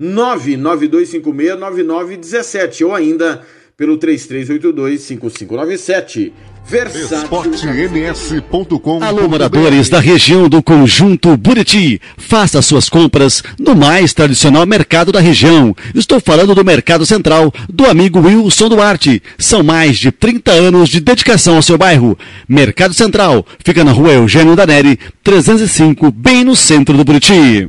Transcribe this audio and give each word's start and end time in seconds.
992569917 0.00 2.86
ou 2.86 2.94
ainda 2.94 3.42
pelo 3.76 3.98
3382-5597. 3.98 6.32
Esportems.com. 6.70 9.02
Alô, 9.02 9.26
moradores 9.26 9.88
da 9.88 10.00
região 10.00 10.50
do 10.50 10.62
Conjunto 10.62 11.34
Buriti. 11.34 11.98
Faça 12.18 12.60
suas 12.60 12.90
compras 12.90 13.42
no 13.58 13.74
mais 13.74 14.12
tradicional 14.12 14.66
mercado 14.66 15.10
da 15.10 15.18
região. 15.18 15.74
Estou 15.94 16.20
falando 16.20 16.54
do 16.54 16.62
Mercado 16.62 17.06
Central, 17.06 17.50
do 17.70 17.86
amigo 17.86 18.20
Wilson 18.20 18.68
Duarte. 18.68 19.22
São 19.38 19.62
mais 19.62 19.96
de 19.96 20.12
30 20.12 20.50
anos 20.50 20.90
de 20.90 21.00
dedicação 21.00 21.56
ao 21.56 21.62
seu 21.62 21.78
bairro. 21.78 22.18
Mercado 22.46 22.92
Central 22.92 23.46
fica 23.64 23.82
na 23.82 23.92
rua 23.92 24.12
Eugênio 24.12 24.54
Daneri, 24.54 24.98
305, 25.24 26.10
bem 26.10 26.44
no 26.44 26.54
centro 26.54 26.98
do 26.98 27.04
Buriti. 27.04 27.66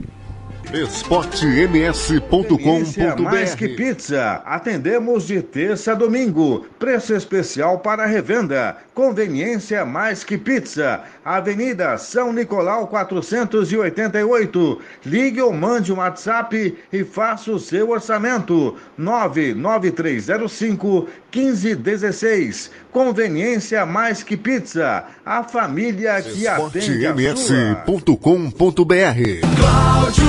esportems.com.br 0.73 3.21
Mais 3.21 3.55
que 3.55 3.70
pizza, 3.70 4.41
atendemos 4.45 5.25
de 5.25 5.41
terça 5.41 5.94
a 5.94 5.95
domingo. 5.95 6.66
Preço 6.77 7.13
especial 7.16 7.80
para 7.80 8.05
revenda. 8.05 8.77
Conveniência 8.94 9.84
mais 9.85 10.23
que 10.23 10.38
pizza. 10.38 11.02
Avenida 11.25 11.97
São 11.97 12.31
Nicolau 12.31 12.85
488. 12.88 14.80
Ligue 15.05 15.41
ou 15.41 15.52
mande 15.53 15.91
um 15.91 15.97
WhatsApp 15.97 16.77
e 16.91 17.03
faça 17.03 17.52
o 17.52 17.59
seu 17.59 17.89
orçamento. 17.89 18.75
99305 18.97 21.08
1516. 21.33 22.70
Conveniência 22.91 23.86
mais 23.86 24.22
que 24.23 24.36
pizza. 24.38 25.03
A 25.25 25.44
família 25.44 26.22
que 26.22 26.47
atende 26.47 27.05
a 27.05 27.13
sua. 27.36 27.75
Cláudio 29.58 30.23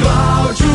Cláudio 0.00 0.66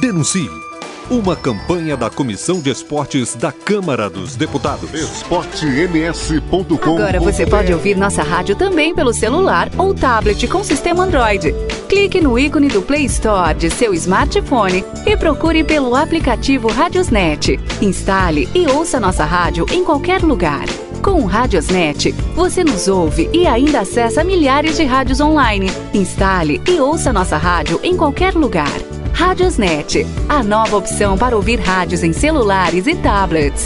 Denuncie. 0.00 0.67
Uma 1.10 1.34
campanha 1.34 1.96
da 1.96 2.10
Comissão 2.10 2.60
de 2.60 2.68
Esportes 2.68 3.34
da 3.34 3.50
Câmara 3.50 4.10
dos 4.10 4.36
Deputados. 4.36 4.92
esportems.com. 4.92 6.96
Agora 6.96 7.18
você 7.18 7.46
pode 7.46 7.72
ouvir 7.72 7.96
nossa 7.96 8.22
rádio 8.22 8.54
também 8.54 8.94
pelo 8.94 9.14
celular 9.14 9.70
ou 9.78 9.94
tablet 9.94 10.46
com 10.46 10.62
sistema 10.62 11.04
Android. 11.04 11.54
Clique 11.88 12.20
no 12.20 12.38
ícone 12.38 12.68
do 12.68 12.82
Play 12.82 13.06
Store 13.06 13.54
de 13.54 13.70
seu 13.70 13.94
smartphone 13.94 14.84
e 15.06 15.16
procure 15.16 15.64
pelo 15.64 15.96
aplicativo 15.96 16.68
Radiosnet. 16.68 17.58
Instale 17.80 18.46
e 18.54 18.66
ouça 18.66 19.00
nossa 19.00 19.24
rádio 19.24 19.64
em 19.72 19.82
qualquer 19.82 20.20
lugar. 20.20 20.66
Com 21.02 21.22
o 21.22 21.26
Radiosnet, 21.26 22.12
você 22.34 22.62
nos 22.62 22.86
ouve 22.86 23.30
e 23.32 23.46
ainda 23.46 23.80
acessa 23.80 24.22
milhares 24.22 24.76
de 24.76 24.84
rádios 24.84 25.20
online. 25.20 25.70
Instale 25.94 26.60
e 26.68 26.78
ouça 26.78 27.14
nossa 27.14 27.38
rádio 27.38 27.80
em 27.82 27.96
qualquer 27.96 28.34
lugar. 28.34 28.97
Radiosnet, 29.18 30.06
a 30.28 30.44
nova 30.44 30.76
opção 30.76 31.18
para 31.18 31.34
ouvir 31.34 31.58
rádios 31.58 32.04
em 32.04 32.12
celulares 32.12 32.86
e 32.86 32.94
tablets. 32.94 33.64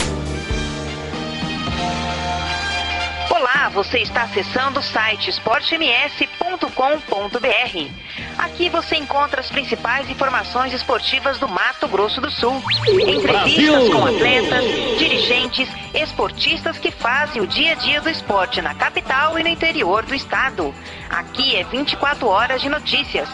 Olá, 3.28 3.68
você 3.68 3.98
está 3.98 4.22
acessando 4.22 4.80
o 4.80 4.82
site 4.82 5.28
esportems.com.br. 5.28 7.90
Aqui 8.38 8.70
você 8.70 8.96
encontra 8.96 9.42
as 9.42 9.50
principais 9.50 10.08
informações 10.08 10.72
esportivas 10.72 11.38
do 11.38 11.46
Mato 11.46 11.86
Grosso 11.86 12.18
do 12.18 12.30
Sul. 12.30 12.62
Entrevistas 12.88 13.90
com 13.90 14.06
atletas, 14.06 14.64
dirigentes, 14.98 15.68
esportistas 15.92 16.78
que 16.78 16.90
fazem 16.90 17.42
o 17.42 17.46
dia 17.46 17.72
a 17.72 17.74
dia 17.74 18.00
do 18.00 18.08
esporte 18.08 18.62
na 18.62 18.74
capital 18.74 19.38
e 19.38 19.42
no 19.42 19.50
interior 19.50 20.02
do 20.02 20.14
estado. 20.14 20.74
Aqui 21.10 21.56
é 21.56 21.64
24 21.64 22.26
horas 22.26 22.62
de 22.62 22.70
notícias 22.70 23.28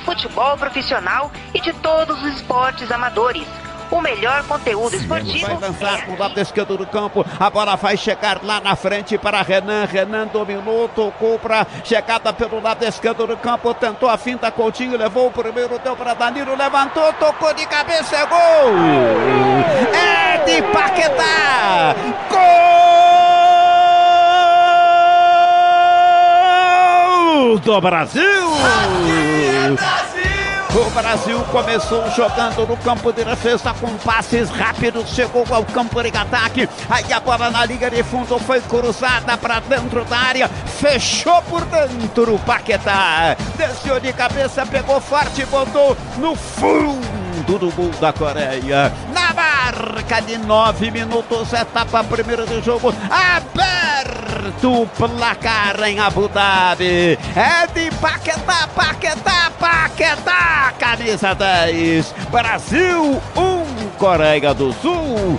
futebol 0.00 0.56
profissional 0.56 1.30
e 1.54 1.60
de 1.60 1.72
todos 1.74 2.22
os 2.22 2.34
esportes 2.34 2.90
amadores. 2.90 3.46
O 3.90 4.00
melhor 4.00 4.42
conteúdo 4.44 4.96
esportivo. 4.96 5.46
Vai 5.46 5.70
lançar 5.70 6.08
é... 6.08 6.12
o 6.12 6.18
lado 6.18 6.40
esquerdo 6.40 6.76
do 6.76 6.86
campo. 6.86 7.24
A 7.38 7.48
bola 7.48 7.76
vai 7.76 7.96
chegar 7.96 8.42
lá 8.42 8.60
na 8.60 8.74
frente 8.74 9.16
para 9.16 9.40
Renan. 9.42 9.84
Renan 9.84 10.26
dominou, 10.26 10.88
tocou 10.88 11.38
para 11.38 11.64
chegada 11.84 12.32
pelo 12.32 12.60
lado 12.60 12.82
esquerdo 12.84 13.26
do 13.28 13.36
campo. 13.36 13.72
Tentou 13.74 14.08
a 14.08 14.18
finta. 14.18 14.50
Coutinho 14.50 14.98
levou 14.98 15.28
o 15.28 15.30
primeiro, 15.30 15.78
deu 15.78 15.94
para 15.94 16.14
Danilo. 16.14 16.56
Levantou, 16.56 17.12
tocou 17.12 17.54
de 17.54 17.64
cabeça. 17.66 18.16
É 18.16 18.26
gol! 18.26 18.74
É 19.94 20.38
de 20.44 20.62
Paquetá! 20.72 21.94
Gol 22.28 22.85
do 27.58 27.80
Brasil! 27.80 28.22
O 30.74 30.90
Brasil 30.90 31.40
começou 31.50 32.10
jogando 32.10 32.66
no 32.66 32.76
campo 32.76 33.10
de 33.10 33.24
defesa 33.24 33.72
com 33.80 33.96
passes 33.98 34.50
rápidos, 34.50 35.08
chegou 35.08 35.44
ao 35.50 35.64
campo 35.64 36.02
de 36.02 36.14
ataque. 36.16 36.68
Aí 36.90 37.12
a 37.12 37.20
bola 37.20 37.50
na 37.50 37.64
liga 37.64 37.90
de 37.90 38.02
fundo 38.02 38.38
foi 38.40 38.60
cruzada 38.60 39.38
para 39.38 39.60
dentro 39.60 40.04
da 40.04 40.18
área, 40.18 40.48
fechou 40.48 41.40
por 41.42 41.64
dentro 41.64 42.34
o 42.34 42.38
Paquetá. 42.40 43.36
Desceu 43.56 43.98
de 44.00 44.12
cabeça, 44.12 44.66
pegou 44.66 45.00
forte 45.00 45.42
e 45.42 45.46
botou 45.46 45.96
no 46.18 46.36
fundo 46.36 47.15
do 47.54 47.70
gol 47.70 47.90
da 48.00 48.12
Coreia. 48.12 48.92
Na 49.14 49.32
marca 49.32 50.20
de 50.20 50.36
nove 50.36 50.90
minutos, 50.90 51.52
etapa 51.52 52.02
primeira 52.02 52.44
do 52.44 52.60
jogo, 52.60 52.92
aberto 53.08 54.82
o 54.82 54.86
placar 54.86 55.80
em 55.84 56.00
Abu 56.00 56.28
Dhabi. 56.28 57.16
É 57.36 57.66
de 57.72 57.90
Paquetá, 57.96 58.68
Paquetá, 58.74 59.52
Paquetá, 59.58 60.74
camisa 60.78 61.34
10. 61.34 62.12
Brasil 62.30 63.22
1, 63.36 63.40
um, 63.40 63.90
Coreia 63.96 64.52
do 64.52 64.72
Sul 64.72 65.38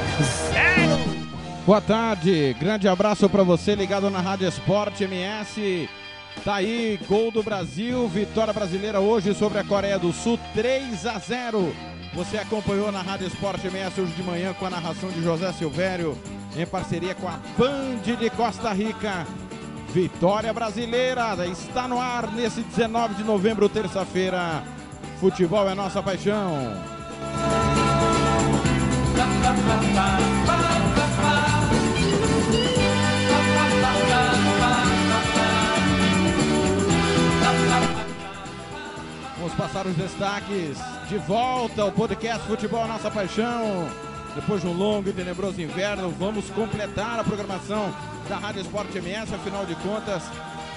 0. 0.53 1.17
Boa 1.65 1.81
tarde, 1.81 2.55
grande 2.57 2.87
abraço 2.87 3.27
para 3.27 3.43
você 3.43 3.75
ligado 3.75 4.09
na 4.09 4.21
Rádio 4.21 4.47
Esporte 4.47 5.03
MS. 5.03 5.89
Tá 6.45 6.55
aí, 6.55 6.99
gol 7.09 7.31
do 7.31 7.43
Brasil, 7.43 8.07
vitória 8.07 8.53
brasileira 8.53 9.01
hoje 9.01 9.33
sobre 9.33 9.59
a 9.59 9.63
Coreia 9.63 9.99
do 9.99 10.13
Sul, 10.13 10.39
3 10.53 11.05
a 11.05 11.19
0. 11.19 11.75
Você 12.17 12.39
acompanhou 12.39 12.91
na 12.91 13.03
Rádio 13.03 13.27
Esporte 13.27 13.67
MS 13.67 14.01
hoje 14.01 14.11
de 14.13 14.23
manhã 14.23 14.51
com 14.51 14.65
a 14.65 14.71
narração 14.71 15.07
de 15.11 15.21
José 15.21 15.53
Silvério, 15.53 16.17
em 16.57 16.65
parceria 16.65 17.13
com 17.13 17.27
a 17.27 17.39
Band 17.55 18.17
de 18.19 18.27
Costa 18.31 18.73
Rica. 18.73 19.27
Vitória 19.93 20.51
brasileira 20.51 21.45
está 21.45 21.87
no 21.87 22.01
ar 22.01 22.31
nesse 22.31 22.61
19 22.61 23.13
de 23.13 23.23
novembro, 23.23 23.69
terça-feira. 23.69 24.63
Futebol 25.19 25.69
é 25.69 25.75
nossa 25.75 26.01
paixão. 26.01 26.73
Vamos 39.47 39.63
passar 39.63 39.87
os 39.87 39.95
destaques. 39.95 40.77
De 41.07 41.17
volta 41.19 41.81
ao 41.81 41.89
podcast 41.89 42.45
Futebol 42.45 42.83
é 42.83 42.87
Nossa 42.89 43.09
Paixão. 43.09 43.87
Depois 44.35 44.61
de 44.61 44.67
um 44.67 44.73
longo 44.73 45.07
e 45.07 45.13
tenebroso 45.13 45.61
inverno, 45.61 46.09
vamos 46.09 46.49
completar 46.49 47.17
a 47.17 47.23
programação 47.23 47.89
da 48.27 48.37
Rádio 48.37 48.63
Esporte 48.63 48.97
MS. 48.97 49.33
Afinal 49.33 49.65
de 49.65 49.73
contas, 49.75 50.23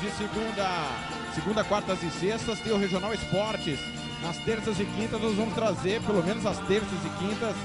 de 0.00 0.08
segunda, 0.12 0.86
segunda, 1.34 1.64
quartas 1.64 2.00
e 2.04 2.10
sextas 2.10 2.60
tem 2.60 2.72
o 2.72 2.78
Regional 2.78 3.12
Esportes. 3.12 3.80
Nas 4.22 4.36
terças 4.36 4.78
e 4.78 4.84
quintas 4.84 5.20
nós 5.20 5.34
vamos 5.34 5.54
trazer, 5.54 6.00
pelo 6.02 6.22
menos 6.22 6.46
as 6.46 6.58
terças 6.68 6.98
e 7.04 7.08
quintas, 7.18 7.56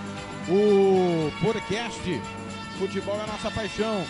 o 0.50 1.32
podcast 1.40 2.22
Futebol 2.80 3.20
é 3.20 3.24
a 3.26 3.28
Nossa 3.28 3.52
Paixão. 3.52 4.04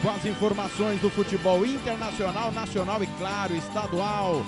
Com 0.00 0.08
as 0.08 0.24
informações 0.24 0.98
do 1.02 1.10
futebol 1.10 1.66
internacional, 1.66 2.50
nacional 2.52 3.02
e, 3.02 3.06
claro, 3.18 3.54
estadual. 3.54 4.42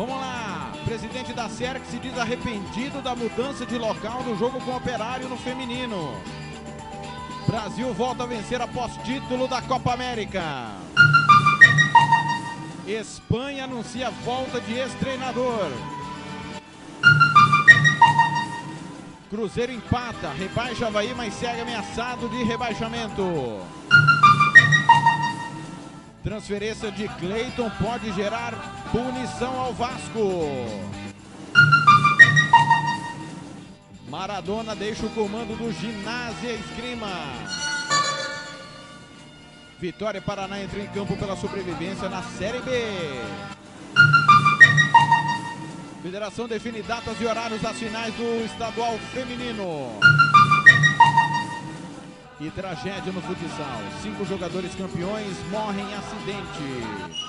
Vamos 0.00 0.18
lá, 0.18 0.72
presidente 0.86 1.34
da 1.34 1.46
SERC 1.46 1.84
se 1.84 1.98
diz 1.98 2.16
arrependido 2.16 3.02
da 3.02 3.14
mudança 3.14 3.66
de 3.66 3.76
local 3.76 4.22
do 4.22 4.34
jogo 4.34 4.58
com 4.62 4.70
o 4.70 4.76
Operário 4.76 5.28
no 5.28 5.36
feminino. 5.36 6.14
Brasil 7.46 7.92
volta 7.92 8.22
a 8.22 8.26
vencer 8.26 8.62
após 8.62 8.96
título 9.04 9.46
da 9.46 9.60
Copa 9.60 9.92
América. 9.92 10.42
Espanha 12.86 13.64
anuncia 13.64 14.08
volta 14.24 14.58
de 14.62 14.72
ex-treinador. 14.72 15.70
Cruzeiro 19.28 19.70
empata, 19.70 20.30
rebaixa 20.30 20.86
Havaí, 20.86 21.12
mas 21.14 21.34
segue 21.34 21.60
ameaçado 21.60 22.26
de 22.30 22.42
rebaixamento. 22.42 23.60
Transferência 26.22 26.92
de 26.92 27.08
Cleiton 27.08 27.70
pode 27.82 28.12
gerar 28.12 28.52
punição 28.92 29.58
ao 29.58 29.72
Vasco. 29.72 30.44
Maradona 34.06 34.76
deixa 34.76 35.06
o 35.06 35.10
comando 35.10 35.56
do 35.56 35.72
Ginásio 35.72 36.50
Esgrima. 36.50 37.08
Vitória 39.78 40.20
Paraná 40.20 40.60
entra 40.60 40.80
em 40.80 40.86
campo 40.88 41.16
pela 41.16 41.36
sobrevivência 41.36 42.06
na 42.10 42.22
Série 42.22 42.60
B. 42.60 42.70
Federação 46.02 46.46
define 46.46 46.82
datas 46.82 47.18
e 47.18 47.24
horários 47.24 47.62
das 47.62 47.78
finais 47.78 48.12
do 48.14 48.44
estadual 48.44 48.98
feminino. 49.14 49.90
E 52.40 52.50
tragédia 52.50 53.12
no 53.12 53.20
futsal. 53.20 53.80
Cinco 54.02 54.24
jogadores 54.24 54.74
campeões 54.74 55.36
morrem 55.50 55.84
em 55.84 55.94
acidente. 55.94 57.20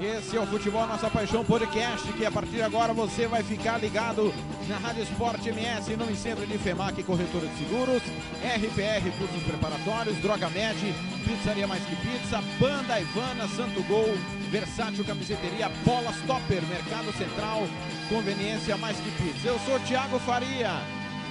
Esse 0.00 0.36
é 0.36 0.40
o 0.40 0.46
Futebol 0.46 0.86
Nossa 0.86 1.08
Paixão 1.10 1.44
Podcast, 1.44 2.12
que 2.12 2.24
a 2.24 2.30
partir 2.30 2.56
de 2.56 2.62
agora 2.62 2.92
você 2.92 3.26
vai 3.28 3.42
ficar 3.42 3.78
ligado 3.78 4.32
na 4.68 4.78
Rádio 4.78 5.02
Esporte 5.02 5.48
MS, 5.48 5.96
nome 5.96 6.16
sempre 6.16 6.46
de 6.46 6.58
FEMAC 6.58 7.02
Corretora 7.02 7.46
de 7.46 7.56
Seguros, 7.56 8.02
RPR 8.42 9.10
Cursos 9.16 9.42
Preparatórios, 9.44 10.16
Droga 10.18 10.48
Med, 10.50 10.76
Pizzaria 11.24 11.66
Mais 11.66 11.84
Que 11.84 11.96
Pizza, 11.96 12.40
Banda 12.60 13.00
Ivana, 13.00 13.48
Santo 13.48 13.82
Gol, 13.84 14.16
Versátil 14.48 15.04
Camiseteria, 15.04 15.68
Bola 15.84 16.12
Stopper, 16.12 16.62
Mercado 16.62 17.12
Central, 17.12 17.66
Conveniência 18.08 18.76
Mais 18.76 18.98
Que 18.98 19.10
Pizza. 19.10 19.48
Eu 19.48 19.58
sou 19.60 19.78
Thiago 19.80 20.18
Faria. 20.20 20.70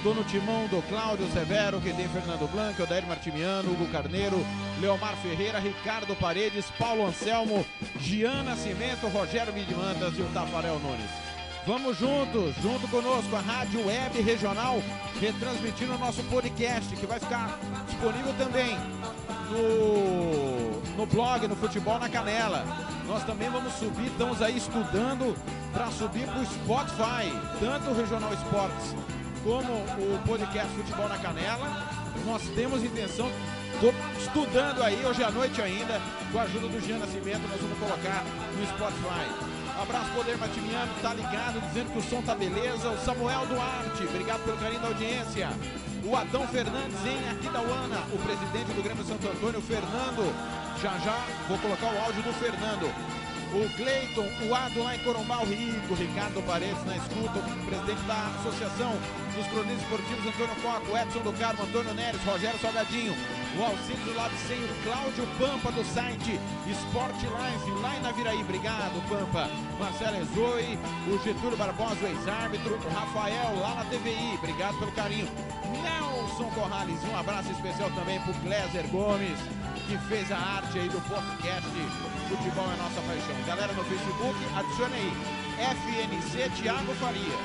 Tô 0.02 0.14
no 0.14 0.22
timão 0.22 0.68
do 0.68 0.80
Cláudio 0.88 1.28
Severo, 1.32 1.80
que 1.80 1.92
tem 1.92 2.08
Fernando 2.08 2.48
Blanco, 2.52 2.84
Odair 2.84 3.04
Martimiano, 3.04 3.72
Hugo 3.72 3.88
Carneiro, 3.88 4.46
Leomar 4.80 5.16
Ferreira, 5.16 5.58
Ricardo 5.58 6.14
Paredes, 6.14 6.66
Paulo 6.78 7.04
Anselmo, 7.04 7.66
Gian 7.98 8.44
Nascimento, 8.44 9.08
Rogério 9.08 9.52
Midmandas 9.52 10.16
e 10.16 10.22
o 10.22 10.26
Tafarel 10.26 10.78
Nunes. 10.78 11.10
Vamos 11.66 11.98
juntos, 11.98 12.54
junto 12.62 12.86
conosco, 12.88 13.34
a 13.34 13.40
Rádio 13.40 13.84
Web 13.86 14.22
Regional, 14.22 14.80
retransmitindo 15.20 15.94
o 15.94 15.98
nosso 15.98 16.22
podcast, 16.24 16.94
que 16.94 17.04
vai 17.04 17.18
ficar 17.18 17.58
disponível 17.86 18.32
também 18.38 18.78
no, 19.50 20.96
no 20.96 21.06
blog, 21.06 21.46
no 21.48 21.56
Futebol 21.56 21.98
na 21.98 22.08
Canela. 22.08 22.64
Nós 23.08 23.24
também 23.24 23.48
vamos 23.48 23.72
subir, 23.72 24.08
estamos 24.08 24.42
aí 24.42 24.58
estudando 24.58 25.34
para 25.72 25.90
subir 25.90 26.26
para 26.26 26.40
o 26.40 26.44
Spotify, 26.44 27.32
tanto 27.58 27.90
o 27.90 27.94
Regional 27.94 28.30
Esportes 28.34 28.94
como 29.42 29.72
o 29.72 30.20
podcast 30.26 30.68
Futebol 30.74 31.08
na 31.08 31.16
Canela. 31.16 31.88
Nós 32.26 32.42
temos 32.54 32.84
intenção, 32.84 33.30
estou 33.72 33.94
estudando 34.18 34.82
aí 34.82 35.02
hoje 35.06 35.24
à 35.24 35.30
noite 35.30 35.62
ainda, 35.62 35.98
com 36.30 36.38
a 36.38 36.42
ajuda 36.42 36.68
do 36.68 36.86
Jean 36.86 36.98
Nascimento, 36.98 37.48
nós 37.48 37.58
vamos 37.62 37.78
colocar 37.78 38.22
no 38.54 38.66
Spotify. 38.66 39.58
Abraço 39.80 40.10
Poder 40.10 40.36
Matimiano, 40.36 40.92
tá 41.00 41.14
ligado, 41.14 41.66
dizendo 41.68 41.90
que 41.90 41.98
o 41.98 42.02
som 42.02 42.20
tá 42.20 42.34
beleza. 42.34 42.90
O 42.90 42.98
Samuel 42.98 43.46
Duarte, 43.46 44.02
obrigado 44.04 44.44
pelo 44.44 44.58
carinho 44.58 44.80
da 44.82 44.88
audiência. 44.88 45.48
O 46.04 46.14
Adão 46.14 46.46
Fernandes 46.48 47.06
em 47.06 47.30
Aquidauana, 47.30 48.00
o 48.12 48.18
presidente 48.18 48.72
do 48.74 48.82
Grêmio 48.82 49.04
Santo 49.04 49.26
Antônio, 49.28 49.62
Fernando. 49.62 50.67
Já 50.82 50.96
já 50.98 51.26
vou 51.48 51.58
colocar 51.58 51.86
o 51.86 51.98
áudio 51.98 52.22
do 52.22 52.32
Fernando. 52.34 52.86
O 53.50 53.68
Cleiton, 53.76 54.28
o 54.46 54.54
Ado 54.54 54.82
lá 54.82 54.94
em 54.94 54.98
Corumbá, 55.00 55.38
o 55.40 55.44
Rico, 55.44 55.94
Ricardo 55.94 56.40
Paredes 56.46 56.84
na 56.84 56.96
escuta, 56.96 57.38
o 57.38 57.66
presidente 57.66 58.02
da 58.02 58.26
Associação 58.38 58.92
dos 59.34 59.46
Cronistas 59.48 59.82
Esportivos, 59.82 60.26
Antônio 60.26 60.54
Coco, 60.62 60.96
Edson 60.96 61.18
do 61.20 61.32
Carmo, 61.32 61.64
Antônio 61.64 61.94
Neres, 61.94 62.22
Rogério 62.22 62.60
Salgadinho, 62.60 63.12
o 63.56 63.64
auxílio 63.64 64.04
do 64.04 64.14
lado 64.14 64.34
sem 64.46 64.58
o 64.58 64.82
Cláudio 64.84 65.26
Pampa 65.38 65.72
do 65.72 65.84
site 65.84 66.38
Sport 66.66 67.16
Life, 67.22 67.70
lá 67.80 67.96
em 67.96 68.02
Naviraí, 68.02 68.40
obrigado 68.40 69.02
Pampa, 69.08 69.48
Marcelo 69.78 70.16
Ezoi, 70.16 70.78
o 71.06 71.18
Getúlio 71.24 71.56
Barbosa, 71.56 72.04
o 72.04 72.06
ex-árbitro, 72.06 72.74
o 72.74 72.94
Rafael 72.94 73.58
lá 73.60 73.76
na 73.76 73.84
TVI, 73.84 74.34
obrigado 74.36 74.78
pelo 74.78 74.92
carinho, 74.92 75.28
Nelson 75.82 76.50
Corrales. 76.50 77.00
Um 77.04 77.16
abraço 77.16 77.50
especial 77.52 77.90
também 77.92 78.20
pro 78.20 78.34
Cléser 78.34 78.86
Gomes, 78.88 79.38
que 79.86 79.96
fez 80.08 80.30
a 80.30 80.36
arte 80.36 80.78
aí 80.78 80.88
do 80.88 81.00
podcast 81.08 81.68
Futebol 82.28 82.70
é 82.70 82.76
Nossa 82.76 83.00
Paixão. 83.00 83.34
Galera 83.46 83.72
no 83.72 83.82
Facebook, 83.84 84.36
adicione 84.54 84.94
aí. 84.94 85.12
FNC 85.58 86.50
Thiago 86.60 86.94
Faria. 86.96 87.38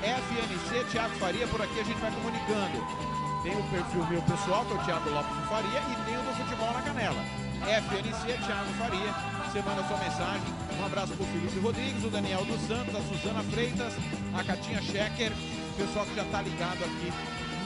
FNC 0.00 0.84
Thiago 0.92 1.14
Faria, 1.16 1.46
por 1.48 1.60
aqui 1.60 1.80
a 1.80 1.82
gente 1.82 1.98
vai 1.98 2.12
comunicando. 2.12 3.17
Tem 3.42 3.56
o 3.56 3.62
perfil 3.70 4.06
meu 4.06 4.22
pessoal, 4.22 4.64
que 4.64 4.72
é 4.72 4.76
o 4.76 4.84
Thiago 4.84 5.10
Lopes 5.10 5.36
de 5.36 5.42
Faria, 5.48 5.80
e 5.80 6.04
tem 6.04 6.16
o 6.18 6.22
do 6.22 6.36
Futebol 6.36 6.72
na 6.72 6.82
Canela. 6.82 7.22
FNC 7.62 8.38
Thiago 8.46 8.72
Faria. 8.78 9.14
Você 9.44 9.62
manda 9.62 9.82
sua 9.86 9.96
mensagem. 9.98 10.54
Um 10.78 10.84
abraço 10.84 11.12
pro 11.14 11.24
Felipe 11.26 11.58
Rodrigues, 11.60 12.04
o 12.04 12.10
Daniel 12.10 12.44
dos 12.44 12.60
Santos, 12.66 12.94
a 12.94 13.00
Suzana 13.02 13.42
Freitas, 13.44 13.94
a 14.34 14.44
Catinha 14.44 14.82
Checker, 14.82 15.32
pessoal 15.76 16.04
que 16.06 16.14
já 16.14 16.24
tá 16.24 16.42
ligado 16.42 16.84
aqui 16.84 17.12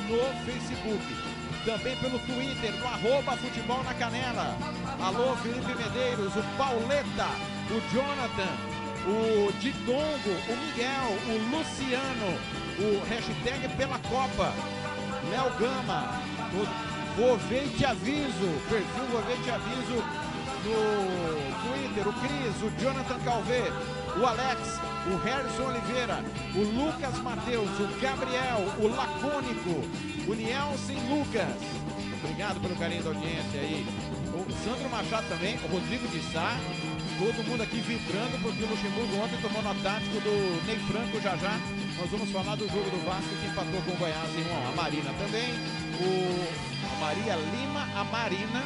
no 0.08 0.44
Facebook. 0.44 1.32
Também 1.64 1.96
pelo 1.96 2.18
Twitter, 2.20 2.72
no 2.72 2.86
arroba 2.86 3.36
Futebol 3.36 3.82
na 3.84 3.94
Canela. 3.94 4.56
Alô, 5.00 5.36
Felipe 5.36 5.74
Medeiros, 5.74 6.34
o 6.36 6.42
Pauleta, 6.56 7.28
o 7.70 7.94
Jonathan, 7.94 8.52
o 9.06 9.52
Didongo, 9.60 10.30
o 10.48 10.56
Miguel, 10.56 11.18
o 11.28 11.56
Luciano, 11.56 12.38
o 12.78 13.04
hashtag 13.08 13.68
pela 13.76 13.98
Copa, 13.98 14.52
Léo 15.30 15.50
Gama, 15.58 16.20
Vovei 17.16 17.68
Te 17.76 17.84
Aviso, 17.84 18.48
perfil 18.68 19.04
Vovei 19.12 19.36
Te 19.42 19.50
Aviso 19.50 20.02
no 20.64 21.62
Twitter, 21.62 22.08
o 22.08 22.12
Cris, 22.12 22.62
o 22.62 22.70
Jonathan 22.80 23.18
Calvê, 23.24 23.64
o 24.16 24.26
Alex, 24.26 24.78
o 25.06 25.16
Harrison 25.24 25.68
Oliveira, 25.68 26.24
o 26.54 26.60
Lucas 26.60 27.18
Mateus, 27.18 27.68
o 27.80 28.00
Gabriel, 28.00 28.60
o 28.78 28.88
Lacônico, 28.88 29.82
o 30.28 30.34
Nielsen 30.34 30.96
Lucas. 31.08 31.56
Obrigado 32.22 32.60
pelo 32.60 32.76
carinho 32.76 33.02
da 33.02 33.10
audiência 33.10 33.60
aí. 33.60 33.84
O 34.32 34.52
Sandro 34.64 34.88
Machado 34.88 35.28
também, 35.28 35.56
o 35.56 35.66
Rodrigo 35.66 36.06
de 36.08 36.22
Sá, 36.32 36.56
todo 37.18 37.44
mundo 37.46 37.62
aqui 37.62 37.80
vibrando 37.80 38.40
porque 38.42 38.62
o 38.62 38.68
Luxemburgo 38.68 39.16
ontem 39.16 39.38
tomou 39.42 39.62
no 39.62 39.82
tático 39.82 40.20
do 40.20 40.66
Ney 40.66 40.78
Franco 40.86 41.20
já 41.20 41.36
já. 41.36 41.58
Nós 42.02 42.10
vamos 42.10 42.32
falar 42.32 42.56
do 42.56 42.66
jogo 42.66 42.90
do 42.90 43.04
Vasco 43.06 43.28
que 43.28 43.46
empatou 43.46 43.80
com 43.82 43.92
o 43.92 43.96
Goiás 43.96 44.28
1 44.28 44.68
A 44.68 44.74
Marina 44.74 45.14
também, 45.20 45.54
o 46.02 46.92
a 46.92 46.98
Maria 46.98 47.36
Lima, 47.36 47.88
a 47.94 48.02
Marina, 48.02 48.64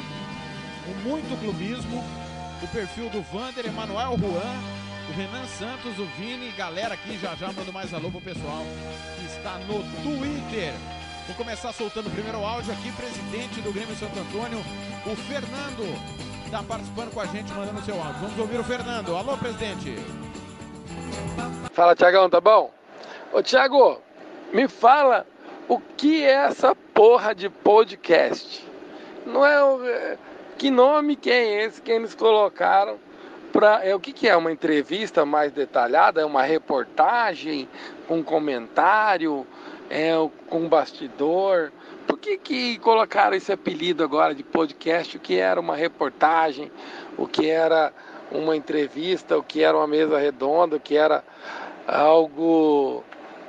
o 0.89 1.07
Muito 1.07 1.39
Clubismo, 1.39 2.03
o 2.63 2.69
perfil 2.69 3.11
do 3.11 3.21
Vander, 3.21 3.67
Emanuel 3.67 4.17
Juan, 4.17 4.57
o 5.11 5.13
Renan 5.13 5.47
Santos, 5.49 5.99
o 5.99 6.07
Vini, 6.17 6.51
galera 6.53 6.95
aqui 6.95 7.19
já 7.19 7.35
já 7.35 7.53
mando 7.53 7.71
mais 7.75 7.93
alô 7.93 8.11
pro 8.11 8.23
pessoal 8.23 8.65
que 9.21 9.27
está 9.27 9.59
no 9.69 9.85
Twitter. 10.03 10.73
Vou 11.27 11.37
começar 11.37 11.75
soltando 11.75 12.07
o 12.07 12.11
primeiro 12.11 12.43
áudio 12.43 12.73
aqui, 12.73 12.91
presidente 12.93 13.61
do 13.61 13.71
Grêmio 13.71 13.95
Santo 13.97 14.19
Antônio, 14.19 14.61
o 15.05 15.15
Fernando, 15.15 15.85
está 16.47 16.63
participando 16.63 17.13
com 17.13 17.21
a 17.21 17.27
gente, 17.27 17.53
mandando 17.53 17.85
seu 17.85 18.01
áudio. 18.01 18.23
Vamos 18.23 18.39
ouvir 18.39 18.59
o 18.59 18.65
Fernando. 18.65 19.15
Alô, 19.15 19.37
presidente. 19.37 19.95
Fala, 21.75 21.95
Tiagão, 21.95 22.31
tá 22.31 22.41
bom? 22.41 22.76
Ô, 23.37 23.43
Tiago, 23.43 24.01
me 24.51 24.67
fala 24.67 25.27
o 25.69 25.79
que 25.79 26.25
é 26.25 26.47
essa 26.47 26.75
porra 26.75 27.35
de 27.35 27.51
podcast? 27.51 28.67
Não 29.27 29.45
é 29.45 29.63
o. 29.63 29.85
É, 29.85 30.17
que 30.57 30.71
nome 30.71 31.17
que 31.17 31.31
é 31.31 31.63
esse 31.63 31.83
que 31.83 31.91
eles 31.91 32.15
colocaram 32.15 32.97
para. 33.53 33.85
É, 33.85 33.95
o 33.95 34.01
que, 34.01 34.15
que 34.15 34.27
é? 34.27 34.35
Uma 34.35 34.51
entrevista 34.51 35.27
mais 35.27 35.53
detalhada? 35.53 36.23
É 36.23 36.25
uma 36.25 36.45
reportagem 36.45 37.69
com 38.09 38.25
comentário? 38.25 39.47
É 39.91 40.13
com 40.49 40.67
bastidor? 40.67 41.73
Por 42.07 42.19
que, 42.19 42.39
que 42.39 42.79
colocaram 42.79 43.37
esse 43.37 43.53
apelido 43.53 44.03
agora 44.03 44.35
de 44.35 44.43
podcast? 44.43 45.15
O 45.15 45.21
que 45.21 45.37
era 45.37 45.61
uma 45.61 45.77
reportagem? 45.77 46.73
O 47.19 47.27
que 47.27 47.51
era 47.51 47.93
uma 48.33 48.57
entrevista? 48.57 49.37
O 49.37 49.43
que 49.43 49.63
era 49.63 49.77
uma 49.77 49.87
mesa 49.87 50.19
redonda? 50.19 50.77
O 50.77 50.81
que 50.81 50.97
era 50.97 51.23
algo. 51.87 53.05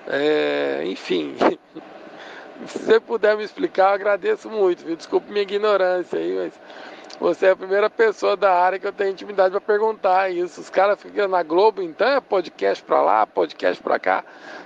É, 0.07 0.83
enfim, 0.85 1.35
se 2.65 2.79
você 2.79 2.99
puder 2.99 3.35
me 3.35 3.43
explicar, 3.43 3.89
eu 3.89 3.95
agradeço 3.95 4.49
muito, 4.49 4.85
viu? 4.85 4.95
Desculpe 4.95 5.29
minha 5.29 5.43
ignorância 5.43 6.17
aí, 6.17 6.33
mas 6.35 6.53
você 7.19 7.47
é 7.47 7.51
a 7.51 7.55
primeira 7.55 7.89
pessoa 7.89 8.37
da 8.37 8.53
área 8.53 8.79
que 8.79 8.87
eu 8.87 8.93
tenho 8.93 9.11
intimidade 9.11 9.51
para 9.51 9.61
perguntar 9.61 10.31
isso. 10.31 10.61
Os 10.61 10.69
caras 10.69 11.01
ficam 11.01 11.27
na 11.27 11.43
Globo, 11.43 11.81
então 11.81 12.07
é 12.07 12.21
podcast 12.21 12.83
pra 12.83 13.01
lá, 13.01 13.25
podcast 13.25 13.81
pra 13.83 13.99
cá. 13.99 14.23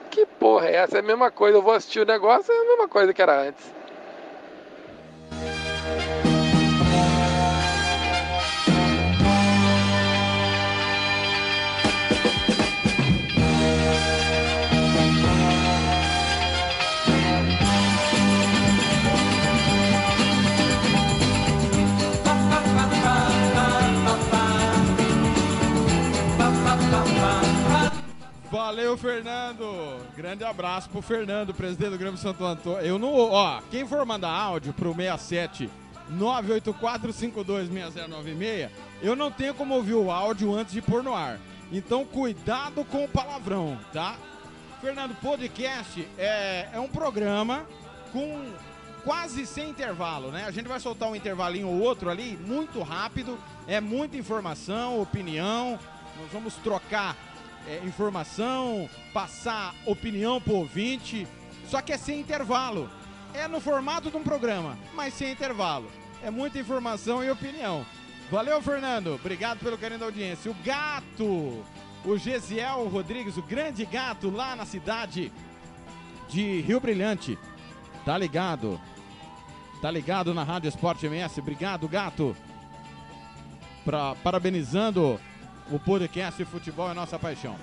Que 0.10 0.26
porra 0.26 0.68
é 0.68 0.76
essa? 0.76 0.98
É 0.98 1.00
a 1.00 1.04
mesma 1.04 1.32
coisa. 1.32 1.58
Eu 1.58 1.62
vou 1.62 1.74
assistir 1.74 2.02
o 2.02 2.06
negócio, 2.06 2.54
é 2.54 2.58
a 2.58 2.66
mesma 2.66 2.88
coisa 2.88 3.14
que 3.14 3.22
era 3.22 3.42
antes. 3.42 3.81
Valeu, 28.72 28.98
Fernando. 28.98 30.00
Grande 30.16 30.46
abraço 30.46 30.90
pro 30.90 31.02
Fernando, 31.02 31.54
presidente 31.54 31.90
do 31.90 31.98
Grêmio 31.98 32.18
Santo 32.18 32.46
Antônio. 32.46 32.80
Eu 32.80 32.98
não, 32.98 33.14
ó, 33.14 33.60
quem 33.70 33.86
for 33.86 34.06
mandar 34.06 34.30
áudio 34.30 34.72
pro 34.72 34.96
67 34.96 35.70
984526096, 36.14 38.70
eu 39.02 39.14
não 39.14 39.30
tenho 39.30 39.54
como 39.54 39.76
ouvir 39.76 39.96
o 39.96 40.10
áudio 40.10 40.56
antes 40.56 40.74
de 40.74 40.82
pôr 40.82 41.04
no 41.04 41.14
ar. 41.14 41.38
Então, 41.70 42.06
cuidado 42.06 42.86
com 42.86 43.04
o 43.04 43.10
palavrão, 43.10 43.78
tá? 43.92 44.16
Fernando, 44.80 45.14
podcast 45.16 46.08
é, 46.18 46.70
é 46.72 46.80
um 46.80 46.88
programa 46.88 47.66
com 48.14 48.54
quase 49.04 49.46
sem 49.46 49.70
intervalo, 49.70 50.32
né? 50.32 50.46
A 50.46 50.52
gente 50.52 50.70
vai 50.70 50.80
soltar 50.80 51.10
um 51.10 51.16
intervalinho 51.16 51.68
ou 51.68 51.82
outro 51.82 52.10
ali, 52.10 52.38
muito 52.38 52.82
rápido, 52.82 53.38
é 53.68 53.82
muita 53.82 54.16
informação, 54.16 55.02
opinião. 55.02 55.78
Nós 56.18 56.32
vamos 56.32 56.56
trocar 56.56 57.18
é, 57.68 57.86
informação, 57.86 58.90
passar 59.14 59.74
opinião 59.86 60.42
pro 60.42 60.56
ouvinte, 60.56 61.28
só 61.68 61.82
que 61.82 61.94
é 61.94 61.98
sem 61.98 62.20
intervalo. 62.20 62.90
É 63.34 63.48
no 63.48 63.62
formato 63.62 64.12
de 64.12 64.18
um 64.18 64.24
programa, 64.24 64.78
mas 64.94 65.14
sem 65.14 65.32
intervalo. 65.32 65.90
É 66.24 66.30
muita 66.30 66.60
informação 66.60 67.24
e 67.24 67.32
opinião. 67.32 67.86
Valeu, 68.30 68.62
Fernando. 68.62 69.16
Obrigado 69.16 69.60
pelo 69.60 69.78
carinho 69.78 70.00
da 70.00 70.06
audiência. 70.06 70.52
O 70.52 70.56
gato, 70.64 71.64
o 72.06 72.18
Gesiel 72.18 72.88
Rodrigues, 72.88 73.38
o 73.38 73.42
grande 73.42 73.86
gato 73.86 74.30
lá 74.30 74.56
na 74.56 74.66
cidade 74.66 75.32
de 76.30 76.62
Rio 76.62 76.80
Brilhante. 76.80 77.38
Tá 78.06 78.18
ligado? 78.18 78.80
Tá 79.82 79.90
ligado 79.90 80.34
na 80.34 80.44
Rádio 80.44 80.70
Esporte 80.70 81.06
MS. 81.06 81.40
Obrigado, 81.40 81.88
gato. 81.88 82.36
Pra, 83.84 84.16
parabenizando 84.16 85.20
o 85.72 85.80
podcast 85.80 86.44
Futebol 86.46 86.92
é 86.92 86.94
Nossa 86.94 87.18
Paixão. 87.18 87.56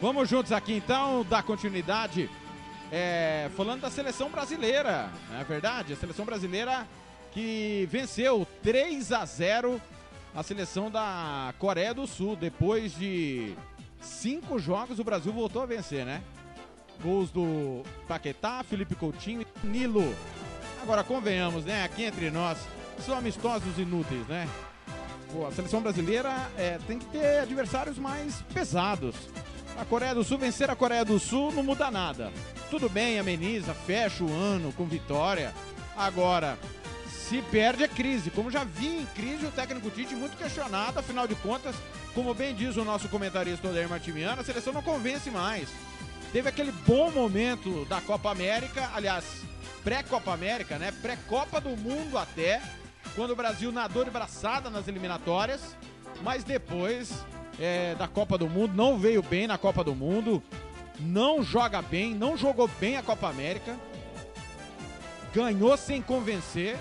Vamos 0.00 0.28
juntos 0.28 0.52
aqui 0.52 0.74
então, 0.74 1.24
dar 1.28 1.42
continuidade. 1.42 2.30
É, 2.92 3.50
falando 3.56 3.80
da 3.82 3.90
seleção 3.90 4.30
brasileira, 4.30 5.10
não 5.30 5.40
é 5.40 5.44
verdade? 5.44 5.92
A 5.92 5.96
seleção 5.96 6.24
brasileira 6.24 6.86
que 7.32 7.88
venceu 7.90 8.46
3 8.62 9.12
a 9.12 9.24
0 9.24 9.80
a 10.34 10.42
seleção 10.44 10.90
da 10.90 11.52
Coreia 11.58 11.92
do 11.92 12.06
Sul. 12.06 12.36
Depois 12.36 12.96
de 12.96 13.54
cinco 14.00 14.58
jogos, 14.58 14.98
o 15.00 15.04
Brasil 15.04 15.32
voltou 15.32 15.62
a 15.62 15.66
vencer, 15.66 16.06
né? 16.06 16.22
Gols 17.02 17.30
do 17.30 17.82
Paquetá, 18.06 18.62
Felipe 18.62 18.94
Coutinho 18.94 19.42
e 19.42 19.66
Nilo. 19.66 20.14
Agora, 20.82 21.02
convenhamos, 21.02 21.64
né? 21.64 21.84
Aqui 21.84 22.04
entre 22.04 22.30
nós, 22.30 22.58
são 23.04 23.16
amistosos 23.16 23.76
inúteis, 23.78 24.26
né? 24.28 24.48
A 25.46 25.52
seleção 25.52 25.80
brasileira 25.80 26.50
é, 26.56 26.78
tem 26.86 26.98
que 26.98 27.06
ter 27.06 27.40
adversários 27.40 27.98
mais 27.98 28.42
pesados. 28.52 29.14
A 29.78 29.84
Coreia 29.84 30.14
do 30.14 30.24
Sul 30.24 30.38
vencer 30.38 30.68
a 30.68 30.76
Coreia 30.76 31.04
do 31.04 31.18
Sul 31.18 31.52
não 31.52 31.62
muda 31.62 31.90
nada. 31.90 32.32
Tudo 32.68 32.88
bem, 32.88 33.18
ameniza, 33.18 33.72
fecha 33.72 34.24
o 34.24 34.32
ano 34.32 34.72
com 34.72 34.84
vitória. 34.86 35.54
Agora, 35.96 36.58
se 37.06 37.40
perde 37.42 37.84
a 37.84 37.88
crise. 37.88 38.30
Como 38.30 38.50
já 38.50 38.64
vi 38.64 38.88
em 38.88 39.06
crise 39.06 39.46
o 39.46 39.52
técnico 39.52 39.88
Tite 39.90 40.14
muito 40.14 40.36
questionado, 40.36 40.98
afinal 40.98 41.28
de 41.28 41.36
contas, 41.36 41.76
como 42.14 42.34
bem 42.34 42.54
diz 42.54 42.76
o 42.76 42.84
nosso 42.84 43.08
comentarista 43.08 43.68
Odair 43.68 43.88
Martimiano, 43.88 44.40
a 44.40 44.44
seleção 44.44 44.72
não 44.72 44.82
convence 44.82 45.30
mais. 45.30 45.68
Teve 46.32 46.48
aquele 46.48 46.72
bom 46.86 47.10
momento 47.10 47.84
da 47.86 48.00
Copa 48.00 48.30
América, 48.30 48.90
aliás, 48.94 49.24
pré-Copa 49.84 50.32
América, 50.32 50.78
né? 50.78 50.92
Pré-Copa 51.02 51.60
do 51.60 51.76
Mundo 51.76 52.18
até, 52.18 52.60
quando 53.14 53.30
o 53.32 53.36
Brasil 53.36 53.72
nadou 53.72 54.04
de 54.04 54.10
braçada 54.10 54.70
nas 54.70 54.88
eliminatórias, 54.88 55.76
mas 56.22 56.44
depois 56.44 57.24
é, 57.58 57.94
da 57.94 58.08
Copa 58.08 58.38
do 58.38 58.48
Mundo 58.48 58.74
não 58.74 58.98
veio 58.98 59.22
bem 59.22 59.46
na 59.46 59.58
Copa 59.58 59.82
do 59.82 59.94
Mundo, 59.94 60.42
não 60.98 61.42
joga 61.42 61.82
bem, 61.82 62.14
não 62.14 62.36
jogou 62.36 62.68
bem 62.78 62.96
a 62.96 63.02
Copa 63.02 63.28
América. 63.28 63.76
ganhou 65.34 65.76
sem 65.76 66.02
convencer. 66.02 66.76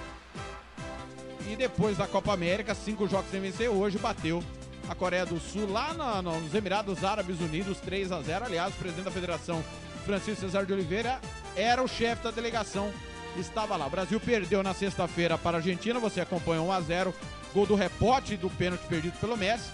E 1.50 1.55
depois 1.55 1.98
da 1.98 2.05
Copa 2.05 2.33
América, 2.33 2.75
cinco 2.75 3.07
jogos 3.07 3.31
sem 3.31 3.39
vencer, 3.39 3.69
hoje 3.69 3.98
bateu 3.98 4.43
a 4.88 4.95
Coreia 4.95 5.25
do 5.25 5.39
Sul 5.39 5.71
lá 5.71 5.93
nos 6.21 6.53
Emirados 6.53 7.03
Árabes 7.03 7.39
Unidos, 7.39 7.79
3 7.79 8.12
a 8.12 8.21
0 8.21 8.45
Aliás, 8.45 8.74
o 8.74 8.77
presidente 8.77 9.05
da 9.05 9.12
federação, 9.12 9.63
Francisco 10.05 10.41
Cesar 10.41 10.65
de 10.65 10.74
Oliveira, 10.74 11.19
era 11.55 11.83
o 11.83 11.88
chefe 11.88 12.24
da 12.24 12.31
delegação, 12.31 12.91
estava 13.38 13.75
lá. 13.75 13.88
O 13.88 13.89
Brasil 13.89 14.19
perdeu 14.19 14.63
na 14.63 14.74
sexta-feira 14.74 15.38
para 15.38 15.57
a 15.57 15.59
Argentina, 15.59 16.00
você 16.00 16.21
acompanha 16.21 16.62
1 16.62 16.71
a 16.71 16.81
0 16.81 17.13
gol 17.53 17.65
do 17.65 17.75
repote 17.75 18.38
do 18.38 18.50
pênalti 18.50 18.86
perdido 18.88 19.17
pelo 19.19 19.38
Messi. 19.38 19.69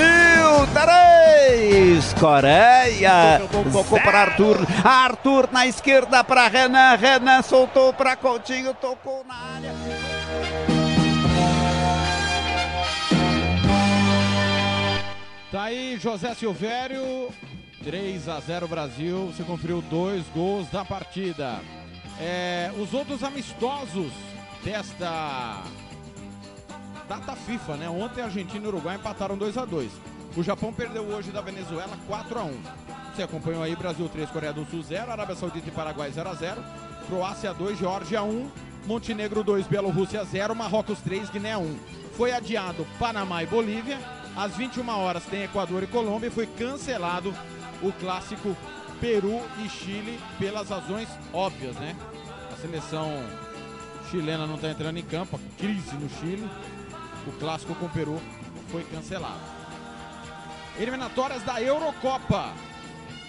3, 0.73 2.13
Coreia. 2.13 3.41
Tocou 3.71 4.01
para 4.01 4.21
Arthur, 4.21 4.57
Arthur 4.83 5.49
na 5.51 5.67
esquerda 5.67 6.23
para 6.23 6.47
Renan, 6.47 6.95
Renan 6.95 7.43
soltou 7.43 7.93
para 7.93 8.15
Coutinho, 8.15 8.73
tocou 8.73 9.23
na 9.27 9.35
área. 9.35 9.71
Tá 15.51 15.63
aí 15.65 15.99
José 15.99 16.33
Silvério, 16.33 17.29
3 17.83 18.27
a 18.27 18.39
0 18.39 18.67
Brasil. 18.67 19.27
Você 19.27 19.43
conferiu 19.43 19.83
dois 19.83 20.23
gols 20.33 20.67
da 20.69 20.83
partida. 20.83 21.59
É, 22.19 22.71
os 22.77 22.93
outros 22.93 23.23
amistosos 23.23 24.30
desta 24.63 25.63
data 27.07 27.35
FIFA, 27.35 27.75
né? 27.77 27.89
Ontem 27.89 28.21
a 28.21 28.25
Argentina 28.25 28.65
e 28.65 28.67
Uruguai 28.67 28.95
empataram 28.95 29.37
2 29.37 29.57
a 29.57 29.65
2 29.65 29.91
O 30.37 30.43
Japão 30.43 30.71
perdeu 30.71 31.03
hoje 31.03 31.31
da 31.31 31.41
Venezuela 31.41 31.97
4 32.07 32.39
a 32.39 32.43
1 32.43 32.61
Você 33.13 33.23
acompanhou 33.23 33.63
aí 33.63 33.75
Brasil 33.75 34.07
3, 34.07 34.29
Coreia 34.29 34.53
do 34.53 34.65
Sul 34.65 34.81
0, 34.81 35.11
Arábia 35.11 35.35
Saudita 35.35 35.67
e 35.67 35.71
Paraguai 35.71 36.11
0 36.11 36.29
a 36.29 36.33
0 36.33 36.63
Croácia 37.07 37.53
2, 37.53 37.77
Geórgia 37.77 38.23
1, 38.23 38.49
Montenegro 38.85 39.43
2, 39.43 39.67
Bielorrússia 39.67 40.23
0, 40.23 40.55
Marrocos 40.55 40.99
3, 40.99 41.29
Guiné 41.29 41.57
1. 41.57 41.79
Foi 42.15 42.31
adiado 42.31 42.87
Panamá 42.97 43.43
e 43.43 43.45
Bolívia. 43.45 43.99
Às 44.35 44.55
21 44.55 44.87
horas 44.89 45.25
tem 45.25 45.43
Equador 45.43 45.83
e 45.83 45.87
Colômbia 45.87 46.27
e 46.27 46.31
foi 46.31 46.47
cancelado 46.47 47.33
o 47.81 47.91
clássico 47.93 48.55
Peru 49.01 49.41
e 49.63 49.67
Chile 49.67 50.19
pelas 50.39 50.69
razões 50.69 51.09
óbvias, 51.33 51.75
né? 51.75 51.95
A 52.53 52.55
seleção 52.55 53.11
chilena 54.11 54.45
não 54.45 54.55
está 54.55 54.69
entrando 54.69 54.97
em 54.97 55.03
campo, 55.03 55.39
crise 55.57 55.95
no 55.95 56.09
Chile. 56.19 56.47
O 57.25 57.31
clássico 57.33 57.73
com 57.75 57.85
o 57.85 57.89
Peru 57.89 58.21
foi 58.69 58.83
cancelado. 58.83 59.39
Eliminatórias 60.77 61.41
da 61.43 61.61
Eurocopa. 61.61 62.51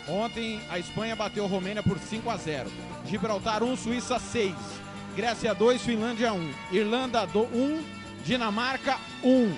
Ontem 0.09 0.61
a 0.69 0.81
Espanha 0.81 1.15
bateu 1.15 1.45
a 1.45 1.49
Romênia 1.49 1.83
por 1.83 1.99
5 1.99 2.29
a 2.29 2.37
0. 2.37 2.71
Gibraltar 3.07 3.63
1, 3.63 3.77
Suíça 3.77 4.19
6. 4.19 4.55
Grécia 5.15 5.55
2, 5.55 5.83
Finlândia 5.83 6.33
1. 6.33 6.53
Irlanda 6.73 7.25
1, 7.25 7.85
Dinamarca 8.25 8.99
1. 9.23 9.55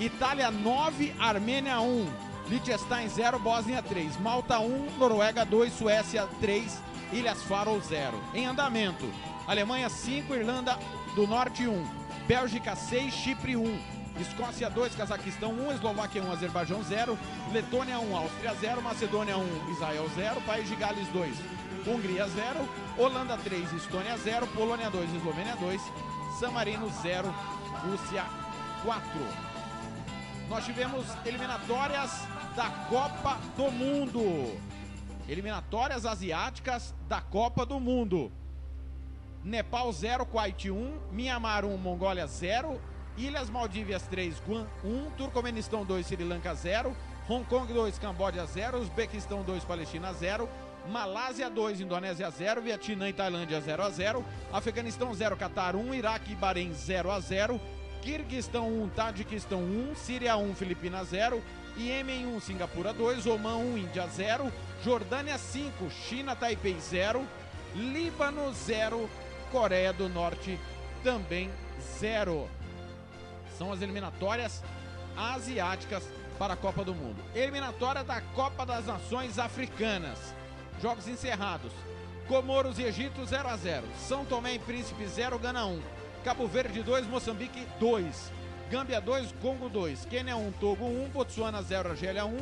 Itália 0.00 0.50
9, 0.50 1.14
Armênia 1.18 1.80
1. 1.80 2.06
Liechtenstein 2.48 3.08
0, 3.08 3.38
Bósnia 3.38 3.82
3. 3.82 4.16
Malta 4.20 4.58
1, 4.58 4.98
Noruega 4.98 5.44
2, 5.44 5.72
Suécia 5.72 6.26
3, 6.40 6.82
Ilhas 7.12 7.42
Faroe 7.42 7.80
0. 7.80 8.20
Em 8.34 8.46
andamento, 8.46 9.06
Alemanha 9.50 9.88
5, 9.88 10.32
Irlanda 10.32 10.78
do 11.16 11.26
Norte 11.26 11.66
1. 11.66 11.84
Bélgica 12.28 12.76
6, 12.76 13.12
Chipre 13.12 13.56
1. 13.56 13.80
Escócia 14.20 14.70
2, 14.70 14.94
Cazaquistão 14.94 15.50
1, 15.50 15.72
Eslováquia 15.72 16.22
1, 16.22 16.30
Azerbaijão 16.30 16.80
0, 16.84 17.18
Letônia 17.52 17.98
1, 17.98 18.16
Áustria 18.16 18.54
0, 18.54 18.80
Macedônia 18.80 19.36
1, 19.36 19.72
Israel 19.72 20.08
0, 20.14 20.40
País 20.42 20.68
de 20.68 20.76
Gales 20.76 21.08
2, 21.08 21.36
Hungria 21.84 22.28
0, 22.28 22.68
Holanda 22.96 23.36
3, 23.38 23.72
Estônia 23.72 24.16
0, 24.18 24.46
Polônia 24.54 24.88
2, 24.88 25.16
Eslovênia 25.16 25.56
2, 25.56 25.82
San 26.38 26.52
Marino 26.52 26.88
0, 27.02 27.34
Rússia 27.82 28.24
4. 28.84 29.02
Nós 30.48 30.64
tivemos 30.64 31.04
eliminatórias 31.26 32.22
da 32.54 32.70
Copa 32.88 33.36
do 33.56 33.68
Mundo. 33.72 34.56
Eliminatórias 35.28 36.06
asiáticas 36.06 36.94
da 37.08 37.20
Copa 37.20 37.66
do 37.66 37.80
Mundo. 37.80 38.30
Nepal 39.44 39.92
0, 39.92 40.26
Kuwait 40.26 40.70
1, 40.70 40.98
Myanmar 41.12 41.64
1, 41.64 41.76
Mongólia 41.78 42.26
0, 42.26 42.78
Ilhas 43.16 43.48
Maldívias 43.48 44.02
3, 44.02 44.40
Guam 44.46 44.66
1, 44.84 45.10
Turcomenistão 45.16 45.84
2, 45.84 46.06
Sri 46.06 46.24
Lanka 46.24 46.54
0, 46.54 46.94
Hong 47.28 47.44
Kong 47.44 47.72
2, 47.72 47.98
Camboja 47.98 48.44
0, 48.44 48.78
Uzbequistão 48.78 49.42
2, 49.42 49.64
Palestina 49.64 50.12
0, 50.12 50.48
Malásia 50.88 51.48
2, 51.48 51.80
Indonésia 51.80 52.30
0, 52.30 52.60
Vietnã 52.60 53.08
e 53.08 53.12
Tailândia 53.12 53.60
0 53.60 53.82
a 53.82 53.90
0, 53.90 54.24
Afeganistão 54.52 55.14
0, 55.14 55.36
Catar 55.36 55.74
1, 55.74 55.94
Iraque 55.94 56.32
e 56.32 56.36
Bahrein 56.36 56.72
0 56.74 57.10
a 57.10 57.20
0, 57.20 57.60
Kirguistão 58.02 58.68
1, 58.68 58.88
Tadiquistão 58.90 59.60
1, 59.60 59.94
Síria 59.94 60.36
1, 60.36 60.54
Filipinas 60.54 61.08
0, 61.08 61.42
Iêmen 61.76 62.26
1, 62.26 62.40
Singapura 62.40 62.92
2, 62.92 63.26
Oman 63.26 63.56
1, 63.56 63.78
Índia 63.78 64.06
0, 64.06 64.52
Jordânia 64.82 65.38
5, 65.38 65.90
China 65.90 66.34
Taipei 66.34 66.76
0, 66.78 67.24
Líbano 67.74 68.52
0, 68.52 69.08
Coreia 69.50 69.92
do 69.92 70.08
Norte 70.08 70.58
também 71.02 71.50
zero. 71.98 72.48
São 73.58 73.72
as 73.72 73.82
eliminatórias 73.82 74.62
asiáticas 75.16 76.08
para 76.38 76.54
a 76.54 76.56
Copa 76.56 76.84
do 76.84 76.94
Mundo. 76.94 77.22
Eliminatória 77.34 78.02
da 78.02 78.20
Copa 78.20 78.64
das 78.64 78.86
Nações 78.86 79.38
Africanas. 79.38 80.34
Jogos 80.80 81.06
encerrados. 81.08 81.72
Comoros 82.26 82.78
e 82.78 82.84
Egito 82.84 83.26
0 83.26 83.48
a 83.48 83.56
0. 83.56 83.84
São 83.98 84.24
Tomé 84.24 84.54
e 84.54 84.58
Príncipe 84.58 85.06
0, 85.06 85.38
Gana 85.38 85.66
1. 85.66 85.82
Cabo 86.24 86.46
Verde 86.46 86.82
2, 86.82 87.06
Moçambique 87.06 87.66
2. 87.78 88.32
Gâmbia 88.70 89.00
2, 89.00 89.32
Congo 89.42 89.68
2. 89.68 90.04
Quênia 90.04 90.36
1, 90.36 90.52
Togo 90.52 90.84
1, 90.84 91.08
Botsuana 91.08 91.60
0, 91.60 91.90
Argélia 91.90 92.24
1. 92.24 92.38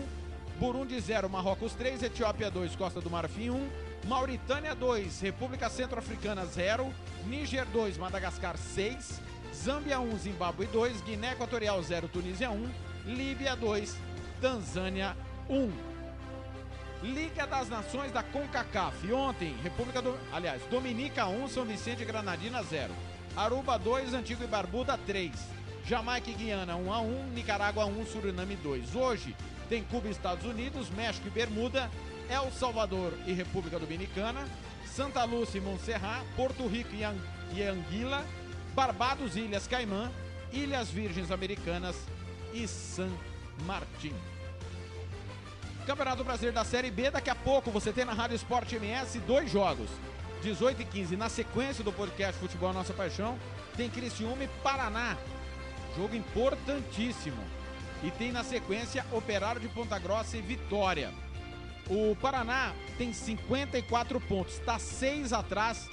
Burundi 0.59 1.01
0, 1.01 1.29
Marrocos 1.31 1.73
3, 1.75 2.03
Etiópia 2.03 2.51
2, 2.51 2.77
Costa 2.77 3.01
do 3.01 3.09
Marfim 3.09 3.51
1. 3.51 3.88
Mauritânia 4.04 4.74
2, 4.74 5.20
República 5.20 5.68
Centro-Africana 5.68 6.46
0, 6.46 6.92
Níger 7.26 7.66
2, 7.66 7.98
Madagascar 7.98 8.56
6, 8.56 9.20
Zâmbia 9.54 10.00
1, 10.00 10.18
Zimbábue 10.18 10.66
2, 10.66 11.02
Guiné 11.02 11.32
Equatorial 11.32 11.82
0, 11.82 12.08
Tunísia 12.08 12.50
1, 12.50 12.70
Líbia 13.06 13.56
2, 13.56 13.96
Tanzânia 14.40 15.16
1. 15.48 15.70
Liga 17.02 17.46
das 17.46 17.68
Nações 17.68 18.11
da 18.11 18.22
CONCACAF. 18.22 19.12
Ontem, 19.12 19.54
República 19.62 20.02
do. 20.02 20.18
Aliás, 20.32 20.62
Dominica 20.70 21.26
1, 21.26 21.48
São 21.48 21.64
Vicente 21.64 22.02
e 22.02 22.04
Granadina 22.04 22.62
0. 22.62 22.92
Aruba 23.37 23.78
2, 23.78 24.14
Antigo 24.14 24.42
e 24.42 24.46
Barbuda 24.46 24.98
3. 25.06 25.32
Jamaica 25.87 26.28
e 26.28 26.34
Guiana 26.34 26.76
1 26.76 26.92
a 26.92 27.00
1, 27.00 27.26
Nicarágua 27.28 27.87
1, 27.87 28.06
Suriname 28.06 28.56
2. 28.56 28.94
Hoje 28.94 29.34
tem 29.68 29.82
Cuba 29.84 30.08
e 30.08 30.11
Estados 30.11 30.44
Unidos, 30.44 30.90
México 30.90 31.28
e 31.28 31.30
Bermuda, 31.30 31.90
El 32.29 32.53
Salvador 32.53 33.12
e 33.27 33.33
República 33.33 33.79
Dominicana, 33.79 34.47
Santa 34.85 35.25
Lúcia 35.25 35.59
e 35.59 35.61
Montserrat, 35.61 36.25
Porto 36.37 36.67
Rico 36.67 36.91
e 36.95 37.62
Anguila, 37.62 38.25
Barbados 38.75 39.37
e 39.37 39.41
Ilhas 39.41 39.67
Caimã, 39.67 40.11
Ilhas 40.53 40.91
Virgens 40.91 41.31
Americanas 41.31 41.97
e 42.53 42.67
San 42.67 43.11
Martin. 43.64 44.14
Campeonato 45.87 46.23
Brasileiro 46.23 46.55
da 46.55 46.64
Série 46.64 46.91
B, 46.91 47.11
daqui 47.11 47.31
a 47.31 47.35
pouco 47.35 47.71
você 47.71 47.93
tem 47.93 48.05
na 48.05 48.12
Rádio 48.12 48.37
Esporte 48.37 48.77
MS 48.77 49.21
dois 49.21 49.51
jogos. 49.51 49.88
18 50.43 50.83
e 50.83 50.85
15, 50.85 51.17
na 51.17 51.29
sequência 51.29 51.83
do 51.83 51.93
podcast 51.93 52.38
Futebol 52.38 52.73
Nossa 52.73 52.93
Paixão, 52.93 53.38
tem 53.77 53.91
Criciúma 53.91 54.45
e 54.45 54.49
Paraná. 54.62 55.17
Jogo 55.97 56.14
importantíssimo. 56.14 57.43
E 58.05 58.11
tem 58.12 58.31
na 58.31 58.45
sequência 58.45 59.05
Operário 59.11 59.61
de 59.61 59.69
Ponta 59.69 59.99
Grossa 59.99 60.37
e 60.37 60.43
Vitória. 60.43 61.12
O 61.90 62.14
Paraná 62.16 62.74
tem 62.98 63.12
54 63.12 64.20
pontos, 64.20 64.55
está 64.55 64.79
6 64.79 65.33
atrás 65.33 65.88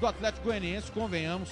do 0.00 0.06
Atlético 0.06 0.44
Goianiense, 0.44 0.90
convenhamos. 0.90 1.50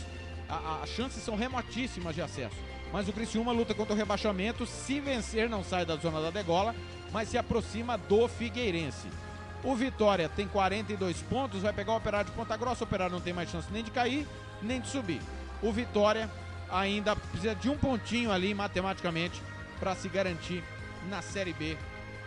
As 0.83 0.89
chances 0.91 1.23
são 1.23 1.37
remotíssimas 1.37 2.15
de 2.15 2.23
acesso. 2.23 2.57
Mas 2.93 3.09
o 3.09 3.13
Criciúma 3.13 3.53
luta 3.53 3.75
contra 3.75 3.95
o 3.95 3.97
rebaixamento. 3.97 4.67
Se 4.67 5.01
vencer, 5.01 5.49
não 5.49 5.65
sai 5.65 5.85
da 5.85 5.97
zona 5.97 6.21
da 6.21 6.31
degola, 6.31 6.75
mas 7.11 7.29
se 7.29 7.39
aproxima 7.39 7.97
do 7.97 8.29
Figueirense. 8.29 9.09
O 9.65 9.75
Vitória 9.75 10.29
tem 10.29 10.49
42 10.49 11.23
pontos, 11.23 11.63
vai 11.63 11.73
pegar 11.73 11.93
o 11.93 11.97
Operário 11.97 12.31
de 12.31 12.37
Ponta 12.37 12.57
Grossa. 12.57 12.85
O 12.85 12.87
Operário 12.87 13.15
não 13.15 13.21
tem 13.21 13.33
mais 13.33 13.51
chance 13.51 13.69
nem 13.71 13.85
de 13.85 13.91
cair, 13.91 14.27
nem 14.61 14.81
de 14.81 14.89
subir. 14.89 15.21
O 15.63 15.71
Vitória 15.71 16.31
ainda 16.71 17.15
precisa 17.15 17.55
de 17.55 17.69
um 17.69 17.77
pontinho 17.77 18.33
ali 18.33 18.55
matematicamente 18.55 19.41
para 19.79 19.95
se 19.95 20.09
garantir 20.09 20.65
na 21.09 21.23
Série 21.23 21.53
B 21.53 21.77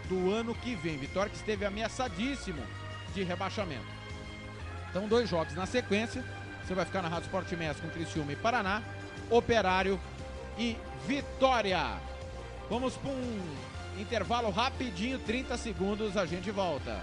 do 0.06 0.32
ano 0.32 0.56
que 0.56 0.76
vem. 0.76 0.98
Vitória 0.98 1.30
que 1.30 1.38
esteve 1.38 1.66
ameaçadíssimo 1.66 2.62
de 3.14 3.24
rebaixamento. 3.24 3.86
Então, 4.90 5.08
dois 5.08 5.30
jogos 5.30 5.54
na 5.56 5.66
sequência. 5.66 6.24
Você 6.66 6.74
vai 6.74 6.86
ficar 6.86 7.02
na 7.02 7.10
Rádio 7.10 7.26
Sport 7.26 7.52
Mestre 7.52 7.86
com 7.86 7.94
Criciúma 7.94 8.32
e 8.32 8.36
Paraná, 8.36 8.82
Operário 9.30 10.00
e 10.58 10.76
Vitória. 11.08 12.00
Vamos 12.70 12.96
para 12.96 13.12
um 13.12 13.40
intervalo 14.00 14.50
rapidinho, 14.50 15.20
30 15.20 15.58
segundos, 15.58 16.18
a 16.18 16.26
gente 16.26 16.50
volta. 16.50 17.02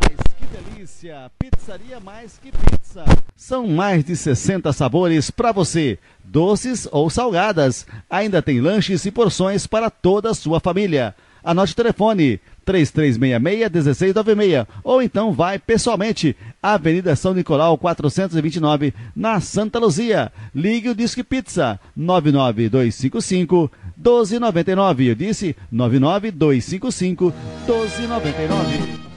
Mas 0.00 0.34
que 0.34 0.46
delícia! 0.46 1.30
Pizzaria 1.38 2.00
mais 2.00 2.38
que 2.38 2.50
pizza. 2.50 3.04
São 3.36 3.66
mais 3.66 4.02
de 4.04 4.16
60 4.16 4.72
sabores 4.72 5.30
para 5.30 5.52
você, 5.52 5.98
doces 6.24 6.88
ou 6.90 7.10
salgadas. 7.10 7.86
Ainda 8.08 8.40
tem 8.40 8.60
lanches 8.60 9.04
e 9.04 9.10
porções 9.10 9.66
para 9.66 9.90
toda 9.90 10.30
a 10.30 10.34
sua 10.34 10.60
família. 10.60 11.14
Anote 11.48 11.72
o 11.72 11.76
telefone 11.76 12.38
3366-1696 12.66 14.66
ou 14.84 15.00
então 15.00 15.32
vai 15.32 15.58
pessoalmente 15.58 16.36
Avenida 16.62 17.16
São 17.16 17.32
Nicolau 17.32 17.78
429 17.78 18.92
na 19.16 19.40
Santa 19.40 19.78
Luzia. 19.78 20.30
Ligue 20.54 20.90
o 20.90 20.94
Disque 20.94 21.22
Pizza 21.22 21.80
99255 21.96 23.72
1299. 23.96 25.06
Eu 25.06 25.14
disse 25.14 25.56
99255 25.72 27.32
1299. 27.66 29.08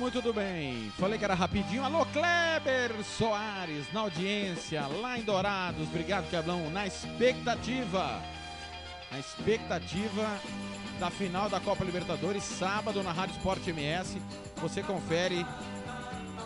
Muito 0.00 0.32
bem, 0.32 0.90
falei 0.98 1.20
que 1.20 1.24
era 1.24 1.34
rapidinho. 1.34 1.84
Alô, 1.84 2.04
Kleber 2.06 2.90
Soares, 3.16 3.84
na 3.92 4.00
audiência, 4.00 4.88
lá 5.00 5.16
em 5.16 5.22
Dourados. 5.22 5.86
Obrigado, 5.86 6.28
Queblão, 6.28 6.68
na 6.72 6.84
expectativa. 6.84 8.20
Na 9.14 9.20
expectativa 9.20 10.40
da 10.98 11.08
final 11.08 11.48
da 11.48 11.60
Copa 11.60 11.84
Libertadores, 11.84 12.42
sábado 12.42 13.00
na 13.00 13.12
Rádio 13.12 13.36
Sport 13.36 13.64
MS. 13.68 14.20
Você 14.56 14.82
confere. 14.82 15.46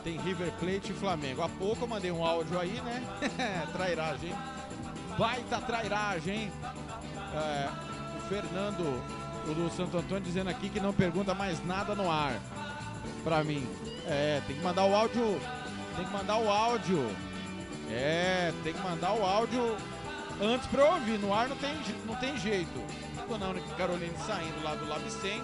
Tem 0.05 0.21
River 0.21 0.53
Plate 0.61 0.93
e 0.93 0.95
Flamengo. 0.95 1.41
Há 1.41 1.49
pouco 1.49 1.85
eu 1.85 1.89
mandei 1.89 2.11
um 2.11 2.23
áudio 2.23 2.61
aí, 2.61 2.79
né? 2.83 3.03
trairagem. 3.73 4.35
Baita 5.17 5.63
trairagem. 5.63 6.53
É, 7.35 7.71
o 8.19 8.29
Fernando, 8.29 9.03
o 9.49 9.55
do 9.55 9.71
Santo 9.75 9.97
Antônio, 9.97 10.25
dizendo 10.25 10.51
aqui 10.51 10.69
que 10.69 10.79
não 10.79 10.93
pergunta 10.93 11.33
mais 11.33 11.65
nada 11.65 11.95
no 11.95 12.11
ar. 12.11 12.39
Pra 13.25 13.43
mim. 13.43 13.67
É, 14.07 14.43
tem 14.47 14.57
que 14.57 14.63
mandar 14.63 14.85
o 14.85 14.95
áudio. 14.95 15.41
Tem 15.97 16.05
que 16.05 16.13
mandar 16.13 16.37
o 16.37 16.51
áudio. 16.51 17.17
É, 17.91 18.53
tem 18.63 18.75
que 18.75 18.81
mandar 18.81 19.15
o 19.15 19.25
áudio 19.25 19.75
antes 20.41 20.67
pra 20.69 20.83
eu 20.83 20.93
ouvir. 20.95 21.19
No 21.19 21.33
ar 21.33 21.49
não 21.49 21.57
tem, 21.57 21.75
não 22.07 22.17
tem 22.17 22.37
jeito. 22.39 22.83
Dona 23.29 23.55
Caroline 23.77 24.17
saindo 24.27 24.63
lá 24.63 24.75
do 24.75 24.89
Lab 24.89 25.11
100. 25.11 25.43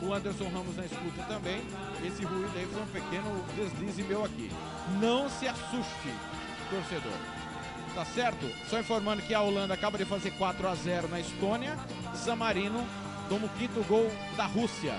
O 0.00 0.14
Anderson 0.14 0.48
Ramos 0.48 0.76
na 0.76 0.84
escuta 0.84 1.22
também. 1.24 1.60
Esse 2.04 2.24
ruído 2.24 2.52
aí 2.56 2.66
foi 2.66 2.82
um 2.82 2.86
pequeno 2.86 3.44
deslize 3.56 4.02
meu 4.04 4.24
aqui. 4.24 4.50
Não 5.00 5.28
se 5.28 5.48
assuste, 5.48 6.14
torcedor. 6.70 7.18
Tá 7.94 8.04
certo? 8.04 8.46
Só 8.68 8.78
informando 8.78 9.22
que 9.22 9.34
a 9.34 9.40
Holanda 9.40 9.74
acaba 9.74 9.98
de 9.98 10.04
fazer 10.04 10.30
4 10.32 10.68
a 10.68 10.74
0 10.74 11.08
na 11.08 11.18
Estônia. 11.18 11.76
San 12.14 12.36
Marino 12.36 12.86
toma 13.28 13.46
o 13.46 13.48
quinto 13.50 13.82
gol 13.88 14.08
da 14.36 14.46
Rússia. 14.46 14.94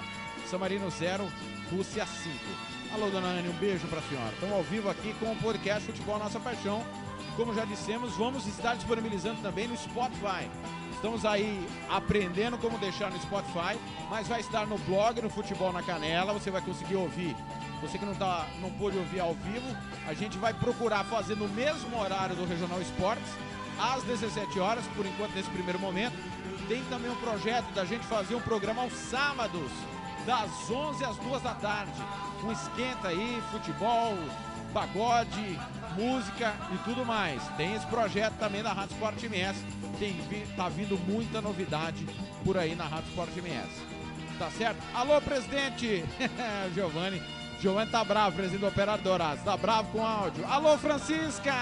San 0.46 0.58
Marino 0.58 0.90
0, 0.90 1.26
Rússia 1.72 2.06
5. 2.06 2.36
Alô, 2.92 3.10
dona 3.10 3.28
Anne, 3.28 3.50
um 3.50 3.54
beijo 3.54 3.88
pra 3.88 4.02
senhora. 4.02 4.34
Estamos 4.34 4.56
ao 4.56 4.64
vivo 4.64 4.90
aqui 4.90 5.14
com 5.20 5.32
o 5.32 5.36
podcast 5.38 5.86
Futebol 5.86 6.18
Nossa 6.18 6.40
Paixão. 6.40 6.84
Como 7.40 7.56
já 7.56 7.64
dissemos, 7.64 8.18
vamos 8.18 8.46
estar 8.46 8.76
disponibilizando 8.76 9.42
também 9.42 9.66
no 9.66 9.78
Spotify. 9.78 10.52
Estamos 10.92 11.24
aí 11.24 11.66
aprendendo 11.90 12.58
como 12.58 12.78
deixar 12.78 13.10
no 13.10 13.18
Spotify, 13.22 13.80
mas 14.10 14.28
vai 14.28 14.42
estar 14.42 14.68
no 14.68 14.78
blog, 14.80 15.22
no 15.22 15.30
Futebol 15.30 15.72
na 15.72 15.82
Canela. 15.82 16.34
Você 16.34 16.52
vai 16.52 16.62
conseguir 16.62 16.98
ouvir. 16.98 17.34
Você 17.82 17.98
que 17.98 18.06
não, 18.06 18.14
tá, 18.14 18.46
não 18.60 18.70
pôde 18.72 18.98
ouvir 18.98 19.22
ao 19.22 19.34
vivo, 19.36 19.66
a 20.06 20.14
gente 20.14 20.38
vai 20.38 20.54
procurar 20.54 21.06
fazer 21.06 21.38
no 21.38 21.48
mesmo 21.48 21.98
horário 21.98 22.36
do 22.36 22.46
Regional 22.46 22.82
Esportes, 22.82 23.32
às 23.80 24.04
17 24.04 24.60
horas, 24.60 24.84
por 24.88 25.06
enquanto, 25.06 25.34
nesse 25.34 25.50
primeiro 25.50 25.80
momento. 25.80 26.18
Tem 26.68 26.84
também 26.90 27.10
um 27.10 27.16
projeto 27.16 27.72
da 27.74 27.86
gente 27.86 28.06
fazer 28.06 28.36
um 28.36 28.42
programa 28.42 28.82
aos 28.82 28.92
sábados, 28.92 29.72
das 30.26 30.70
11 30.70 31.06
às 31.06 31.16
2 31.16 31.42
da 31.42 31.56
tarde. 31.56 32.04
Um 32.44 32.52
esquenta 32.52 33.08
aí, 33.08 33.42
futebol, 33.50 34.14
pagode, 34.74 35.60
música 35.96 36.54
e 36.74 36.78
tudo 36.80 37.06
mais. 37.06 37.42
Tem 37.58 37.76
esse 37.76 37.86
projeto 37.88 38.36
também 38.36 38.64
da 38.64 38.74
Rádio 38.74 38.94
Sport 38.94 39.24
MS. 39.24 39.64
Tem, 40.00 40.16
tá 40.56 40.70
vindo 40.70 40.98
muita 41.08 41.42
novidade 41.42 42.06
por 42.44 42.58
aí 42.58 42.76
na 42.76 42.86
Rádio 42.86 43.10
Sport 43.10 43.36
MS. 43.38 43.70
Tá 44.38 44.50
certo? 44.52 44.80
Alô, 44.94 45.20
presidente! 45.22 46.04
Giovanni. 46.74 47.22
Giovanni 47.60 47.92
tá 47.92 48.04
bravo, 48.04 48.36
presidente 48.38 48.62
do 48.62 48.68
Operário 48.68 49.04
Dourado. 49.04 49.44
Tá 49.44 49.58
bravo 49.58 49.92
com 49.92 50.06
áudio. 50.06 50.46
Alô, 50.48 50.78
Francisca! 50.78 51.54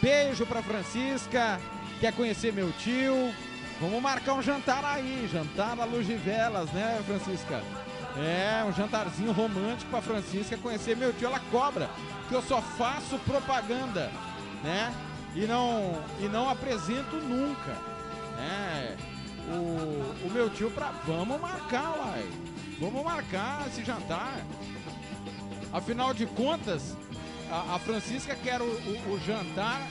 Beijo 0.00 0.46
pra 0.46 0.62
Francisca. 0.62 1.60
Quer 2.00 2.12
conhecer 2.12 2.52
meu 2.52 2.70
tio? 2.72 3.34
Vamos 3.80 4.00
marcar 4.00 4.34
um 4.34 4.42
jantar 4.42 4.84
aí. 4.84 5.28
Jantar 5.32 5.78
à 5.80 5.84
luz 5.84 6.06
de 6.06 6.14
velas, 6.14 6.70
né, 6.70 7.02
Francisca? 7.04 7.62
É, 8.18 8.64
um 8.64 8.72
jantarzinho 8.72 9.32
romântico 9.32 9.90
pra 9.90 10.00
Francisca 10.00 10.56
conhecer 10.56 10.96
meu 10.96 11.12
tio. 11.12 11.26
Ela 11.26 11.40
cobra 11.50 11.90
que 12.28 12.34
eu 12.34 12.42
só 12.42 12.62
faço 12.62 13.18
propaganda, 13.20 14.10
né? 14.62 14.94
E 15.34 15.46
não, 15.46 16.02
e 16.18 16.28
não 16.28 16.48
apresento 16.48 17.16
nunca, 17.16 17.72
né? 18.36 18.96
O, 19.48 20.26
o 20.26 20.30
meu 20.32 20.48
tio 20.48 20.70
pra. 20.70 20.92
Vamos 21.06 21.40
marcar, 21.40 21.94
uai. 21.98 22.26
Vamos 22.80 23.04
marcar 23.04 23.66
esse 23.68 23.84
jantar. 23.84 24.40
Afinal 25.72 26.14
de 26.14 26.24
contas, 26.26 26.96
a, 27.50 27.74
a 27.74 27.78
Francisca 27.78 28.34
quer 28.34 28.62
o, 28.62 28.64
o, 28.64 29.14
o 29.14 29.20
jantar 29.26 29.82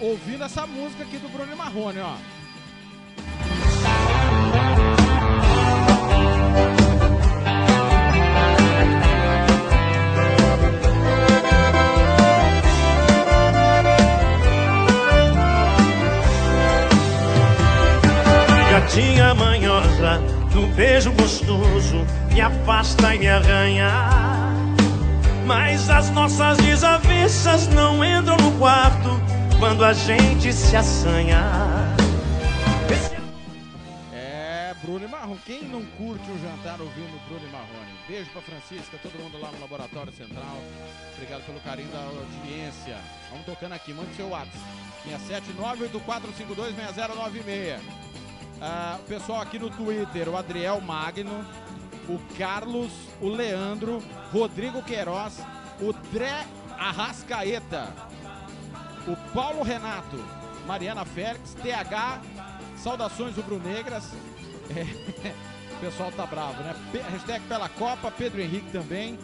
ouvindo 0.00 0.44
essa 0.44 0.66
música 0.66 1.04
aqui 1.04 1.18
do 1.18 1.28
Bruno 1.28 1.56
Marrone, 1.56 2.00
ó. 2.00 2.16
Gatinha 18.86 19.34
manhosa, 19.34 20.20
no 20.54 20.68
beijo 20.68 21.10
gostoso, 21.12 22.06
me 22.32 22.40
afasta 22.40 23.16
e 23.16 23.18
me 23.18 23.28
arranha. 23.28 23.90
Mas 25.44 25.90
as 25.90 26.08
nossas 26.10 26.56
desavenças 26.58 27.66
não 27.68 28.04
entram 28.04 28.36
no 28.36 28.52
quarto 28.58 29.08
quando 29.58 29.84
a 29.84 29.92
gente 29.92 30.52
se 30.52 30.76
assanha. 30.76 31.42
É, 34.12 34.72
Bruno 34.82 35.08
Marrone. 35.08 35.40
Quem 35.44 35.64
não 35.64 35.84
curte 35.98 36.30
o 36.30 36.38
jantar 36.40 36.80
ouvindo 36.80 37.20
Bruno 37.28 37.48
Marrone? 37.50 37.90
Beijo 38.08 38.30
pra 38.30 38.42
Francisca, 38.42 38.96
todo 39.02 39.20
mundo 39.20 39.36
lá 39.40 39.50
no 39.50 39.60
Laboratório 39.60 40.12
Central. 40.12 40.62
Obrigado 41.14 41.44
pelo 41.44 41.58
carinho 41.60 41.90
da 41.90 41.98
audiência. 41.98 42.96
Vamos 43.30 43.46
tocando 43.46 43.72
aqui, 43.72 43.92
mande 43.92 44.14
seu 44.14 44.28
WhatsApp. 44.28 44.56
67984526096. 45.08 47.80
Ah, 48.60 48.98
o 49.00 49.04
pessoal 49.04 49.40
aqui 49.40 49.58
no 49.58 49.70
Twitter, 49.70 50.28
o 50.28 50.36
Adriel 50.36 50.80
Magno, 50.80 51.44
o 52.08 52.18
Carlos, 52.38 52.90
o 53.20 53.28
Leandro, 53.28 54.02
Rodrigo 54.32 54.82
Queiroz, 54.82 55.40
o 55.80 55.92
Dré 56.12 56.46
Arrascaeta, 56.78 57.92
o 59.06 59.16
Paulo 59.32 59.62
Renato, 59.62 60.16
Mariana 60.66 61.04
Félix, 61.04 61.54
TH, 61.54 62.20
saudações 62.78 63.36
rubro-negras. 63.36 64.12
É, 64.74 65.32
o 65.76 65.80
pessoal 65.80 66.10
tá 66.12 66.26
bravo, 66.26 66.62
né? 66.62 66.74
Hashtag 67.10 67.44
pela 67.46 67.68
Copa, 67.68 68.10
Pedro 68.10 68.40
Henrique 68.40 68.70
também. 68.70 69.18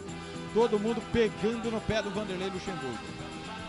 Todo 0.53 0.79
mundo 0.79 1.01
pegando 1.11 1.71
no 1.71 1.81
pé 1.81 2.01
do 2.01 2.11
Vanderlei 2.11 2.49
Luxemburgo. 2.49 2.99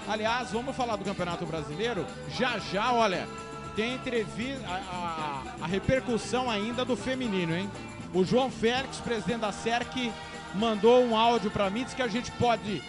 Aliás, 0.06 0.50
vamos 0.52 0.76
falar 0.76 0.96
do 0.96 1.04
Campeonato 1.04 1.46
Brasileiro? 1.46 2.06
Já 2.28 2.58
já, 2.58 2.92
olha, 2.92 3.26
tem 3.74 3.94
entrevista, 3.94 4.66
a, 4.66 5.42
a, 5.60 5.64
a 5.64 5.66
repercussão 5.66 6.50
ainda 6.50 6.84
do 6.84 6.96
feminino, 6.96 7.54
hein? 7.54 7.70
O 8.12 8.24
João 8.24 8.50
Félix, 8.50 8.98
presidente 8.98 9.40
da 9.40 9.52
SERC, 9.52 10.12
mandou 10.54 11.04
um 11.04 11.16
áudio 11.16 11.50
para 11.50 11.68
mim, 11.68 11.84
disse 11.84 11.96
que 11.96 12.02
a 12.02 12.08
gente 12.08 12.30
pode 12.32 12.82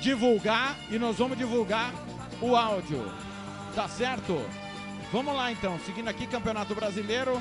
divulgar 0.00 0.76
e 0.90 0.98
nós 0.98 1.18
vamos 1.18 1.36
divulgar 1.36 1.92
o 2.40 2.56
áudio. 2.56 3.04
Tá 3.74 3.88
certo? 3.88 4.40
Vamos 5.12 5.34
lá 5.34 5.50
então, 5.50 5.78
seguindo 5.84 6.08
aqui 6.08 6.26
Campeonato 6.26 6.74
Brasileiro. 6.74 7.40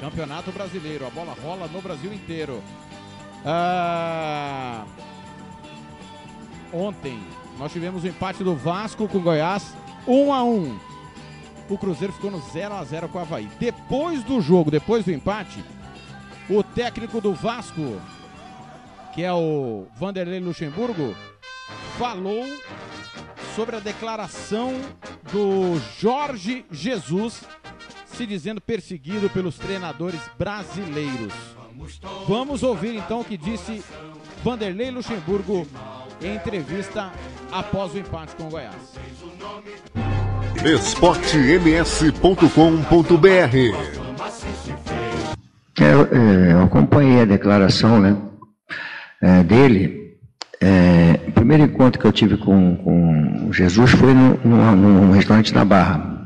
Campeonato 0.00 0.50
Brasileiro, 0.52 1.06
a 1.06 1.10
bola 1.10 1.34
rola 1.42 1.66
no 1.68 1.82
Brasil 1.82 2.12
inteiro. 2.12 2.62
Ah, 3.44 4.84
ontem 6.72 7.20
nós 7.58 7.72
tivemos 7.72 8.04
o 8.04 8.08
empate 8.08 8.42
do 8.42 8.54
Vasco 8.54 9.08
com 9.08 9.18
Goiás, 9.18 9.74
1 10.08 10.32
a 10.32 10.42
1. 10.42 10.78
O 11.68 11.76
Cruzeiro 11.76 12.14
ficou 12.14 12.30
no 12.30 12.40
0 12.40 12.74
a 12.74 12.82
0 12.82 13.08
com 13.10 13.18
o 13.18 13.20
Havaí. 13.20 13.48
Depois 13.60 14.24
do 14.24 14.40
jogo, 14.40 14.70
depois 14.70 15.04
do 15.04 15.12
empate, 15.12 15.62
o 16.48 16.62
técnico 16.62 17.20
do 17.20 17.34
Vasco, 17.34 18.00
que 19.14 19.22
é 19.22 19.32
o 19.32 19.86
Vanderlei 19.96 20.40
Luxemburgo, 20.40 21.14
falou 21.98 22.46
sobre 23.54 23.76
a 23.76 23.80
declaração 23.80 24.72
do 25.30 25.78
Jorge 26.00 26.64
Jesus 26.70 27.42
se 28.06 28.26
dizendo 28.26 28.60
perseguido 28.60 29.28
pelos 29.28 29.58
treinadores 29.58 30.20
brasileiros. 30.38 31.32
Vamos 32.26 32.62
ouvir 32.62 32.96
então 32.96 33.20
o 33.20 33.24
que 33.24 33.36
disse 33.36 33.84
Vanderlei 34.42 34.90
Luxemburgo 34.90 35.66
em 36.22 36.34
entrevista 36.34 37.12
após 37.52 37.94
o 37.94 37.98
empate 37.98 38.34
com 38.36 38.44
o 38.44 38.50
Goiás. 38.50 38.74
esportems.com.br 40.64 43.56
eu, 45.80 46.08
é, 46.10 46.52
eu, 46.52 46.64
acompanhei 46.64 47.22
a 47.22 47.24
declaração 47.24 48.00
né, 48.00 48.16
é, 49.22 49.44
dele. 49.44 50.18
É, 50.60 51.20
o 51.28 51.32
primeiro 51.32 51.62
encontro 51.62 52.00
que 52.00 52.06
eu 52.06 52.12
tive 52.12 52.36
com, 52.36 52.76
com 52.76 53.52
Jesus 53.52 53.92
foi 53.92 54.12
no, 54.12 54.36
no, 54.44 54.76
no 54.76 55.12
restaurante 55.12 55.54
da 55.54 55.64
Barra 55.64 56.18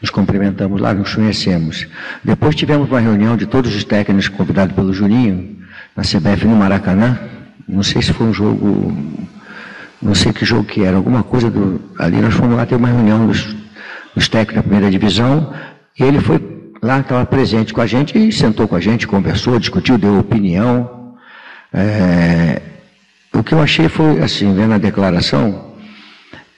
nos 0.00 0.10
cumprimentamos 0.10 0.80
lá, 0.80 0.94
nos 0.94 1.14
conhecemos. 1.14 1.86
Depois 2.24 2.54
tivemos 2.54 2.88
uma 2.88 3.00
reunião 3.00 3.36
de 3.36 3.46
todos 3.46 3.74
os 3.74 3.84
técnicos 3.84 4.28
convidados 4.28 4.74
pelo 4.74 4.92
Juninho, 4.92 5.58
na 5.94 6.02
CBF 6.02 6.46
no 6.46 6.56
Maracanã. 6.56 7.18
Não 7.68 7.82
sei 7.82 8.00
se 8.00 8.12
foi 8.12 8.26
um 8.26 8.32
jogo, 8.32 8.92
não 10.00 10.14
sei 10.14 10.32
que 10.32 10.44
jogo 10.44 10.64
que 10.64 10.82
era, 10.82 10.96
alguma 10.96 11.22
coisa 11.22 11.50
do. 11.50 11.80
Ali 11.98 12.20
nós 12.20 12.34
fomos 12.34 12.56
lá 12.56 12.64
ter 12.64 12.76
uma 12.76 12.88
reunião 12.88 13.26
dos, 13.26 13.54
dos 14.14 14.28
técnicos 14.28 14.56
da 14.56 14.62
primeira 14.62 14.90
divisão, 14.90 15.52
e 15.98 16.02
ele 16.02 16.20
foi 16.20 16.40
lá, 16.82 17.00
estava 17.00 17.26
presente 17.26 17.74
com 17.74 17.80
a 17.80 17.86
gente 17.86 18.16
e 18.16 18.32
sentou 18.32 18.66
com 18.66 18.76
a 18.76 18.80
gente, 18.80 19.06
conversou, 19.06 19.58
discutiu, 19.58 19.98
deu 19.98 20.18
opinião. 20.18 21.14
É, 21.72 22.62
o 23.32 23.42
que 23.42 23.52
eu 23.52 23.60
achei 23.60 23.88
foi, 23.88 24.22
assim, 24.22 24.54
vendo 24.54 24.74
a 24.74 24.78
declaração, 24.78 25.74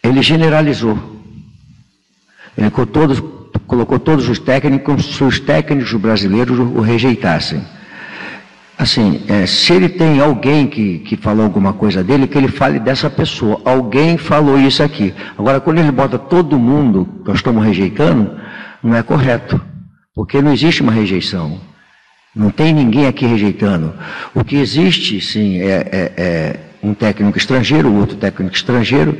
ele 0.03 0.23
generalizou. 0.23 0.99
Ele 2.57 2.71
colocou 2.71 2.87
todos, 2.87 3.23
colocou 3.67 3.99
todos 3.99 4.29
os 4.29 4.39
técnicos 4.39 4.87
como 4.87 5.03
se 5.03 5.25
os 5.25 5.41
técnicos 5.41 5.93
brasileiros 5.95 6.59
o 6.59 6.81
rejeitassem. 6.81 7.63
Assim, 8.83 9.23
é, 9.29 9.47
se 9.47 9.73
ele 9.73 9.89
tem 9.89 10.19
alguém 10.19 10.67
que, 10.67 10.99
que 10.99 11.17
falou 11.17 11.45
alguma 11.45 11.73
coisa 11.73 12.03
dele, 12.03 12.27
que 12.27 12.37
ele 12.37 12.49
fale 12.49 12.81
dessa 12.81 13.09
pessoa. 13.09 13.63
Alguém 13.65 14.19
falou 14.19 14.59
isso 14.59 14.83
aqui. 14.83 15.15
Agora, 15.39 15.61
quando 15.61 15.79
ele 15.79 15.93
bota 15.93 16.19
todo 16.19 16.59
mundo, 16.59 17.09
nós 17.25 17.37
estamos 17.37 17.65
rejeitando, 17.65 18.37
não 18.83 18.97
é 18.97 19.01
correto. 19.01 19.61
Porque 20.13 20.43
não 20.43 20.53
existe 20.53 20.83
uma 20.83 20.91
rejeição. 20.91 21.61
Não 22.35 22.51
tem 22.51 22.75
ninguém 22.75 23.07
aqui 23.07 23.25
rejeitando. 23.25 23.95
O 24.35 24.43
que 24.43 24.57
existe, 24.57 25.21
sim, 25.21 25.61
é, 25.61 25.89
é, 25.93 26.13
é 26.17 26.61
um 26.83 26.93
técnico 26.93 27.39
estrangeiro, 27.39 27.95
outro 27.95 28.17
técnico 28.17 28.57
estrangeiro, 28.57 29.17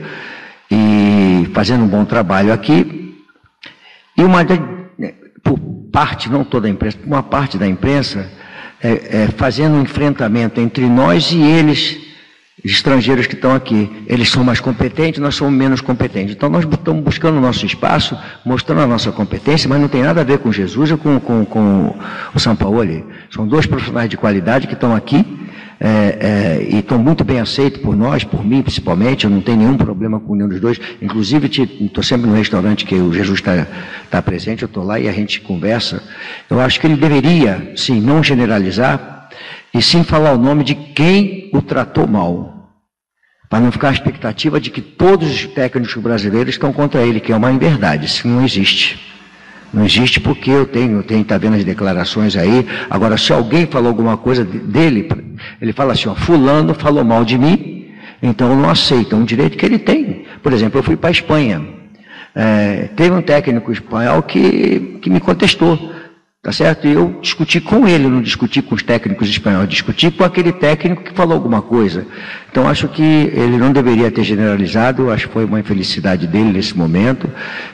e 0.69 1.49
fazendo 1.55 1.85
um 1.85 1.89
bom 1.89 2.05
trabalho 2.05 2.53
aqui, 2.53 3.17
e 4.19 4.25
uma, 4.25 4.45
parte, 5.93 6.29
não 6.29 6.43
toda 6.43 6.67
a 6.67 6.71
imprensa, 6.71 6.99
uma 7.07 7.23
parte 7.23 7.57
da 7.57 7.69
imprensa, 7.69 8.29
é, 8.83 9.23
é, 9.23 9.29
fazendo 9.37 9.77
um 9.77 9.83
enfrentamento 9.83 10.61
entre 10.61 10.85
nós 10.87 11.31
e 11.33 11.41
eles, 11.41 11.99
estrangeiros 12.65 13.27
que 13.27 13.35
estão 13.35 13.55
aqui. 13.55 13.91
Eles 14.07 14.29
são 14.29 14.43
mais 14.43 14.61
competentes, 14.61 15.21
nós 15.21 15.35
somos 15.35 15.55
menos 15.55 15.81
competentes. 15.81 16.35
Então 16.35 16.49
nós 16.49 16.65
estamos 16.65 17.03
buscando 17.03 17.39
o 17.39 17.41
nosso 17.41 17.65
espaço, 17.65 18.19
mostrando 18.45 18.83
a 18.83 18.87
nossa 18.87 19.13
competência, 19.13 19.69
mas 19.69 19.81
não 19.81 19.89
tem 19.89 20.03
nada 20.03 20.21
a 20.21 20.25
ver 20.25 20.39
com 20.39 20.53
Jesus 20.53 20.91
ou 20.91 20.99
com, 20.99 21.21
com, 21.21 21.45
com 21.45 21.95
o 22.35 22.41
São 22.41 22.57
Paulo. 22.57 22.83
São 23.31 23.47
dois 23.47 23.67
profissionais 23.67 24.09
de 24.11 24.17
qualidade 24.17 24.67
que 24.67 24.75
estão 24.75 24.95
aqui 24.95 25.42
é, 25.85 26.61
é, 26.61 26.63
e 26.63 26.79
estão 26.79 26.97
muito 26.97 27.25
bem 27.25 27.41
aceitos 27.41 27.83
por 27.83 27.97
nós, 27.97 28.23
por 28.23 28.47
mim 28.47 28.63
principalmente, 28.63 29.25
eu 29.25 29.31
não 29.31 29.41
tenho 29.41 29.59
nenhum 29.59 29.77
problema 29.77 30.21
com 30.21 30.37
nenhum 30.37 30.49
dos 30.49 30.61
dois, 30.61 30.81
inclusive 31.03 31.49
estou 31.81 32.05
sempre 32.05 32.29
no 32.29 32.37
restaurante 32.37 32.85
que 32.87 32.95
o 32.95 33.13
Jesus 33.13 33.41
está 33.41 33.67
tá 34.09 34.23
presente, 34.23 34.63
eu 34.63 34.67
estou 34.67 34.85
lá 34.85 35.01
e 35.01 35.09
a 35.09 35.13
gente 35.13 35.41
conversa. 35.41 36.01
Eu 36.49 36.61
acho 36.61 36.79
que 36.79 36.87
ele 36.87 36.95
deveria, 36.95 37.73
sim, 37.75 38.01
não 38.01 38.23
generalizar, 38.23 39.29
e 39.75 39.83
sim 39.83 40.05
falar 40.05 40.33
o 40.35 40.39
nome 40.39 40.63
de 40.63 40.77
quem 40.77 41.51
o 41.53 41.61
tratou 41.61 42.07
mal, 42.07 42.71
para 43.51 43.59
não 43.59 43.73
ficar 43.73 43.89
a 43.89 43.93
expectativa 43.93 44.61
de 44.61 44.71
que 44.71 44.81
todos 44.81 45.29
os 45.29 45.47
técnicos 45.47 45.97
brasileiros 45.97 46.55
estão 46.55 46.73
contra 46.73 47.03
ele, 47.03 47.19
que 47.19 47.33
é 47.33 47.37
uma 47.37 47.51
inverdade, 47.51 48.07
isso 48.07 48.29
não 48.29 48.45
existe. 48.45 49.12
Não 49.73 49.85
existe 49.85 50.21
porque 50.21 50.51
eu 50.51 50.67
tenho, 50.67 51.03
tenho, 51.03 51.25
tá 51.25 51.39
vendo 51.39 51.57
as 51.57 51.65
declarações 51.65 52.37
aí. 52.37 52.67
Agora, 52.91 53.17
se 53.17 53.33
alguém 53.33 53.67
falou 53.67 53.89
alguma 53.89 54.17
coisa 54.17 54.45
dele, 54.45 55.09
ele 55.61 55.73
fala 55.73 55.95
assim, 55.95 56.09
ó, 56.09 56.15
fulano 56.15 56.75
falou 56.75 57.03
mal 57.03 57.25
de 57.25 57.39
mim, 57.39 57.91
então 58.23 58.51
eu 58.51 58.57
não 58.57 58.69
aceito, 58.69 59.15
é 59.15 59.19
um 59.19 59.25
direito 59.25 59.57
que 59.57 59.65
ele 59.65 59.79
tem. 59.79 60.27
Por 60.43 60.53
exemplo, 60.53 60.79
eu 60.79 60.83
fui 60.83 60.97
para 60.97 61.09
a 61.09 61.13
Espanha. 61.13 61.63
É, 62.35 62.89
teve 62.97 63.15
um 63.15 63.23
técnico 63.23 63.73
espanhol 63.73 64.23
que, 64.23 64.99
que 65.01 65.09
me 65.09 65.21
contestou. 65.21 65.93
Tá 66.43 66.51
certo? 66.51 66.89
E 66.89 66.93
eu 66.93 67.21
discuti 67.23 67.61
com 67.61 67.87
ele, 67.87 68.09
não 68.09 68.21
discuti 68.21 68.61
com 68.61 68.75
os 68.75 68.83
técnicos 68.83 69.29
espanhóis, 69.29 69.69
discuti 69.69 70.11
com 70.11 70.25
aquele 70.25 70.53
técnico 70.53 71.05
que 71.05 71.13
falou 71.13 71.35
alguma 71.35 71.63
coisa. 71.63 72.05
Então 72.51 72.67
acho 72.67 72.89
que 72.89 73.01
ele 73.01 73.57
não 73.57 73.73
deveria 73.73 74.11
ter 74.11 74.25
generalizado, 74.25 75.13
acho 75.13 75.29
que 75.29 75.33
foi 75.35 75.45
uma 75.45 75.61
infelicidade 75.61 76.27
dele 76.27 76.51
nesse 76.51 76.77
momento. 76.77 77.31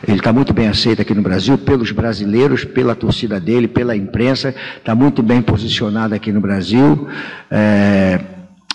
Ele 0.06 0.18
está 0.18 0.34
muito 0.34 0.52
bem 0.52 0.68
aceito 0.68 1.00
aqui 1.00 1.14
no 1.14 1.22
Brasil, 1.22 1.56
pelos 1.56 1.92
brasileiros, 1.92 2.62
pela 2.62 2.94
torcida 2.94 3.40
dele, 3.40 3.66
pela 3.68 3.96
imprensa, 3.96 4.54
está 4.76 4.94
muito 4.94 5.22
bem 5.22 5.40
posicionado 5.40 6.14
aqui 6.14 6.30
no 6.30 6.40
Brasil. 6.42 7.08
É, 7.50 8.20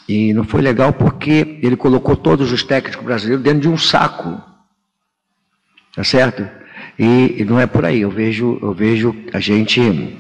e 0.10 0.34
não 0.34 0.44
foi 0.44 0.64
legal 0.64 0.92
porque 0.92 1.60
ele 1.62 1.76
colocou 1.76 2.16
todos 2.16 2.52
os 2.52 2.64
técnicos 2.64 3.06
brasileiros 3.06 3.44
dentro 3.44 3.60
de 3.60 3.70
um 3.70 3.78
saco. 3.78 4.42
Tá 5.96 6.04
certo? 6.04 6.62
E, 6.98 7.36
e 7.40 7.46
não 7.46 7.60
é 7.60 7.66
por 7.66 7.86
aí, 7.86 8.02
eu 8.02 8.10
vejo, 8.10 8.60
eu 8.62 8.74
vejo 8.74 9.16
a 9.34 9.40
gente 9.40 10.16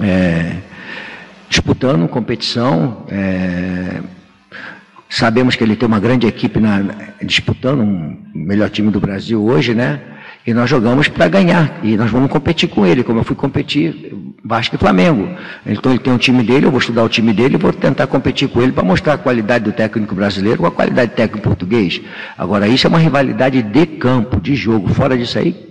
é, 0.00 0.56
disputando 1.48 2.06
competição. 2.08 3.04
É, 3.08 4.00
sabemos 5.08 5.56
que 5.56 5.64
ele 5.64 5.76
tem 5.76 5.86
uma 5.86 6.00
grande 6.00 6.26
equipe 6.26 6.60
na, 6.60 6.82
disputando 7.22 7.80
um 7.80 8.16
melhor 8.34 8.68
time 8.68 8.90
do 8.90 9.00
Brasil 9.00 9.42
hoje, 9.42 9.74
né? 9.74 10.00
E 10.46 10.54
nós 10.54 10.70
jogamos 10.70 11.08
para 11.08 11.26
ganhar. 11.26 11.80
E 11.82 11.96
nós 11.96 12.10
vamos 12.10 12.30
competir 12.30 12.68
com 12.68 12.86
ele, 12.86 13.02
como 13.02 13.18
eu 13.18 13.24
fui 13.24 13.34
competir 13.34 14.14
Vasco 14.44 14.76
e 14.76 14.78
Flamengo. 14.78 15.28
Então 15.66 15.90
ele 15.90 15.98
tem 15.98 16.12
um 16.12 16.18
time 16.18 16.40
dele, 16.44 16.66
eu 16.66 16.70
vou 16.70 16.78
estudar 16.78 17.02
o 17.02 17.08
time 17.08 17.32
dele 17.32 17.56
vou 17.56 17.72
tentar 17.72 18.06
competir 18.06 18.48
com 18.48 18.62
ele 18.62 18.70
para 18.70 18.84
mostrar 18.84 19.14
a 19.14 19.18
qualidade 19.18 19.64
do 19.64 19.72
técnico 19.72 20.14
brasileiro 20.14 20.58
com 20.58 20.66
a 20.66 20.70
qualidade 20.70 21.10
do 21.10 21.16
técnico 21.16 21.48
português. 21.48 22.00
Agora, 22.38 22.68
isso 22.68 22.86
é 22.86 22.88
uma 22.88 22.98
rivalidade 22.98 23.60
de 23.60 23.86
campo, 23.86 24.40
de 24.40 24.54
jogo. 24.54 24.88
Fora 24.94 25.18
disso 25.18 25.36
aí, 25.36 25.65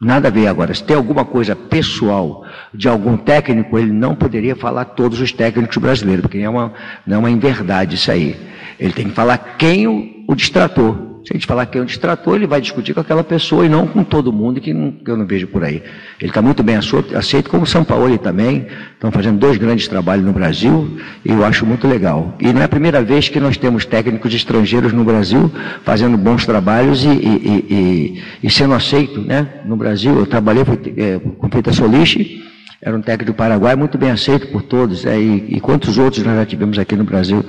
Nada 0.00 0.28
a 0.28 0.30
ver 0.30 0.46
agora. 0.48 0.74
Se 0.74 0.82
tem 0.82 0.96
alguma 0.96 1.24
coisa 1.24 1.54
pessoal 1.54 2.44
de 2.72 2.88
algum 2.88 3.16
técnico, 3.16 3.78
ele 3.78 3.92
não 3.92 4.14
poderia 4.14 4.56
falar 4.56 4.84
todos 4.86 5.20
os 5.20 5.32
técnicos 5.32 5.76
brasileiros, 5.78 6.22
porque 6.22 6.38
é 6.38 6.48
uma, 6.48 6.72
não 7.06 7.16
é 7.16 7.18
uma 7.18 7.30
inverdade 7.30 7.94
isso 7.94 8.10
aí. 8.10 8.36
Ele 8.78 8.92
tem 8.92 9.08
que 9.08 9.14
falar 9.14 9.38
quem 9.56 9.86
o, 9.86 10.24
o 10.28 10.34
distratou. 10.34 11.13
Se 11.24 11.32
a 11.32 11.36
gente 11.36 11.46
falar 11.46 11.64
que 11.64 11.78
é 11.78 11.80
um 11.80 11.86
distrator, 11.86 12.36
ele 12.36 12.46
vai 12.46 12.60
discutir 12.60 12.92
com 12.92 13.00
aquela 13.00 13.24
pessoa 13.24 13.64
e 13.64 13.68
não 13.68 13.86
com 13.86 14.04
todo 14.04 14.30
mundo 14.30 14.60
que, 14.60 14.74
não, 14.74 14.92
que 14.92 15.10
eu 15.10 15.16
não 15.16 15.24
vejo 15.24 15.46
por 15.46 15.64
aí. 15.64 15.82
Ele 16.20 16.30
está 16.30 16.42
muito 16.42 16.62
bem 16.62 16.76
aceito, 16.76 17.48
como 17.48 17.66
São 17.66 17.82
Paulo 17.82 18.18
também. 18.18 18.66
Estão 18.92 19.10
fazendo 19.10 19.38
dois 19.38 19.56
grandes 19.56 19.88
trabalhos 19.88 20.22
no 20.26 20.34
Brasil 20.34 20.98
e 21.24 21.30
eu 21.30 21.42
acho 21.42 21.64
muito 21.64 21.88
legal. 21.88 22.36
E 22.38 22.52
não 22.52 22.60
é 22.60 22.64
a 22.64 22.68
primeira 22.68 23.02
vez 23.02 23.30
que 23.30 23.40
nós 23.40 23.56
temos 23.56 23.86
técnicos 23.86 24.34
estrangeiros 24.34 24.92
no 24.92 25.02
Brasil 25.02 25.50
fazendo 25.82 26.18
bons 26.18 26.44
trabalhos 26.44 27.02
e, 27.02 27.08
e, 27.08 27.66
e, 27.70 28.22
e 28.42 28.50
sendo 28.50 28.74
aceito 28.74 29.22
né? 29.22 29.62
no 29.64 29.76
Brasil. 29.78 30.18
Eu 30.18 30.26
trabalhei 30.26 30.62
é, 30.98 31.18
com 31.18 31.48
Peter 31.48 31.72
Solich, 31.72 32.44
era 32.82 32.94
um 32.94 33.00
técnico 33.00 33.32
do 33.32 33.34
Paraguai, 33.34 33.74
muito 33.74 33.96
bem 33.96 34.10
aceito 34.10 34.48
por 34.48 34.60
todos, 34.60 35.06
é, 35.06 35.18
e, 35.18 35.56
e 35.56 35.60
quantos 35.60 35.96
outros 35.96 36.22
nós 36.22 36.36
já 36.36 36.44
tivemos 36.44 36.78
aqui 36.78 36.94
no 36.94 37.04
Brasil. 37.04 37.42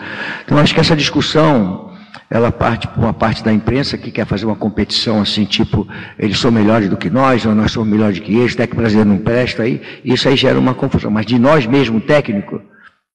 Então, 0.46 0.58
acho 0.58 0.74
que 0.74 0.80
essa 0.80 0.96
discussão 0.96 1.94
ela 2.30 2.52
parte 2.52 2.88
por 2.88 3.04
uma 3.04 3.14
parte 3.14 3.44
da 3.44 3.54
imprensa 3.54 3.98
que 3.98 4.12
quer 4.12 4.26
fazer 4.26 4.46
uma 4.46 4.56
competição 4.56 5.22
assim, 5.22 5.46
tipo, 5.46 5.88
eles 6.18 6.40
são 6.40 6.52
melhores 6.52 6.90
do 6.90 6.98
que 6.98 7.10
nós, 7.10 7.46
ou 7.46 7.54
nós 7.54 7.72
somos 7.72 7.88
melhores 7.88 8.20
do 8.20 8.26
que 8.26 8.36
eles, 8.36 8.54
o 8.54 8.58
técnico 8.58 8.82
brasileiro 8.82 9.10
não 9.10 9.18
presta, 9.18 9.64
aí, 9.64 9.82
isso 10.04 10.28
aí 10.28 10.36
gera 10.36 10.60
uma 10.60 10.74
confusão. 10.74 11.12
Mas 11.12 11.26
de 11.26 11.38
nós 11.38 11.66
mesmo, 11.66 12.02
técnico, 12.02 12.62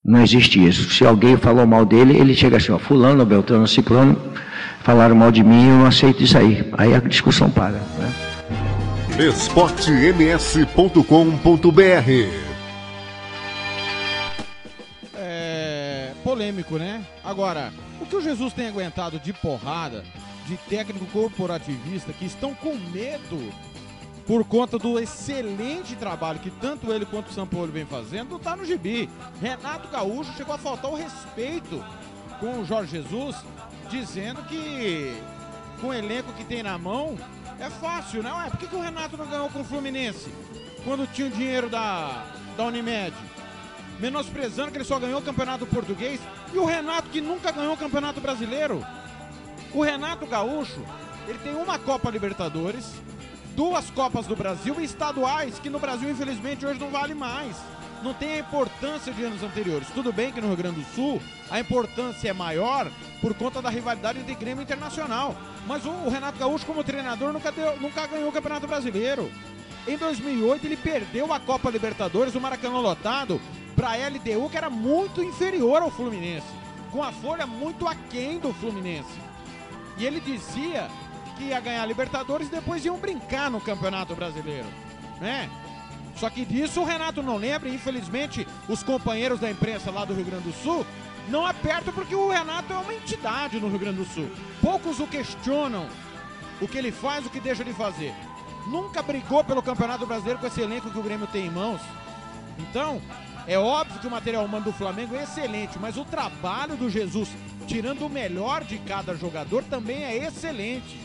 não 0.04 0.22
existe 0.22 0.64
isso. 0.64 0.90
Se 0.90 1.04
alguém 1.04 1.36
falou 1.36 1.66
mal 1.66 1.84
dele, 1.84 2.16
ele 2.16 2.34
chega 2.34 2.56
assim, 2.56 2.72
ó, 2.72 2.78
fulano, 2.78 3.26
Beltrano, 3.26 3.66
Ciclano, 3.66 4.16
falaram 4.82 5.14
mal 5.14 5.30
de 5.30 5.42
mim, 5.42 5.68
eu 5.68 5.78
não 5.78 5.86
aceito 5.86 6.22
isso 6.22 6.38
aí. 6.38 6.64
Aí 6.78 6.94
a 6.94 7.00
discussão 7.00 7.50
para. 7.50 7.72
Né? 7.72 8.12
esportems.com.br 9.18 11.04
É 15.14 16.12
polêmico, 16.24 16.78
né? 16.78 17.02
Agora, 17.22 17.70
o 18.00 18.06
que 18.06 18.16
o 18.16 18.20
Jesus 18.20 18.52
tem 18.52 18.68
aguentado 18.68 19.18
de 19.18 19.32
porrada, 19.32 20.04
de 20.46 20.56
técnico 20.56 21.06
corporativista 21.06 22.12
que 22.12 22.24
estão 22.24 22.54
com 22.54 22.74
medo 22.74 23.52
por 24.26 24.44
conta 24.44 24.78
do 24.78 24.98
excelente 24.98 25.96
trabalho 25.96 26.38
que 26.38 26.50
tanto 26.50 26.92
ele 26.92 27.04
quanto 27.04 27.28
o 27.28 27.32
São 27.32 27.46
Paulo 27.46 27.72
vem 27.72 27.84
fazendo, 27.84 28.30
não 28.30 28.38
tá 28.38 28.56
no 28.56 28.64
gibi. 28.64 29.10
Renato 29.40 29.88
Gaúcho 29.88 30.32
chegou 30.36 30.54
a 30.54 30.58
faltar 30.58 30.90
o 30.90 30.94
respeito 30.94 31.84
com 32.38 32.60
o 32.60 32.64
Jorge 32.64 32.92
Jesus, 32.92 33.36
dizendo 33.90 34.42
que 34.44 35.20
com 35.80 35.88
o 35.88 35.94
elenco 35.94 36.32
que 36.32 36.44
tem 36.44 36.62
na 36.62 36.78
mão 36.78 37.18
é 37.58 37.68
fácil, 37.68 38.22
né? 38.22 38.32
Ué, 38.32 38.50
por 38.50 38.58
que, 38.58 38.66
que 38.68 38.76
o 38.76 38.80
Renato 38.80 39.16
não 39.16 39.26
ganhou 39.26 39.50
com 39.50 39.60
o 39.60 39.64
Fluminense? 39.64 40.32
Quando 40.84 41.06
tinha 41.12 41.26
o 41.26 41.30
dinheiro 41.30 41.68
da, 41.68 42.24
da 42.56 42.64
Unimed? 42.64 43.14
Menosprezando 44.00 44.70
que 44.70 44.78
ele 44.78 44.84
só 44.84 44.98
ganhou 44.98 45.20
o 45.20 45.24
Campeonato 45.24 45.66
Português. 45.66 46.20
E 46.52 46.58
o 46.58 46.64
Renato, 46.64 47.08
que 47.10 47.20
nunca 47.20 47.52
ganhou 47.52 47.74
o 47.74 47.76
Campeonato 47.76 48.20
Brasileiro. 48.20 48.84
O 49.72 49.82
Renato 49.82 50.26
Gaúcho, 50.26 50.82
ele 51.28 51.38
tem 51.38 51.54
uma 51.54 51.78
Copa 51.78 52.10
Libertadores, 52.10 52.92
duas 53.54 53.90
Copas 53.90 54.26
do 54.26 54.34
Brasil 54.34 54.74
e 54.80 54.84
estaduais, 54.84 55.58
que 55.58 55.70
no 55.70 55.78
Brasil, 55.78 56.10
infelizmente, 56.10 56.66
hoje 56.66 56.80
não 56.80 56.90
vale 56.90 57.14
mais. 57.14 57.56
Não 58.02 58.14
tem 58.14 58.32
a 58.32 58.38
importância 58.38 59.12
de 59.12 59.22
anos 59.22 59.42
anteriores. 59.42 59.88
Tudo 59.94 60.12
bem 60.12 60.32
que 60.32 60.40
no 60.40 60.48
Rio 60.48 60.56
Grande 60.56 60.80
do 60.80 60.94
Sul 60.94 61.20
a 61.50 61.60
importância 61.60 62.30
é 62.30 62.32
maior 62.32 62.90
por 63.20 63.34
conta 63.34 63.60
da 63.60 63.68
rivalidade 63.68 64.18
entre 64.18 64.34
Grêmio 64.34 64.62
Internacional. 64.62 65.36
Mas 65.66 65.84
o 65.84 66.08
Renato 66.08 66.38
Gaúcho, 66.38 66.64
como 66.64 66.82
treinador, 66.82 67.32
nunca, 67.32 67.52
deu, 67.52 67.78
nunca 67.78 68.06
ganhou 68.06 68.30
o 68.30 68.32
Campeonato 68.32 68.66
Brasileiro. 68.66 69.30
Em 69.86 69.96
2008, 69.96 70.66
ele 70.66 70.76
perdeu 70.76 71.32
a 71.32 71.40
Copa 71.40 71.70
Libertadores, 71.70 72.34
o 72.34 72.40
Maracanã 72.40 72.78
lotado, 72.78 73.40
para 73.80 73.92
a 73.92 74.08
LDU, 74.08 74.50
que 74.50 74.58
era 74.58 74.68
muito 74.68 75.22
inferior 75.22 75.80
ao 75.80 75.90
Fluminense, 75.90 76.46
com 76.92 77.02
a 77.02 77.10
folha 77.10 77.46
muito 77.46 77.88
aquém 77.88 78.38
do 78.38 78.52
Fluminense. 78.52 79.18
E 79.96 80.04
ele 80.04 80.20
dizia 80.20 80.86
que 81.38 81.44
ia 81.44 81.60
ganhar 81.60 81.86
Libertadores 81.86 82.48
e 82.48 82.50
depois 82.50 82.84
iam 82.84 82.98
brincar 82.98 83.50
no 83.50 83.58
Campeonato 83.58 84.14
Brasileiro, 84.14 84.66
né? 85.18 85.48
Só 86.14 86.28
que 86.28 86.44
disso 86.44 86.82
o 86.82 86.84
Renato 86.84 87.22
não 87.22 87.38
lembra 87.38 87.70
e 87.70 87.74
infelizmente 87.74 88.46
os 88.68 88.82
companheiros 88.82 89.40
da 89.40 89.50
imprensa 89.50 89.90
lá 89.90 90.04
do 90.04 90.12
Rio 90.12 90.26
Grande 90.26 90.44
do 90.44 90.52
Sul 90.52 90.84
não 91.28 91.46
apertam 91.46 91.94
porque 91.94 92.14
o 92.14 92.28
Renato 92.28 92.74
é 92.74 92.76
uma 92.76 92.92
entidade 92.92 93.58
no 93.58 93.68
Rio 93.70 93.78
Grande 93.78 93.96
do 93.96 94.04
Sul. 94.04 94.30
Poucos 94.60 95.00
o 95.00 95.06
questionam 95.06 95.86
o 96.60 96.68
que 96.68 96.76
ele 96.76 96.92
faz, 96.92 97.24
o 97.24 97.30
que 97.30 97.40
deixa 97.40 97.64
de 97.64 97.72
fazer. 97.72 98.14
Nunca 98.66 99.00
brigou 99.00 99.42
pelo 99.42 99.62
Campeonato 99.62 100.04
Brasileiro 100.04 100.38
com 100.38 100.46
esse 100.46 100.60
elenco 100.60 100.90
que 100.90 100.98
o 100.98 101.02
Grêmio 101.02 101.26
tem 101.28 101.46
em 101.46 101.50
mãos. 101.50 101.80
Então, 102.58 103.00
é 103.50 103.58
óbvio 103.58 103.98
que 103.98 104.06
o 104.06 104.10
material 104.10 104.44
humano 104.44 104.66
do 104.66 104.72
Flamengo 104.72 105.16
é 105.16 105.24
excelente, 105.24 105.76
mas 105.76 105.96
o 105.96 106.04
trabalho 106.04 106.76
do 106.76 106.88
Jesus, 106.88 107.28
tirando 107.66 108.06
o 108.06 108.08
melhor 108.08 108.62
de 108.62 108.78
cada 108.78 109.12
jogador, 109.16 109.64
também 109.64 110.04
é 110.04 110.16
excelente. 110.18 110.96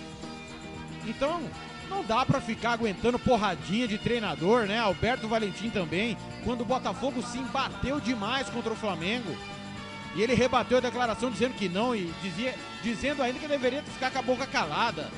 Então, 1.07 1.41
não 1.89 2.03
dá 2.03 2.23
para 2.23 2.39
ficar 2.39 2.73
aguentando 2.73 3.17
porradinha 3.17 3.87
de 3.87 3.97
treinador, 3.97 4.67
né? 4.67 4.77
Alberto 4.77 5.27
Valentim 5.27 5.71
também, 5.71 6.15
quando 6.43 6.61
o 6.61 6.65
Botafogo 6.65 7.23
se 7.23 7.39
embateu 7.39 7.99
demais 7.99 8.47
contra 8.47 8.73
o 8.73 8.75
Flamengo. 8.75 9.35
E 10.13 10.21
ele 10.21 10.35
rebateu 10.35 10.77
a 10.77 10.81
declaração 10.81 11.31
dizendo 11.31 11.55
que 11.55 11.67
não 11.67 11.95
e 11.95 12.13
dizia, 12.21 12.53
dizendo 12.83 13.23
ainda 13.23 13.39
que 13.39 13.47
deveria 13.47 13.81
ficar 13.81 14.11
com 14.11 14.19
a 14.19 14.21
boca 14.21 14.45
calada. 14.45 15.09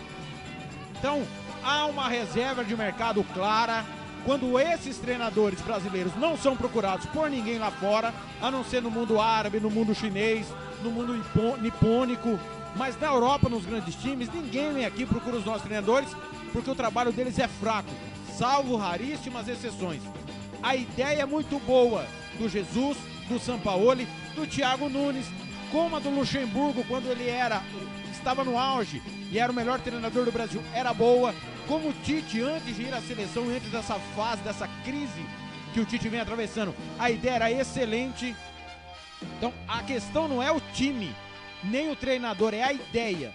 Então, 0.97 1.27
há 1.61 1.87
uma 1.87 2.07
reserva 2.07 2.63
de 2.63 2.73
mercado 2.73 3.21
clara 3.33 3.83
quando 4.27 4.59
esses 4.59 4.97
treinadores 4.97 5.61
brasileiros 5.61 6.13
não 6.17 6.35
são 6.35 6.53
procurados 6.53 7.05
por 7.05 7.29
ninguém 7.29 7.57
lá 7.57 7.71
fora, 7.71 8.13
a 8.41 8.51
não 8.51 8.61
ser 8.61 8.81
no 8.81 8.91
mundo 8.91 9.21
árabe, 9.21 9.57
no 9.57 9.71
mundo 9.71 9.95
chinês, 9.95 10.45
no 10.83 10.91
mundo 10.91 11.13
nipônico, 11.61 12.37
mas 12.75 12.99
na 12.99 13.07
Europa, 13.07 13.47
nos 13.47 13.65
grandes 13.65 13.95
times, 13.95 14.27
ninguém 14.27 14.73
vem 14.73 14.85
aqui 14.85 15.05
procura 15.05 15.37
os 15.37 15.45
nossos 15.45 15.61
treinadores 15.61 16.09
porque 16.51 16.69
o 16.69 16.75
trabalho 16.75 17.13
deles 17.13 17.39
é 17.39 17.47
fraco, 17.47 17.89
salvo 18.37 18.75
raríssimas 18.75 19.47
exceções. 19.47 20.01
A 20.61 20.75
ideia 20.75 21.21
é 21.21 21.25
muito 21.25 21.57
boa 21.59 22.05
do 22.37 22.49
Jesus, 22.49 22.97
do 23.29 23.39
Sampaoli, 23.39 24.09
do 24.35 24.45
Thiago 24.45 24.89
Nunes, 24.89 25.27
como 25.71 25.95
a 25.95 25.99
do 25.99 26.09
Luxemburgo 26.09 26.83
quando 26.83 27.09
ele 27.09 27.29
era 27.29 27.63
estava 28.27 28.43
no 28.43 28.57
auge 28.57 29.01
e 29.31 29.39
era 29.39 29.49
o 29.49 29.55
melhor 29.55 29.79
treinador 29.79 30.25
do 30.25 30.33
Brasil, 30.33 30.61
era 30.73 30.93
boa 30.93 31.33
como 31.65 31.87
o 31.87 31.93
Tite, 31.93 32.41
antes 32.41 32.75
de 32.75 32.81
ir 32.81 32.93
à 32.93 32.99
seleção, 32.99 33.47
antes 33.47 33.71
dessa 33.71 33.95
fase, 34.17 34.41
dessa 34.41 34.67
crise 34.83 35.25
que 35.73 35.79
o 35.79 35.85
Tite 35.85 36.09
vem 36.09 36.19
atravessando, 36.19 36.75
a 36.99 37.09
ideia 37.09 37.35
era 37.35 37.51
excelente. 37.51 38.35
Então 39.37 39.53
a 39.65 39.81
questão 39.81 40.27
não 40.27 40.43
é 40.43 40.51
o 40.51 40.59
time, 40.73 41.15
nem 41.63 41.89
o 41.89 41.95
treinador, 41.95 42.53
é 42.53 42.63
a 42.63 42.73
ideia. 42.73 43.33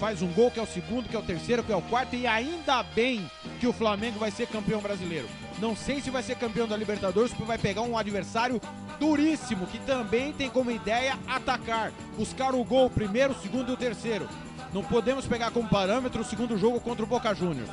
Faz 0.00 0.22
um 0.22 0.32
gol 0.32 0.50
que 0.50 0.58
é 0.58 0.62
o 0.62 0.66
segundo, 0.66 1.10
que 1.10 1.14
é 1.14 1.18
o 1.18 1.22
terceiro, 1.22 1.62
que 1.62 1.70
é 1.70 1.76
o 1.76 1.82
quarto, 1.82 2.16
e 2.16 2.26
ainda 2.26 2.82
bem 2.82 3.30
que 3.60 3.66
o 3.66 3.72
Flamengo 3.72 4.18
vai 4.18 4.30
ser 4.30 4.46
campeão 4.46 4.80
brasileiro. 4.80 5.28
Não 5.58 5.76
sei 5.76 6.00
se 6.00 6.08
vai 6.08 6.22
ser 6.22 6.36
campeão 6.36 6.66
da 6.66 6.74
Libertadores, 6.74 7.32
porque 7.32 7.44
vai 7.44 7.58
pegar 7.58 7.82
um 7.82 7.98
adversário 7.98 8.58
duríssimo, 8.98 9.66
que 9.66 9.78
também 9.80 10.32
tem 10.32 10.48
como 10.48 10.70
ideia 10.70 11.18
atacar, 11.28 11.92
buscar 12.16 12.54
o 12.54 12.64
gol, 12.64 12.86
o 12.86 12.90
primeiro, 12.90 13.34
o 13.34 13.42
segundo 13.42 13.72
e 13.72 13.74
o 13.74 13.76
terceiro. 13.76 14.26
Não 14.72 14.82
podemos 14.82 15.26
pegar 15.26 15.50
como 15.50 15.68
parâmetro 15.68 16.22
o 16.22 16.24
segundo 16.24 16.56
jogo 16.56 16.80
contra 16.80 17.04
o 17.04 17.08
Boca 17.08 17.34
Juniors. 17.34 17.68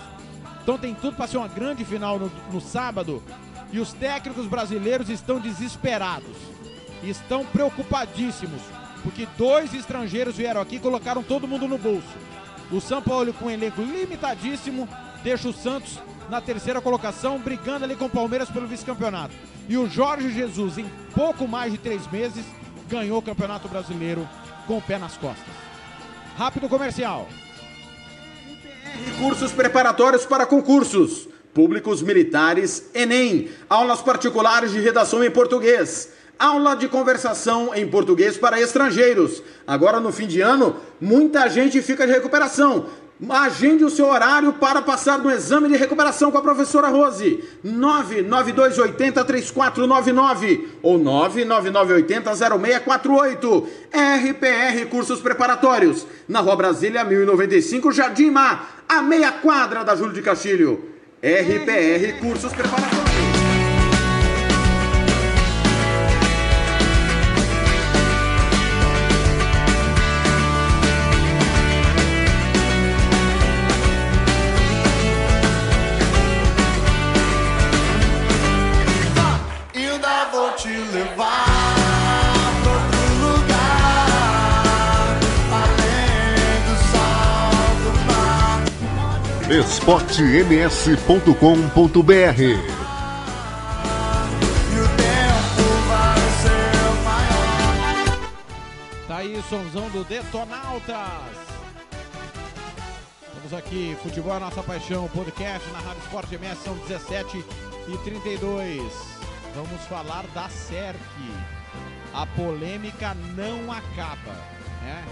Então 0.62 0.78
tem 0.78 0.94
tudo 0.94 1.16
para 1.16 1.28
ser 1.28 1.38
uma 1.38 1.48
grande 1.48 1.86
final 1.86 2.20
no, 2.20 2.30
no 2.52 2.60
sábado. 2.60 3.24
E 3.72 3.80
os 3.80 3.94
técnicos 3.94 4.48
brasileiros 4.48 5.10
estão 5.10 5.40
desesperados. 5.40 6.36
Estão 7.02 7.46
preocupadíssimos. 7.46 8.62
Porque 9.04 9.28
dois 9.38 9.74
estrangeiros 9.74 10.36
vieram 10.36 10.62
aqui 10.62 10.78
e 10.78 10.80
colocaram 10.80 11.24
todo 11.24 11.48
mundo 11.48 11.68
no 11.68 11.78
bolso. 11.78 12.08
O 12.72 12.82
São 12.82 13.02
Paulo, 13.02 13.34
com 13.34 13.46
um 13.46 13.50
elenco 13.50 13.82
limitadíssimo, 13.82 14.88
deixa 15.24 15.48
o 15.48 15.54
Santos 15.54 16.00
na 16.30 16.42
terceira 16.42 16.82
colocação, 16.82 17.40
brigando 17.40 17.86
ali 17.86 17.96
com 17.96 18.06
o 18.06 18.10
Palmeiras 18.10 18.50
pelo 18.50 18.68
vice-campeonato. 18.68 19.34
E 19.70 19.78
o 19.78 19.90
Jorge 19.90 20.32
Jesus, 20.32 20.78
em 20.78 20.90
pouco 21.14 21.48
mais 21.48 21.72
de 21.72 21.78
três 21.78 22.10
meses, 22.12 22.46
ganhou 22.90 23.20
o 23.20 23.22
Campeonato 23.22 23.68
Brasileiro 23.68 24.28
com 24.66 24.78
o 24.78 24.82
pé 24.82 24.98
nas 24.98 25.16
costas. 25.18 25.54
Rápido 26.38 26.70
comercial. 26.70 27.28
Cursos 29.20 29.52
preparatórios 29.52 30.26
para 30.26 30.46
concursos 30.46 31.28
públicos 31.54 32.02
militares 32.02 32.92
Enem, 32.94 33.50
aulas 33.68 34.02
particulares 34.02 34.72
de 34.72 34.80
redação 34.80 35.24
em 35.24 35.32
português, 35.32 36.12
aula 36.38 36.76
de 36.76 36.88
conversação 36.88 37.74
em 37.74 37.88
português 37.88 38.38
para 38.38 38.60
estrangeiros. 38.60 39.42
Agora 39.66 40.00
no 40.00 40.12
fim 40.12 40.28
de 40.28 40.42
ano, 40.42 40.76
muita 41.00 41.50
gente 41.50 41.82
fica 41.82 42.06
de 42.06 42.14
recuperação. 42.14 42.86
Agende 43.28 43.84
o 43.84 43.90
seu 43.90 44.08
horário 44.08 44.54
para 44.54 44.80
passar 44.80 45.18
no 45.18 45.32
exame 45.32 45.70
de 45.70 45.76
recuperação 45.76 46.30
com 46.30 46.38
a 46.38 46.42
professora 46.42 46.88
Rose. 46.88 47.44
992803499 47.66 50.66
ou 50.84 51.00
999800648. 51.00 53.68
RPR 53.92 54.86
Cursos 54.92 55.20
Preparatórios. 55.20 56.06
Na 56.28 56.42
Rua 56.42 56.56
Brasília 56.56 57.04
1095, 57.04 57.92
Jardim 57.92 58.30
Mar, 58.30 58.84
a 58.88 59.02
meia 59.02 59.32
quadra 59.32 59.84
da 59.84 59.96
Júlio 59.96 60.14
de 60.14 60.22
Castilho. 60.22 60.92
RPR 61.20 62.20
Cursos 62.20 62.54
Preparatórios. 62.54 63.07
esportems.com.br. 89.50 91.32
Tá 99.08 99.18
aí 99.18 99.42
somzão 99.50 99.90
do 99.90 100.04
Detonautas. 100.04 100.98
Estamos 103.26 103.54
aqui, 103.54 103.98
Futebol 104.04 104.36
é 104.36 104.40
Nossa 104.40 104.62
Paixão, 104.62 105.08
podcast 105.08 105.72
na 105.72 105.80
Rádio 105.80 106.02
Esporte 106.04 106.36
MS, 106.36 106.64
são 106.64 106.76
17 106.80 107.46
e 107.88 107.98
32. 108.00 108.84
Vamos 109.56 109.82
falar 109.88 110.26
da 110.36 110.50
SERC. 110.50 111.00
A 112.14 112.26
polêmica 112.26 113.16
não 113.34 113.72
acaba. 113.72 114.34
Né? 114.82 115.06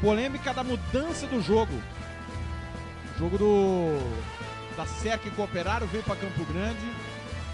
Polêmica 0.00 0.54
da 0.54 0.64
mudança 0.64 1.26
do 1.26 1.42
jogo. 1.42 1.74
Jogo 3.18 3.38
do 3.38 3.98
da 4.76 4.86
SERC 4.86 5.30
com 5.30 5.42
o 5.42 5.44
Operário 5.44 5.86
veio 5.86 6.02
para 6.02 6.16
Campo 6.16 6.44
Grande. 6.44 6.84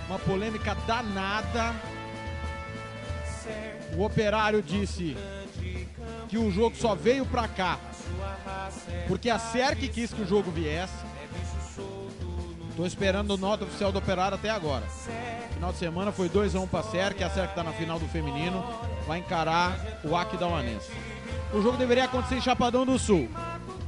Uma 0.09 0.19
polêmica 0.19 0.75
danada. 0.87 1.75
O 3.97 4.03
Operário 4.05 4.63
disse 4.63 5.17
que 6.29 6.39
o 6.39 6.51
jogo 6.51 6.77
só 6.77 6.95
veio 6.95 7.27
pra 7.27 7.49
cá 7.49 7.79
porque 9.09 9.29
a 9.31 9.39
SERC 9.39 9.89
quis 9.89 10.13
que 10.13 10.23
o 10.23 10.27
jogo 10.27 10.51
viesse. 10.51 10.95
Tô 12.77 12.87
esperando 12.87 13.37
nota 13.37 13.65
oficial 13.65 13.93
do 13.93 13.99
Operário 13.99 14.37
até 14.37 14.49
agora. 14.49 14.85
Final 15.55 15.73
de 15.73 15.79
semana 15.79 16.13
foi 16.13 16.29
2x1 16.29 16.69
pra 16.69 16.83
SERC, 16.83 17.23
a 17.23 17.31
SERC 17.31 17.55
tá 17.55 17.63
na 17.63 17.73
final 17.73 17.99
do 17.99 18.09
feminino, 18.09 18.65
vai 19.07 19.19
encarar 19.19 19.77
o 20.05 20.17
Aquidauanense. 20.17 20.91
O 21.53 21.61
jogo 21.61 21.77
deveria 21.77 22.05
acontecer 22.05 22.37
em 22.37 22.41
Chapadão 22.41 22.87
do 22.87 22.99
Sul. 22.99 23.29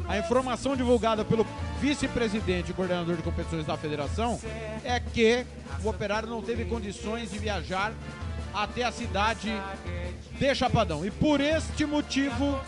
A 0.08 0.18
informação 0.18 0.76
divulgada 0.76 1.24
pelo 1.24 1.46
vice-presidente 1.80 2.70
e 2.70 2.74
coordenador 2.74 3.16
de 3.16 3.22
competições 3.22 3.66
da 3.66 3.76
federação 3.76 4.38
é 4.84 5.00
que 5.00 5.46
o 5.82 5.88
Operário 5.88 6.28
não 6.28 6.42
teve 6.42 6.64
condições 6.64 7.30
de 7.30 7.38
viajar 7.38 7.92
até 8.52 8.84
a 8.84 8.92
cidade 8.92 9.50
de 10.38 10.54
Chapadão. 10.54 11.04
E 11.04 11.10
por 11.10 11.40
este 11.40 11.86
motivo, 11.86 12.60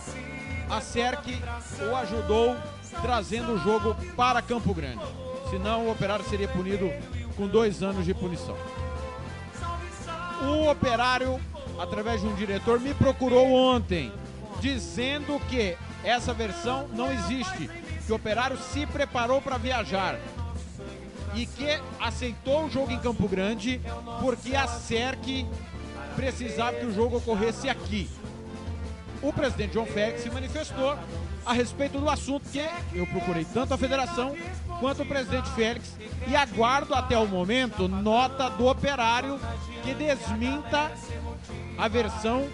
a 0.70 0.80
SERC 0.80 1.38
o 1.90 1.96
ajudou 1.96 2.56
trazendo 3.02 3.52
o 3.52 3.58
jogo 3.58 3.94
para 4.16 4.40
Campo 4.40 4.72
Grande. 4.72 5.04
Senão 5.50 5.86
o 5.86 5.92
Operário 5.92 6.24
seria 6.28 6.48
punido 6.48 6.90
com 7.36 7.46
dois 7.46 7.82
anos 7.82 8.04
de 8.04 8.14
punição. 8.14 8.56
O 10.42 10.70
Operário, 10.70 11.40
através 11.78 12.20
de 12.20 12.26
um 12.26 12.34
diretor, 12.34 12.80
me 12.80 12.94
procurou 12.94 13.52
ontem, 13.52 14.12
dizendo 14.60 15.40
que 15.48 15.76
essa 16.04 16.32
versão 16.32 16.86
não 16.92 17.12
existe, 17.12 17.68
que 18.06 18.12
o 18.12 18.16
Operário 18.16 18.58
se 18.58 18.86
preparou 18.86 19.40
para 19.40 19.56
viajar 19.56 20.18
e 21.34 21.46
que 21.46 21.80
aceitou 21.98 22.66
o 22.66 22.70
jogo 22.70 22.92
em 22.92 22.98
Campo 22.98 23.26
Grande 23.26 23.80
porque 24.20 24.54
a 24.54 24.68
SERC 24.68 25.46
precisava 26.14 26.74
que 26.74 26.86
o 26.86 26.94
jogo 26.94 27.16
ocorresse 27.16 27.68
aqui. 27.68 28.08
O 29.20 29.32
presidente 29.32 29.74
João 29.74 29.86
Félix 29.86 30.22
se 30.22 30.30
manifestou 30.30 30.96
a 31.46 31.52
respeito 31.52 31.98
do 31.98 32.08
assunto 32.08 32.48
que 32.50 32.64
eu 32.92 33.06
procurei 33.06 33.44
tanto 33.44 33.72
a 33.72 33.78
federação 33.78 34.36
quanto 34.80 35.02
o 35.02 35.06
presidente 35.06 35.48
Félix 35.50 35.96
e 36.28 36.36
aguardo 36.36 36.94
até 36.94 37.16
o 37.18 37.26
momento 37.26 37.88
nota 37.88 38.50
do 38.50 38.66
operário 38.66 39.40
que 39.82 39.94
desminta 39.94 40.92
a 41.76 41.88
versão 41.88 42.46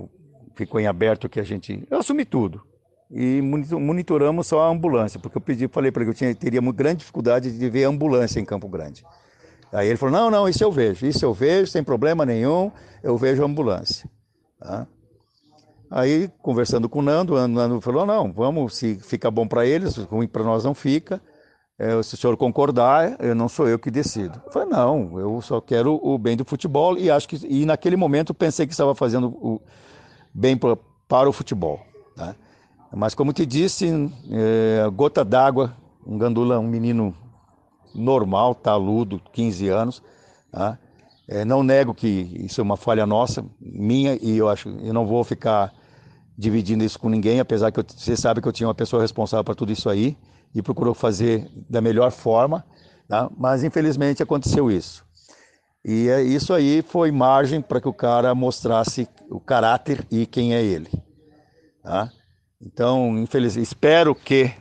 ficou 0.60 0.80
em 0.80 0.86
aberto 0.86 1.28
que 1.28 1.40
a 1.40 1.42
gente. 1.42 1.86
Eu 1.90 1.98
assumi 1.98 2.24
tudo. 2.24 2.62
E 3.10 3.40
monitoramos 3.42 4.46
só 4.46 4.62
a 4.62 4.68
ambulância, 4.68 5.18
porque 5.18 5.36
eu 5.36 5.40
pedi, 5.40 5.66
falei 5.66 5.90
para 5.90 6.02
ele 6.02 6.12
que 6.12 6.16
eu 6.16 6.18
tinha, 6.18 6.34
teria 6.34 6.60
uma 6.60 6.72
grande 6.72 6.98
dificuldade 6.98 7.50
de 7.50 7.70
ver 7.70 7.84
a 7.84 7.88
ambulância 7.88 8.38
em 8.38 8.44
Campo 8.44 8.68
Grande. 8.68 9.04
Aí 9.72 9.88
ele 9.88 9.96
falou: 9.96 10.14
não, 10.14 10.30
não, 10.30 10.48
isso 10.48 10.62
eu 10.62 10.70
vejo, 10.70 11.06
isso 11.06 11.24
eu 11.24 11.34
vejo, 11.34 11.70
sem 11.70 11.82
problema 11.82 12.24
nenhum, 12.24 12.70
eu 13.02 13.16
vejo 13.16 13.42
a 13.42 13.46
ambulância. 13.46 14.08
Tá? 14.60 14.86
Aí, 15.90 16.30
conversando 16.40 16.88
com 16.88 17.00
o 17.00 17.02
Nando, 17.02 17.34
o 17.34 17.48
Nando 17.48 17.80
falou: 17.80 18.06
não, 18.06 18.32
vamos, 18.32 18.76
se 18.76 18.96
fica 19.00 19.28
bom 19.28 19.46
para 19.46 19.66
eles, 19.66 19.96
ruim 19.96 20.28
para 20.28 20.44
nós 20.44 20.62
não 20.62 20.74
fica. 20.74 21.20
É, 21.76 22.00
se 22.02 22.14
o 22.14 22.16
senhor 22.16 22.36
concordar, 22.36 23.16
eu 23.20 23.34
não 23.34 23.48
sou 23.48 23.66
eu 23.66 23.78
que 23.78 23.90
decido. 23.90 24.40
Eu 24.46 24.52
falei: 24.52 24.68
não, 24.68 25.18
eu 25.18 25.40
só 25.40 25.60
quero 25.60 25.98
o 26.00 26.16
bem 26.16 26.36
do 26.36 26.44
futebol 26.44 26.96
e 26.96 27.10
acho 27.10 27.28
que, 27.28 27.40
e 27.44 27.66
naquele 27.66 27.96
momento 27.96 28.32
pensei 28.32 28.66
que 28.66 28.72
estava 28.72 28.94
fazendo 28.94 29.28
o 29.28 29.60
bem 30.32 30.56
para 30.56 31.28
o 31.28 31.32
futebol. 31.32 31.80
Tá? 32.16 32.34
Mas, 32.92 33.14
como 33.14 33.32
te 33.32 33.46
disse, 33.46 33.88
é, 34.30 34.88
gota 34.90 35.24
d'água, 35.24 35.76
um 36.06 36.18
gandula, 36.18 36.58
um 36.58 36.66
menino 36.66 37.14
normal, 37.94 38.54
taludo, 38.54 39.20
15 39.32 39.68
anos, 39.68 40.02
tá? 40.50 40.78
É, 41.28 41.44
não 41.44 41.62
nego 41.62 41.94
que 41.94 42.08
isso 42.44 42.60
é 42.60 42.64
uma 42.64 42.76
falha 42.76 43.06
nossa, 43.06 43.44
minha, 43.60 44.18
e 44.20 44.36
eu 44.36 44.48
acho 44.48 44.68
eu 44.68 44.92
não 44.92 45.06
vou 45.06 45.22
ficar 45.22 45.72
dividindo 46.36 46.82
isso 46.82 46.98
com 46.98 47.08
ninguém, 47.08 47.38
apesar 47.38 47.70
que 47.70 47.78
eu, 47.78 47.84
você 47.86 48.16
sabe 48.16 48.40
que 48.40 48.48
eu 48.48 48.52
tinha 48.52 48.66
uma 48.66 48.74
pessoa 48.74 49.00
responsável 49.00 49.44
para 49.44 49.54
tudo 49.54 49.70
isso 49.70 49.88
aí 49.88 50.16
e 50.52 50.60
procurou 50.60 50.92
fazer 50.92 51.48
da 51.68 51.80
melhor 51.80 52.10
forma, 52.10 52.64
tá? 53.08 53.30
mas 53.38 53.62
infelizmente 53.62 54.22
aconteceu 54.22 54.70
isso. 54.70 55.04
E 55.84 56.08
é, 56.08 56.22
isso 56.22 56.52
aí 56.52 56.82
foi 56.82 57.10
margem 57.10 57.60
para 57.60 57.80
que 57.80 57.88
o 57.88 57.92
cara 57.92 58.34
mostrasse 58.34 59.08
o 59.30 59.40
caráter 59.40 60.06
e 60.10 60.26
quem 60.26 60.54
é 60.54 60.62
ele. 60.62 60.90
Tá? 61.82 62.10
Então, 62.60 63.18
infelizmente, 63.18 63.64
espero 63.64 64.14
que 64.14 64.52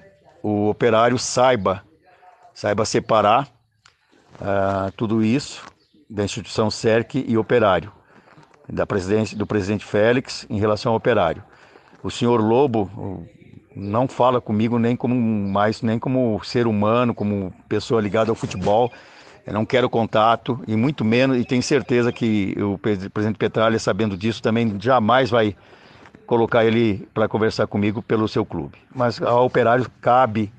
o 0.41 0.69
operário 0.69 1.17
saiba, 1.19 1.83
saiba 2.53 2.85
separar 2.85 3.49
uh, 4.35 4.91
tudo 4.95 5.21
isso 5.23 5.65
da 6.09 6.23
instituição 6.23 6.71
CERC 6.71 7.25
e 7.27 7.37
Operário, 7.37 7.91
da 8.67 8.85
presidência, 8.85 9.37
do 9.37 9.45
presidente 9.45 9.85
Félix 9.85 10.45
em 10.49 10.59
relação 10.59 10.93
ao 10.93 10.97
Operário. 10.97 11.43
O 12.01 12.09
senhor 12.09 12.41
Lobo 12.41 13.27
não 13.75 14.07
fala 14.07 14.39
comigo 14.39 14.79
nem 14.79 14.95
como 14.95 15.15
mais 15.15 15.81
nem 15.81 15.99
como 15.99 16.41
ser 16.43 16.65
humano, 16.65 17.13
como 17.13 17.53
pessoa 17.67 18.01
ligada 18.01 18.31
ao 18.31 18.35
futebol. 18.35 18.91
Eu 19.49 19.53
não 19.55 19.65
quero 19.65 19.89
contato 19.89 20.63
e 20.67 20.75
muito 20.75 21.03
menos 21.03 21.35
e 21.35 21.43
tenho 21.43 21.63
certeza 21.63 22.11
que 22.11 22.55
o 22.61 22.77
presidente 22.77 23.35
Petralha, 23.35 23.79
sabendo 23.79 24.15
disso, 24.15 24.43
também 24.43 24.75
jamais 24.79 25.31
vai 25.31 25.55
colocar 26.27 26.63
ele 26.63 27.09
para 27.15 27.27
conversar 27.27 27.65
comigo 27.65 27.99
pelo 27.99 28.27
seu 28.27 28.45
clube. 28.45 28.77
Mas 28.93 29.19
ao 29.19 29.47
Operário 29.47 29.89
cabe 29.99 30.53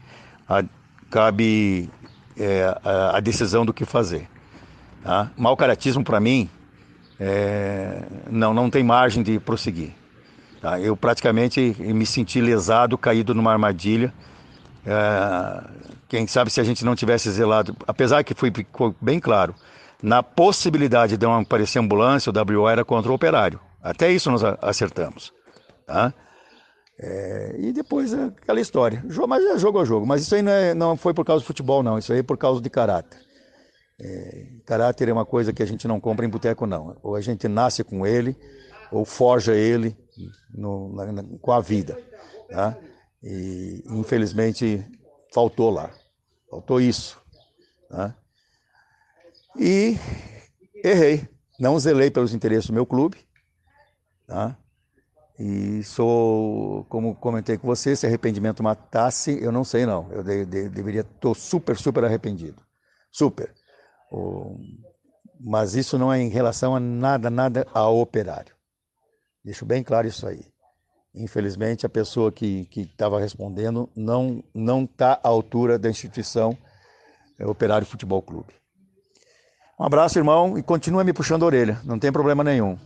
a, 0.49 0.64
cabe 1.09 1.88
é, 2.36 2.76
a, 2.82 3.20
decisão 3.20 3.64
do 3.64 3.72
que 3.72 3.84
fazer. 3.84 4.28
Tá? 5.05 5.30
Mal 5.36 5.57
caratismo 5.57 6.03
para 6.03 6.18
mim 6.18 6.51
é, 7.20 8.03
não 8.28 8.53
não 8.53 8.68
tem 8.68 8.82
margem 8.82 9.22
de 9.22 9.38
prosseguir. 9.38 9.93
Tá? 10.61 10.80
Eu 10.80 10.97
praticamente 10.97 11.76
me 11.78 12.05
senti 12.05 12.41
lesado, 12.41 12.99
caído 12.99 13.36
numa 13.36 13.53
armadilha. 13.53 14.12
É, 14.84 15.62
quem 16.11 16.27
sabe 16.27 16.51
se 16.51 16.61
a 16.61 16.65
gente 16.65 16.85
não 16.85 16.97
tivesse 16.97 17.31
zelado, 17.31 17.77
apesar 17.87 18.25
que 18.25 18.35
foi, 18.35 18.51
ficou 18.51 18.93
bem 19.01 19.21
claro, 19.21 19.55
na 20.03 20.25
possibilidade 20.25 21.17
de 21.17 21.25
aparecer 21.25 21.79
ambulância, 21.79 22.33
o 22.33 22.61
WO 22.61 22.69
era 22.69 22.85
contra 22.85 23.13
o 23.13 23.15
operário. 23.15 23.61
Até 23.81 24.11
isso 24.11 24.29
nós 24.29 24.43
acertamos. 24.61 25.33
Tá? 25.87 26.13
É, 26.99 27.55
e 27.61 27.73
depois 27.73 28.13
é 28.13 28.25
aquela 28.25 28.61
história. 28.61 29.05
Mas 29.29 29.45
é 29.45 29.57
jogo 29.57 29.79
a 29.79 29.85
jogo. 29.85 30.05
Mas 30.05 30.23
isso 30.23 30.35
aí 30.35 30.43
não, 30.43 30.53
é, 30.53 30.75
não 30.75 30.97
foi 30.97 31.15
por 31.15 31.25
causa 31.25 31.45
do 31.45 31.47
futebol, 31.47 31.81
não. 31.81 31.97
Isso 31.97 32.13
aí 32.13 32.19
é 32.19 32.25
por 32.25 32.37
causa 32.37 32.61
de 32.61 32.69
caráter. 32.69 33.21
É, 34.01 34.47
caráter 34.67 35.09
é 35.09 35.13
uma 35.13 35.25
coisa 35.25 35.53
que 35.53 35.63
a 35.63 35.67
gente 35.67 35.87
não 35.87 36.01
compra 36.01 36.27
em 36.27 36.29
boteco, 36.29 36.67
não. 36.67 36.97
Ou 37.05 37.15
a 37.15 37.21
gente 37.21 37.47
nasce 37.47 37.85
com 37.85 38.05
ele, 38.05 38.37
ou 38.91 39.05
forja 39.05 39.55
ele 39.55 39.97
no, 40.53 40.93
na, 40.93 41.23
com 41.41 41.53
a 41.53 41.61
vida. 41.61 41.97
Tá? 42.49 42.77
E 43.23 43.85
infelizmente 43.87 44.85
faltou 45.33 45.71
lá. 45.71 45.91
Faltou 46.51 46.81
isso. 46.81 47.21
Tá? 47.89 48.15
E 49.59 49.97
errei. 50.85 51.29
Não 51.59 51.79
zelei 51.79 52.11
pelos 52.11 52.35
interesses 52.35 52.67
do 52.67 52.73
meu 52.73 52.85
clube. 52.85 53.19
Tá? 54.27 54.57
E 55.39 55.83
sou, 55.85 56.85
como 56.85 57.15
comentei 57.15 57.57
com 57.57 57.67
você, 57.67 57.97
se 57.97 58.07
arrependimento 58.07 58.63
matasse, 58.63 59.43
eu 59.43 59.51
não 59.51 59.65
sei 59.65 59.87
não. 59.87 60.11
Eu 60.13 60.23
de, 60.23 60.45
de, 60.45 60.69
deveria, 60.69 61.01
estou 61.01 61.35
super, 61.35 61.79
super 61.79 62.05
arrependido. 62.05 62.63
Super. 63.11 63.55
Mas 65.41 65.75
isso 65.75 65.97
não 65.97 66.13
é 66.13 66.21
em 66.21 66.29
relação 66.29 66.77
a 66.77 66.81
nada, 66.81 67.31
nada 67.31 67.67
ao 67.73 67.99
operário. 67.99 68.55
Deixo 69.43 69.65
bem 69.65 69.83
claro 69.83 70.07
isso 70.07 70.27
aí. 70.27 70.45
Infelizmente, 71.15 71.85
a 71.85 71.89
pessoa 71.89 72.31
que 72.31 72.69
estava 72.77 73.19
respondendo 73.19 73.91
não 73.97 74.45
não 74.55 74.85
está 74.85 75.19
à 75.23 75.29
altura 75.29 75.79
da 75.79 75.91
instituição 75.91 76.57
é, 77.39 77.47
Operário 77.47 77.87
Futebol 77.87 78.21
Clube. 78.21 78.53
Um 79.79 79.85
abraço, 79.85 80.19
irmão, 80.19 80.59
e 80.59 80.63
continua 80.63 81.03
me 81.03 81.15
puxando 81.15 81.43
a 81.43 81.47
orelha, 81.47 81.81
não 81.85 81.99
tem 81.99 82.13
problema 82.13 82.45
nenhum. 82.45 82.79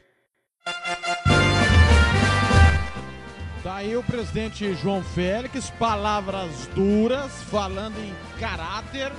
aí 3.86 3.96
o 3.96 4.04
presidente 4.04 4.74
João 4.74 5.04
Félix, 5.04 5.70
palavras 5.70 6.68
duras, 6.74 7.32
falando 7.44 7.96
em 8.00 8.14
caráter, 8.40 9.12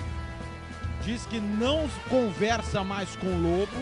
diz 1.04 1.24
que 1.26 1.38
não 1.38 1.88
conversa 2.10 2.82
mais 2.82 3.14
com 3.16 3.28
o 3.28 3.42
Lobo, 3.42 3.72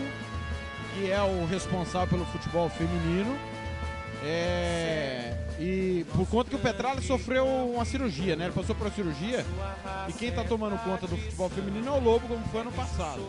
que 0.93 1.09
é 1.09 1.21
o 1.21 1.45
responsável 1.47 2.07
pelo 2.07 2.25
futebol 2.25 2.69
feminino. 2.69 3.35
É, 4.23 5.35
e 5.59 6.05
por 6.15 6.27
conta 6.27 6.51
que 6.51 6.55
o 6.55 6.59
Petralha 6.59 7.01
sofreu 7.01 7.45
uma 7.45 7.85
cirurgia, 7.85 8.35
né? 8.35 8.45
Ele 8.45 8.53
passou 8.53 8.75
por 8.75 8.85
uma 8.85 8.93
cirurgia 8.93 9.45
e 10.07 10.13
quem 10.13 10.29
está 10.29 10.43
tomando 10.43 10.77
conta 10.83 11.07
do 11.07 11.17
futebol 11.17 11.49
feminino 11.49 11.87
é 11.87 11.91
o 11.91 11.99
Lobo, 11.99 12.27
como 12.27 12.45
foi 12.45 12.61
ano 12.61 12.71
passado. 12.71 13.21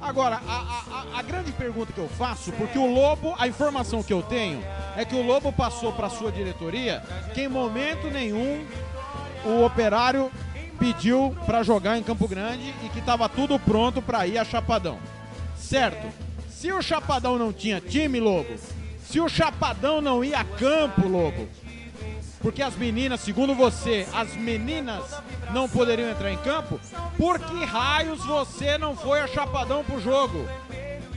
Agora, 0.00 0.40
a, 0.48 0.82
a, 0.90 1.18
a, 1.18 1.22
grande 1.22 1.52
pergunta 1.52 1.92
que 1.92 1.98
eu 1.98 2.08
faço, 2.08 2.50
porque 2.52 2.78
o 2.78 2.86
Lobo, 2.86 3.34
a 3.38 3.46
informação 3.46 4.02
que 4.02 4.12
eu 4.12 4.22
tenho 4.22 4.64
é 4.96 5.04
que 5.04 5.14
o 5.14 5.22
Lobo 5.22 5.52
passou 5.52 5.92
para 5.92 6.08
sua 6.08 6.32
diretoria 6.32 7.02
que 7.34 7.42
em 7.42 7.48
momento 7.48 8.10
nenhum 8.10 8.64
o 9.44 9.64
operário 9.64 10.30
pediu 10.78 11.36
para 11.44 11.62
jogar 11.62 11.98
em 11.98 12.02
Campo 12.02 12.26
Grande 12.26 12.74
e 12.82 12.88
que 12.88 12.98
estava 12.98 13.28
tudo 13.28 13.58
pronto 13.58 14.00
para 14.00 14.26
ir 14.26 14.38
a 14.38 14.44
Chapadão. 14.44 14.98
Certo? 15.56 16.10
Se 16.48 16.72
o 16.72 16.80
Chapadão 16.80 17.38
não 17.38 17.52
tinha 17.52 17.80
time, 17.80 18.18
Lobo, 18.18 18.54
se 19.04 19.20
o 19.20 19.28
Chapadão 19.28 20.00
não 20.00 20.24
ia 20.24 20.40
a 20.40 20.44
campo, 20.44 21.06
Lobo, 21.06 21.46
porque 22.40 22.62
as 22.62 22.74
meninas, 22.74 23.20
segundo 23.20 23.54
você, 23.54 24.06
as 24.12 24.34
meninas 24.34 25.04
não 25.52 25.68
poderiam 25.68 26.10
entrar 26.10 26.32
em 26.32 26.38
campo, 26.38 26.80
por 27.16 27.38
que 27.38 27.64
raios 27.64 28.24
você 28.24 28.78
não 28.78 28.96
foi 28.96 29.20
a 29.20 29.26
Chapadão 29.26 29.84
pro 29.84 30.00
jogo? 30.00 30.46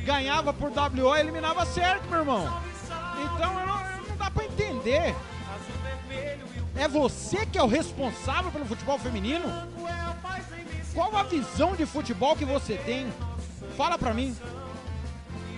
Ganhava 0.04 0.54
por 0.54 0.70
WO 0.70 1.16
e 1.16 1.20
eliminava 1.20 1.66
certo, 1.66 2.10
meu 2.10 2.20
irmão. 2.20 2.62
Então 3.24 3.54
não, 3.54 4.08
não 4.10 4.18
dá 4.18 4.30
pra 4.30 4.44
entender. 4.44 5.16
É 6.76 6.88
você 6.88 7.46
que 7.46 7.58
é 7.58 7.64
o 7.64 7.68
responsável 7.68 8.52
pelo 8.52 8.66
futebol 8.66 9.00
feminino? 9.00 9.46
Qual 10.94 11.16
a 11.16 11.24
visão 11.24 11.76
de 11.76 11.86
futebol 11.86 12.36
que 12.36 12.46
você 12.46 12.76
tem? 12.78 13.12
Fala 13.78 13.98
pra 13.98 14.14
mim. 14.14 14.36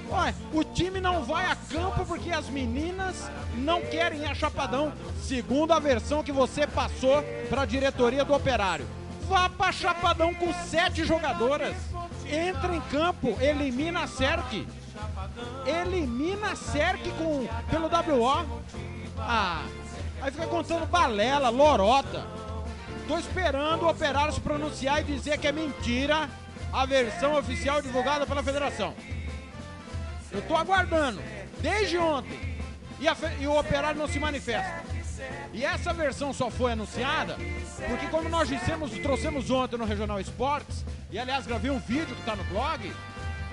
Ué, 0.09 0.33
o 0.53 0.63
time 0.63 1.01
não 1.01 1.23
vai 1.23 1.45
a 1.45 1.55
campo 1.55 2.05
porque 2.05 2.31
as 2.31 2.47
meninas 2.47 3.29
não 3.55 3.81
querem 3.81 4.21
ir 4.21 4.25
a 4.25 4.35
Chapadão, 4.35 4.93
segundo 5.21 5.73
a 5.73 5.79
versão 5.79 6.23
que 6.23 6.31
você 6.31 6.67
passou 6.67 7.23
para 7.49 7.63
a 7.63 7.65
diretoria 7.65 8.23
do 8.23 8.33
Operário. 8.33 8.87
Vá 9.27 9.49
para 9.49 9.71
Chapadão 9.71 10.33
com 10.33 10.53
sete 10.65 11.03
jogadoras. 11.03 11.75
Entra 12.27 12.75
em 12.75 12.81
campo, 12.81 13.35
elimina 13.41 14.03
a 14.03 14.07
Cerc. 14.07 14.67
Elimina 15.65 16.51
a 16.51 16.55
Cerc 16.55 17.01
com, 17.17 17.47
pelo 17.69 17.87
WO. 17.87 18.45
Ah, 19.17 19.63
aí 20.21 20.31
fica 20.31 20.45
contando 20.45 20.85
balela, 20.85 21.49
lorota. 21.49 22.23
Tô 23.07 23.17
esperando 23.17 23.83
o 23.83 23.89
Operário 23.89 24.33
se 24.33 24.41
pronunciar 24.41 25.01
e 25.01 25.03
dizer 25.03 25.39
que 25.39 25.47
é 25.47 25.51
mentira 25.51 26.29
a 26.71 26.85
versão 26.85 27.35
oficial 27.35 27.81
divulgada 27.81 28.25
pela 28.25 28.43
federação. 28.43 28.93
Eu 30.35 30.41
tô 30.41 30.55
aguardando, 30.55 31.21
desde 31.61 31.97
ontem. 31.97 32.55
E, 32.99 33.07
a, 33.07 33.15
e 33.39 33.47
o 33.47 33.57
operário 33.57 33.99
não 33.99 34.07
se 34.07 34.19
manifesta. 34.19 34.83
E 35.53 35.63
essa 35.63 35.93
versão 35.93 36.33
só 36.33 36.49
foi 36.49 36.73
anunciada 36.73 37.37
porque, 37.87 38.07
como 38.07 38.27
nós 38.27 38.47
dissemos, 38.49 38.91
trouxemos 38.99 39.49
ontem 39.49 39.77
no 39.77 39.85
Regional 39.85 40.19
Esportes, 40.19 40.85
e 41.09 41.17
aliás 41.17 41.47
gravei 41.47 41.71
um 41.71 41.79
vídeo 41.79 42.13
que 42.13 42.19
está 42.19 42.35
no 42.35 42.43
blog. 42.45 42.93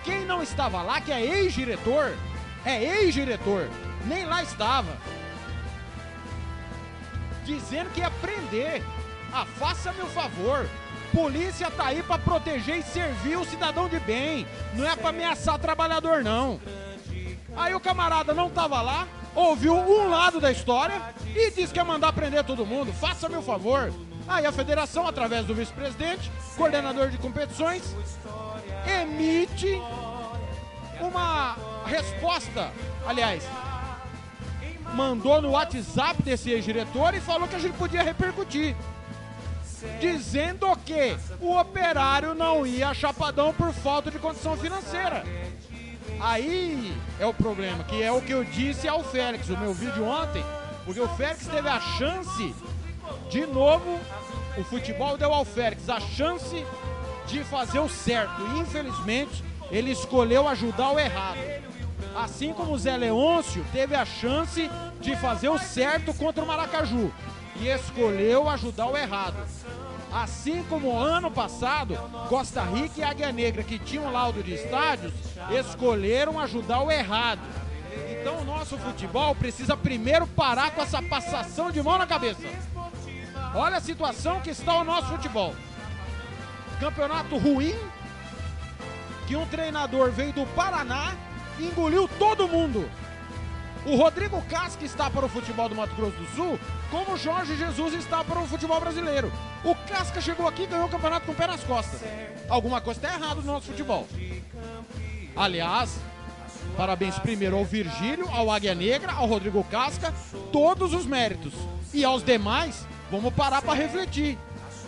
Quem 0.02 0.24
não 0.24 0.42
estava 0.42 0.82
lá, 0.82 1.00
que 1.00 1.12
é 1.12 1.20
ex-diretor, 1.20 2.16
é 2.64 2.82
ex-diretor, 2.82 3.68
nem 4.06 4.24
lá 4.24 4.42
estava, 4.42 4.96
dizendo 7.44 7.90
que 7.90 8.00
ia 8.00 8.10
prender. 8.10 8.82
Ah, 9.32 9.46
faça 9.46 9.92
meu 9.92 10.06
favor. 10.08 10.68
Polícia 11.12 11.70
tá 11.70 11.86
aí 11.86 12.02
para 12.02 12.18
proteger 12.18 12.78
e 12.78 12.82
servir 12.82 13.36
o 13.36 13.44
cidadão 13.44 13.86
de 13.88 14.00
bem. 14.00 14.46
Não 14.74 14.88
é 14.88 14.96
para 14.96 15.10
ameaçar 15.10 15.58
trabalhador, 15.58 16.24
não. 16.24 16.58
Aí 17.54 17.74
o 17.74 17.80
camarada 17.80 18.32
não 18.32 18.48
tava 18.48 18.80
lá, 18.80 19.06
ouviu 19.34 19.74
um 19.74 20.08
lado 20.08 20.40
da 20.40 20.50
história 20.50 21.00
e 21.34 21.50
disse 21.50 21.72
que 21.72 21.78
ia 21.78 21.84
mandar 21.84 22.14
prender 22.14 22.42
todo 22.44 22.64
mundo. 22.64 22.92
Faça 22.94 23.28
meu 23.28 23.42
favor. 23.42 23.92
Aí 24.26 24.46
a 24.46 24.52
federação, 24.52 25.06
através 25.06 25.44
do 25.44 25.54
vice-presidente, 25.54 26.32
coordenador 26.56 27.10
de 27.10 27.18
competições, 27.18 27.94
emite 28.86 29.80
uma 30.98 31.56
resposta. 31.84 32.72
Aliás, 33.06 33.42
mandou 34.94 35.42
no 35.42 35.50
WhatsApp 35.50 36.22
desse 36.22 36.50
ex-diretor 36.50 37.14
e 37.14 37.20
falou 37.20 37.46
que 37.48 37.56
a 37.56 37.58
gente 37.58 37.76
podia 37.76 38.02
repercutir 38.02 38.74
dizendo 40.00 40.66
que 40.84 41.16
o 41.40 41.56
operário 41.58 42.34
não 42.34 42.66
ia 42.66 42.88
a 42.88 42.94
Chapadão 42.94 43.52
por 43.52 43.72
falta 43.72 44.10
de 44.10 44.18
condição 44.18 44.56
financeira. 44.56 45.24
Aí 46.20 46.96
é 47.18 47.26
o 47.26 47.34
problema, 47.34 47.82
que 47.84 48.02
é 48.02 48.10
o 48.10 48.20
que 48.20 48.32
eu 48.32 48.44
disse 48.44 48.86
ao 48.86 49.02
Félix, 49.02 49.48
o 49.48 49.56
meu 49.56 49.74
vídeo 49.74 50.04
ontem, 50.04 50.44
porque 50.84 51.00
o 51.00 51.08
Félix 51.08 51.46
teve 51.46 51.68
a 51.68 51.80
chance, 51.80 52.54
de 53.28 53.46
novo, 53.46 53.98
o 54.56 54.64
futebol 54.64 55.16
deu 55.16 55.32
ao 55.32 55.44
Félix 55.44 55.88
a 55.88 55.98
chance 55.98 56.64
de 57.26 57.42
fazer 57.44 57.78
o 57.78 57.88
certo. 57.88 58.40
Infelizmente 58.56 59.42
ele 59.70 59.90
escolheu 59.90 60.46
ajudar 60.48 60.90
o 60.90 60.98
errado. 60.98 61.38
Assim 62.14 62.52
como 62.52 62.72
o 62.72 62.78
Zé 62.78 62.96
Leôncio 62.96 63.64
teve 63.72 63.94
a 63.94 64.04
chance 64.04 64.70
de 65.00 65.16
fazer 65.16 65.48
o 65.48 65.58
certo 65.58 66.12
contra 66.12 66.44
o 66.44 66.46
Maracaju 66.46 67.12
e 67.56 67.68
escolheu 67.68 68.48
ajudar 68.48 68.86
o 68.86 68.96
errado. 68.96 69.36
Assim 70.12 70.62
como 70.64 70.96
ano 70.96 71.30
passado, 71.30 71.96
Costa 72.28 72.62
Rica 72.62 73.00
e 73.00 73.02
Águia 73.02 73.32
Negra, 73.32 73.62
que 73.62 73.78
tinham 73.78 74.12
laudo 74.12 74.42
de 74.42 74.52
estádios, 74.52 75.12
escolheram 75.50 76.38
ajudar 76.38 76.80
o 76.80 76.90
errado. 76.90 77.40
Então 78.10 78.40
o 78.40 78.44
nosso 78.44 78.76
futebol 78.78 79.34
precisa 79.34 79.76
primeiro 79.76 80.26
parar 80.26 80.70
com 80.72 80.82
essa 80.82 81.02
passação 81.02 81.70
de 81.70 81.82
mão 81.82 81.98
na 81.98 82.06
cabeça. 82.06 82.42
Olha 83.54 83.78
a 83.78 83.80
situação 83.80 84.40
que 84.40 84.50
está 84.50 84.74
o 84.76 84.84
nosso 84.84 85.08
futebol. 85.08 85.54
Campeonato 86.78 87.36
ruim, 87.36 87.74
que 89.26 89.36
um 89.36 89.46
treinador 89.46 90.10
veio 90.10 90.32
do 90.32 90.46
Paraná 90.54 91.14
e 91.58 91.66
engoliu 91.66 92.08
todo 92.18 92.48
mundo. 92.48 92.88
O 93.84 93.96
Rodrigo 93.96 94.40
Casca 94.42 94.84
está 94.84 95.10
para 95.10 95.26
o 95.26 95.28
futebol 95.28 95.68
do 95.68 95.74
Mato 95.74 95.94
Grosso 95.96 96.16
do 96.16 96.36
Sul, 96.36 96.58
como 96.90 97.14
o 97.14 97.16
Jorge 97.16 97.56
Jesus 97.56 97.94
está 97.94 98.22
para 98.22 98.38
o 98.38 98.46
futebol 98.46 98.80
brasileiro. 98.80 99.32
O 99.64 99.74
Casca 99.74 100.20
chegou 100.20 100.46
aqui 100.46 100.62
e 100.62 100.66
ganhou 100.66 100.86
o 100.86 100.90
campeonato 100.90 101.26
com 101.26 101.32
o 101.32 101.34
pé 101.34 101.48
nas 101.48 101.64
costas. 101.64 102.00
Alguma 102.48 102.80
coisa 102.80 103.00
está 103.00 103.14
errada 103.14 103.40
no 103.40 103.52
nosso 103.52 103.66
futebol. 103.66 104.06
Aliás, 105.34 105.98
parabéns 106.76 107.18
primeiro 107.18 107.56
ao 107.56 107.64
Virgílio, 107.64 108.28
ao 108.30 108.52
Águia 108.52 108.74
Negra, 108.74 109.12
ao 109.12 109.26
Rodrigo 109.26 109.64
Casca, 109.64 110.14
todos 110.52 110.94
os 110.94 111.04
méritos. 111.04 111.52
E 111.92 112.04
aos 112.04 112.22
demais, 112.22 112.86
vamos 113.10 113.34
parar 113.34 113.62
para 113.62 113.74
refletir. 113.74 114.38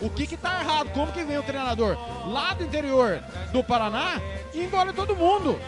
O 0.01 0.09
que 0.09 0.25
que 0.25 0.37
tá 0.37 0.61
errado? 0.61 0.91
Como 0.91 1.11
que 1.11 1.23
vem 1.23 1.37
o 1.37 1.43
treinador 1.43 1.97
lá 2.27 2.53
do 2.53 2.63
interior 2.63 3.21
do 3.51 3.63
Paraná 3.63 4.21
e 4.53 4.63
engole 4.63 4.93
todo 4.93 5.15
mundo? 5.15 5.59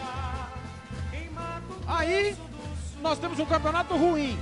Aí 1.86 2.36
nós 3.02 3.18
temos 3.18 3.38
um 3.38 3.46
campeonato 3.46 3.96
ruim. 3.96 4.38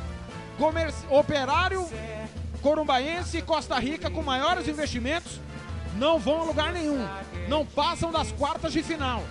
Comerci 0.59 1.05
Operário, 1.11 1.87
Corumbaense 2.63 3.39
e 3.39 3.43
Costa 3.43 3.79
Rica 3.79 4.11
com 4.11 4.23
maiores 4.23 4.67
investimentos 4.67 5.41
não 5.97 6.19
vão 6.19 6.41
a 6.41 6.45
lugar 6.45 6.73
nenhum. 6.73 7.07
Não 7.49 7.65
passam 7.65 8.11
das 8.11 8.33
quartas 8.33 8.73
de 8.73 8.83
final. 8.83 9.23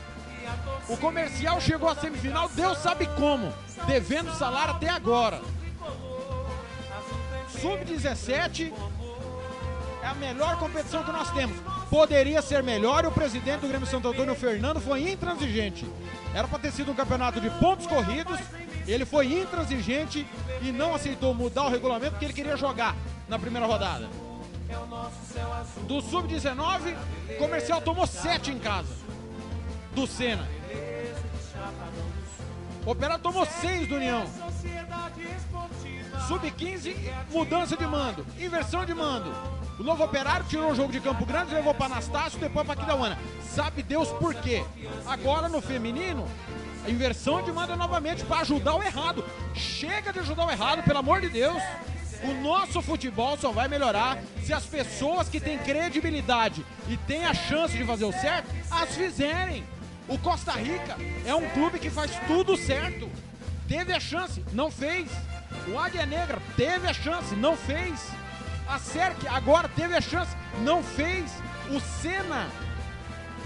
O 0.87 0.97
comercial 0.97 1.59
chegou 1.59 1.89
à 1.89 1.95
semifinal, 1.95 2.49
Deus 2.49 2.77
sabe 2.77 3.07
como, 3.17 3.51
devendo 3.87 4.33
salário 4.35 4.75
até 4.75 4.89
agora. 4.89 5.41
Sub-17 7.59 8.71
é 10.03 10.07
a 10.07 10.13
melhor 10.13 10.57
competição 10.59 11.03
que 11.03 11.11
nós 11.11 11.31
temos. 11.31 11.57
Poderia 11.89 12.41
ser 12.41 12.61
melhor 12.61 13.03
e 13.03 13.07
o 13.07 13.11
presidente 13.11 13.61
do 13.61 13.67
Grêmio 13.67 13.87
Santo 13.87 14.07
Antônio, 14.07 14.35
Fernando, 14.35 14.79
foi 14.79 15.09
intransigente. 15.09 15.85
Era 16.33 16.47
para 16.47 16.59
ter 16.59 16.71
sido 16.71 16.91
um 16.91 16.95
campeonato 16.95 17.39
de 17.39 17.49
pontos 17.51 17.87
corridos. 17.87 18.39
Ele 18.87 19.05
foi 19.05 19.33
intransigente 19.33 20.25
e 20.61 20.71
não 20.71 20.93
aceitou 20.93 21.33
mudar 21.33 21.65
o 21.65 21.69
regulamento 21.69 22.11
porque 22.11 22.25
ele 22.25 22.33
queria 22.33 22.55
jogar 22.55 22.95
na 23.27 23.39
primeira 23.39 23.65
rodada. 23.65 24.07
Do 25.87 26.01
Sub-19, 26.01 26.95
comercial 27.37 27.81
tomou 27.81 28.05
7 28.05 28.51
em 28.51 28.59
casa. 28.59 28.93
Do 29.93 30.05
Senna. 30.05 30.47
Operário 32.85 33.23
tomou 33.23 33.45
6 33.45 33.87
do 33.87 33.95
União. 33.95 34.25
Sub-15, 36.27 36.95
mudança 37.31 37.75
de 37.75 37.85
mando, 37.87 38.25
inversão 38.39 38.85
de 38.85 38.93
mando. 38.93 39.31
O 39.79 39.83
novo 39.83 40.03
operário 40.03 40.45
tirou 40.47 40.71
o 40.71 40.75
jogo 40.75 40.91
de 40.91 40.99
Campo 40.99 41.25
Grande, 41.25 41.53
levou 41.53 41.73
para 41.73 41.87
Anastácio, 41.87 42.39
depois 42.39 42.65
para 42.65 42.79
Aquidauana. 42.79 43.17
Sabe 43.41 43.83
Deus 43.83 44.09
por 44.09 44.33
quê? 44.35 44.63
Agora 45.05 45.49
no 45.49 45.61
feminino, 45.61 46.25
a 46.85 46.89
inversão 46.89 47.41
de 47.41 47.51
mando 47.51 47.75
novamente 47.75 48.23
para 48.23 48.41
ajudar 48.41 48.75
o 48.75 48.83
errado. 48.83 49.25
Chega 49.53 50.13
de 50.13 50.19
ajudar 50.19 50.45
o 50.45 50.51
errado, 50.51 50.83
pelo 50.83 50.99
amor 50.99 51.19
de 51.19 51.29
Deus. 51.29 51.61
O 52.23 52.33
nosso 52.41 52.81
futebol 52.81 53.37
só 53.37 53.51
vai 53.51 53.67
melhorar 53.67 54.19
se 54.43 54.53
as 54.53 54.65
pessoas 54.65 55.27
que 55.27 55.39
têm 55.39 55.57
credibilidade 55.57 56.65
e 56.87 56.95
têm 56.95 57.25
a 57.25 57.33
chance 57.33 57.75
de 57.75 57.83
fazer 57.83 58.05
o 58.05 58.11
certo, 58.11 58.47
as 58.69 58.95
fizerem. 58.95 59.65
O 60.07 60.17
Costa 60.19 60.51
Rica 60.51 60.95
é 61.25 61.33
um 61.33 61.49
clube 61.49 61.79
que 61.79 61.89
faz 61.89 62.11
tudo 62.27 62.55
certo. 62.55 63.09
Teve 63.67 63.91
a 63.91 63.99
chance, 63.99 64.43
não 64.53 64.69
fez. 64.69 65.09
O 65.67 65.79
Águia 65.79 66.05
Negra 66.05 66.39
teve 66.55 66.87
a 66.87 66.93
chance, 66.93 67.35
não 67.35 67.57
fez. 67.57 67.99
A 68.67 68.79
Cerc 68.79 69.27
agora 69.27 69.67
teve 69.69 69.95
a 69.95 70.01
chance, 70.01 70.35
não 70.61 70.83
fez. 70.83 71.31
O 71.71 71.79
Senna, 71.79 72.47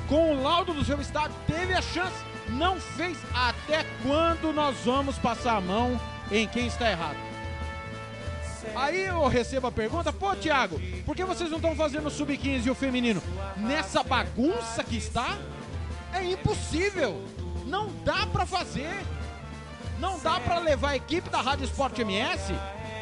com 0.10 0.34
o 0.34 0.44
laudo 0.44 0.74
do 0.74 0.84
seu 0.84 1.00
estádio, 1.00 1.36
teve 1.48 1.74
a 1.74 1.82
chance, 1.82 2.16
não 2.52 2.80
fez. 2.80 3.18
Até 3.34 3.86
quando 4.04 4.54
nós 4.54 4.78
vamos 4.84 5.18
passar 5.18 5.58
a 5.58 5.62
mão 5.62 6.00
em 6.32 6.48
quem 6.48 6.68
está 6.68 6.90
errado? 6.90 7.18
Aí 8.76 9.06
eu 9.06 9.26
recebo 9.28 9.68
a 9.68 9.72
pergunta, 9.72 10.12
pô 10.12 10.36
Thiago, 10.36 10.80
por 11.06 11.16
que 11.16 11.24
vocês 11.24 11.50
não 11.50 11.58
estão 11.58 11.76
fazendo 11.76 12.08
o 12.08 12.12
sub-15 12.12 12.66
e 12.66 12.70
o 12.70 12.76
feminino? 12.76 13.22
Nessa 13.58 14.04
bagunça 14.04 14.84
que 14.84 14.98
está, 14.98 15.38
é 16.14 16.24
impossível. 16.24 17.24
Não 17.66 17.90
dá 18.04 18.26
para 18.28 18.46
fazer. 18.46 18.94
Não 20.00 20.18
dá 20.20 20.40
para 20.40 20.60
levar 20.60 20.90
a 20.90 20.96
equipe 20.96 21.30
da 21.30 21.42
Rádio 21.42 21.66
Esporte 21.66 22.02
MS, 22.02 22.54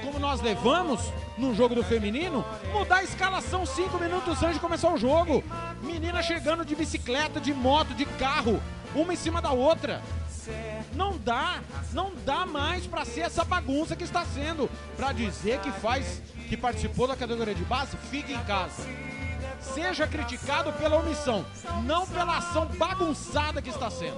como 0.04 0.18
nós 0.18 0.42
levamos 0.42 1.00
no 1.38 1.54
jogo 1.54 1.76
do 1.76 1.84
feminino, 1.84 2.44
mudar 2.74 2.98
a 2.98 3.04
escalação 3.04 3.66
cinco 3.68 4.00
minutos 4.00 4.42
antes 4.42 4.56
de 4.56 4.60
começar 4.60 4.92
o 4.92 4.98
jogo. 4.98 5.44
Menina 5.84 6.24
chegando 6.24 6.66
de 6.66 6.76
bicicleta, 6.76 7.40
de 7.40 7.54
moto, 7.54 7.94
de 7.94 8.06
carro, 8.06 8.60
uma 9.02 9.14
em 9.14 9.18
cima 9.18 9.42
da 9.42 9.52
outra. 9.52 10.02
Não 10.94 11.18
dá, 11.18 11.62
não 11.92 12.14
dá 12.26 12.46
mais 12.46 12.88
para 12.88 13.04
ser 13.06 13.22
essa 13.22 13.44
bagunça 13.44 13.96
que 13.96 14.04
está 14.04 14.26
sendo. 14.26 14.70
Para 14.96 15.12
dizer 15.12 15.60
que 15.60 15.72
faz, 15.72 16.22
que 16.48 16.56
participou 16.56 17.08
da 17.08 17.16
categoria 17.16 17.54
de 17.54 17.64
base, 17.66 17.98
fique 18.10 18.34
em 18.34 18.44
casa. 18.46 18.84
Seja 19.60 20.08
criticado 20.08 20.72
pela 20.74 20.98
omissão, 20.98 21.46
não 21.84 22.08
pela 22.08 22.38
ação 22.38 22.66
bagunçada 22.78 23.62
que 23.62 23.70
está 23.70 23.90
sendo. 23.90 24.18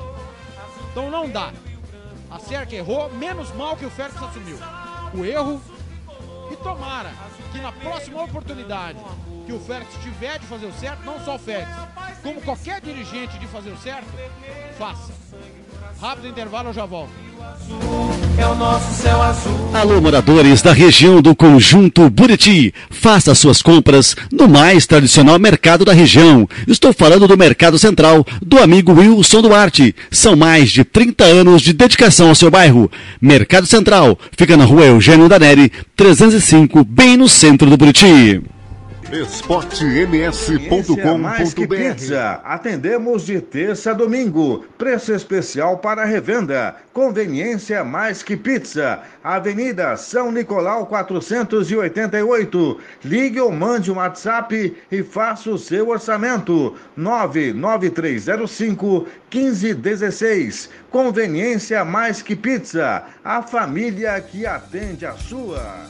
Então 0.91 1.09
não 1.09 1.29
dá. 1.29 1.51
A 2.29 2.39
Cerca 2.39 2.75
errou, 2.75 3.11
menos 3.11 3.51
mal 3.55 3.75
que 3.75 3.85
o 3.85 3.89
Félix 3.89 4.21
assumiu. 4.21 4.57
O 5.13 5.25
erro 5.25 5.59
e 6.51 6.55
tomara 6.57 7.11
que 7.51 7.59
na 7.59 7.71
próxima 7.71 8.23
oportunidade 8.23 8.99
que 9.45 9.53
o 9.53 9.59
Félix 9.59 9.93
tiver 10.01 10.39
de 10.39 10.45
fazer 10.45 10.65
o 10.65 10.73
certo, 10.73 11.03
não 11.03 11.19
só 11.23 11.35
o 11.35 11.39
Félix, 11.39 11.71
como 12.21 12.41
qualquer 12.41 12.81
dirigente 12.81 13.37
de 13.39 13.47
fazer 13.47 13.71
o 13.71 13.77
certo, 13.77 14.07
faça. 14.77 15.13
Rápido 16.01 16.29
intervalo, 16.29 16.69
eu 16.69 16.73
já 16.73 16.85
volto. 16.85 17.09
É 18.37 18.47
o 18.47 18.55
nosso 18.55 18.93
céu 18.93 19.21
azul. 19.21 19.51
Alô, 19.73 19.99
moradores 19.99 20.61
da 20.61 20.71
região 20.71 21.21
do 21.21 21.35
Conjunto 21.35 22.09
Buriti. 22.09 22.73
Faça 22.89 23.35
suas 23.35 23.61
compras 23.61 24.15
no 24.31 24.47
mais 24.47 24.87
tradicional 24.87 25.37
mercado 25.37 25.83
da 25.83 25.91
região. 25.91 26.47
Estou 26.65 26.93
falando 26.93 27.27
do 27.27 27.37
Mercado 27.37 27.77
Central, 27.77 28.25
do 28.41 28.59
amigo 28.59 28.93
Wilson 28.93 29.41
Duarte. 29.41 29.93
São 30.09 30.37
mais 30.37 30.71
de 30.71 30.85
30 30.85 31.25
anos 31.25 31.61
de 31.61 31.73
dedicação 31.73 32.29
ao 32.29 32.35
seu 32.35 32.49
bairro. 32.49 32.89
Mercado 33.21 33.67
Central 33.67 34.17
fica 34.37 34.55
na 34.55 34.63
rua 34.63 34.85
Eugênio 34.85 35.27
Daneri, 35.27 35.69
305, 35.97 36.81
bem 36.85 37.17
no 37.17 37.27
centro 37.27 37.69
do 37.69 37.75
Buriti 37.75 38.41
esportems.com.br 39.11 41.67
Pizza. 41.67 42.39
Atendemos 42.43 43.25
de 43.25 43.41
terça 43.41 43.89
a 43.91 43.93
domingo. 43.93 44.65
Preço 44.77 45.13
especial 45.13 45.79
para 45.79 46.05
revenda. 46.05 46.75
Conveniência 46.93 47.83
mais 47.83 48.21
que 48.21 48.37
pizza. 48.37 48.99
Avenida 49.23 49.97
São 49.97 50.31
Nicolau 50.31 50.85
488. 50.85 52.79
Ligue 53.03 53.39
ou 53.39 53.51
mande 53.51 53.91
um 53.91 53.95
WhatsApp 53.95 54.77
e 54.91 55.03
faça 55.03 55.49
o 55.49 55.57
seu 55.57 55.89
orçamento. 55.89 56.75
99305 56.95 59.07
1516. 59.33 60.69
Conveniência 60.91 61.83
mais 61.83 62.21
que 62.21 62.35
pizza. 62.35 63.01
A 63.23 63.41
família 63.41 64.21
que 64.21 64.45
atende 64.45 65.03
a 65.05 65.13
sua. 65.13 65.87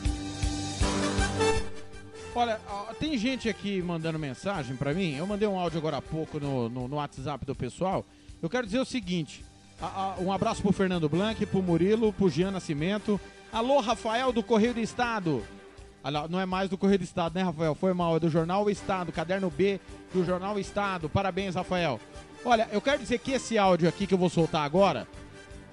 Olha, 2.34 2.60
tem 3.00 3.18
gente 3.18 3.48
aqui 3.48 3.82
mandando 3.82 4.18
mensagem 4.18 4.76
para 4.76 4.94
mim. 4.94 5.16
Eu 5.16 5.26
mandei 5.26 5.48
um 5.48 5.58
áudio 5.58 5.78
agora 5.78 5.96
há 5.96 6.02
pouco 6.02 6.38
no, 6.38 6.68
no, 6.68 6.86
no 6.86 6.96
WhatsApp 6.96 7.44
do 7.44 7.56
pessoal. 7.56 8.04
Eu 8.40 8.48
quero 8.48 8.66
dizer 8.66 8.78
o 8.78 8.84
seguinte: 8.84 9.44
a, 9.80 9.86
a, 9.86 10.16
um 10.20 10.32
abraço 10.32 10.62
pro 10.62 10.72
Fernando 10.72 11.08
Blanc, 11.08 11.44
pro 11.46 11.62
Murilo, 11.62 12.12
pro 12.12 12.30
Jean 12.30 12.52
Nascimento. 12.52 13.20
Alô, 13.52 13.80
Rafael 13.80 14.32
do 14.32 14.44
Correio 14.44 14.74
do 14.74 14.80
Estado. 14.80 15.42
Não 16.30 16.40
é 16.40 16.46
mais 16.46 16.70
do 16.70 16.78
Correio 16.78 17.00
do 17.00 17.04
Estado, 17.04 17.34
né, 17.34 17.42
Rafael? 17.42 17.74
Foi 17.74 17.92
mal, 17.92 18.16
é 18.16 18.20
do 18.20 18.30
Jornal 18.30 18.70
Estado, 18.70 19.12
caderno 19.12 19.50
B 19.50 19.80
do 20.14 20.24
Jornal 20.24 20.58
Estado. 20.58 21.10
Parabéns, 21.10 21.56
Rafael. 21.56 22.00
Olha, 22.44 22.68
eu 22.72 22.80
quero 22.80 23.02
dizer 23.02 23.18
que 23.18 23.32
esse 23.32 23.58
áudio 23.58 23.88
aqui 23.88 24.06
que 24.06 24.14
eu 24.14 24.18
vou 24.18 24.30
soltar 24.30 24.64
agora, 24.64 25.06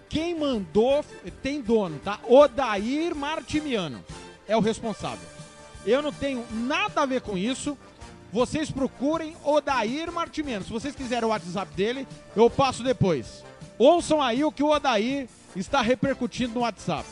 quem 0.09 0.37
mandou 0.37 1.05
tem 1.43 1.61
dono, 1.61 1.99
tá? 1.99 2.19
Odair 2.27 3.15
Martimiano 3.15 4.03
é 4.47 4.57
o 4.57 4.59
responsável. 4.59 5.36
Eu 5.87 6.01
não 6.01 6.11
tenho 6.11 6.45
nada 6.51 7.01
a 7.01 7.05
ver 7.05 7.21
com 7.21 7.37
isso. 7.37 7.77
Vocês 8.31 8.69
procurem 8.69 9.35
Odair 9.43 10.11
Martimiano. 10.11 10.65
Se 10.65 10.71
vocês 10.71 10.93
quiserem 10.93 11.23
o 11.23 11.29
WhatsApp 11.29 11.73
dele, 11.73 12.05
eu 12.35 12.49
passo 12.49 12.83
depois. 12.83 13.43
Ouçam 13.79 14.21
aí 14.21 14.43
o 14.43 14.51
que 14.51 14.61
o 14.61 14.69
Odair 14.69 15.29
está 15.55 15.81
repercutindo 15.81 16.55
no 16.55 16.61
WhatsApp. 16.61 17.07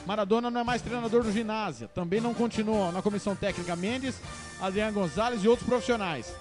Maradona 0.05 0.49
não 0.49 0.61
é 0.61 0.63
mais 0.63 0.81
treinador 0.81 1.23
do 1.23 1.31
ginásio. 1.31 1.89
Também 1.89 2.19
não 2.19 2.33
continua 2.33 2.91
na 2.91 3.01
comissão 3.01 3.35
técnica 3.35 3.75
Mendes, 3.75 4.15
Adriano 4.61 4.93
Gonzalez 4.93 5.43
e 5.43 5.47
outros 5.47 5.67
profissionais. 5.67 6.33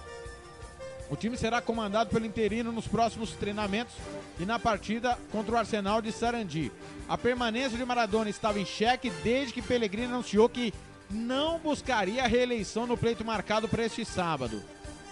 O 1.11 1.15
time 1.17 1.35
será 1.35 1.61
comandado 1.61 2.09
pelo 2.09 2.25
interino 2.25 2.71
nos 2.71 2.87
próximos 2.87 3.33
treinamentos 3.33 3.93
e 4.39 4.45
na 4.45 4.57
partida 4.57 5.19
contra 5.29 5.53
o 5.53 5.57
Arsenal 5.57 6.01
de 6.01 6.09
Sarandi. 6.09 6.71
A 7.05 7.17
permanência 7.17 7.77
de 7.77 7.83
Maradona 7.83 8.29
estava 8.29 8.61
em 8.61 8.65
xeque 8.65 9.09
desde 9.21 9.53
que 9.53 9.61
Pellegrino 9.61 10.13
anunciou 10.13 10.47
que 10.47 10.73
não 11.09 11.59
buscaria 11.59 12.23
a 12.23 12.27
reeleição 12.27 12.87
no 12.87 12.95
pleito 12.95 13.25
marcado 13.25 13.67
para 13.67 13.83
este 13.83 14.05
sábado. 14.05 14.63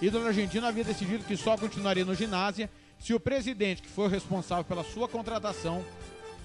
Ídolo 0.02 0.28
argentino 0.28 0.66
havia 0.66 0.86
decidido 0.86 1.26
que 1.26 1.36
só 1.36 1.58
continuaria 1.58 2.06
no 2.06 2.16
ginásio 2.16 2.70
se 2.98 3.14
o 3.14 3.20
presidente, 3.20 3.82
que 3.82 3.90
foi 3.90 4.06
o 4.06 4.10
responsável 4.10 4.64
pela 4.64 4.86
sua 4.86 5.10
contratação, 5.10 5.84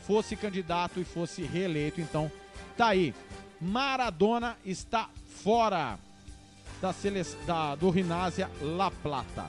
fosse 0.04 0.34
candidato 0.34 0.98
e 0.98 1.04
fosse 1.04 1.42
reeleito. 1.42 2.00
Então, 2.00 2.28
tá 2.76 2.88
aí. 2.88 3.14
Maradona 3.60 4.56
está 4.64 5.08
fora 5.44 5.96
da, 6.84 6.94
da... 7.46 7.74
do 7.76 7.88
Rinásia 7.88 8.50
La 8.60 8.90
Plata. 8.90 9.46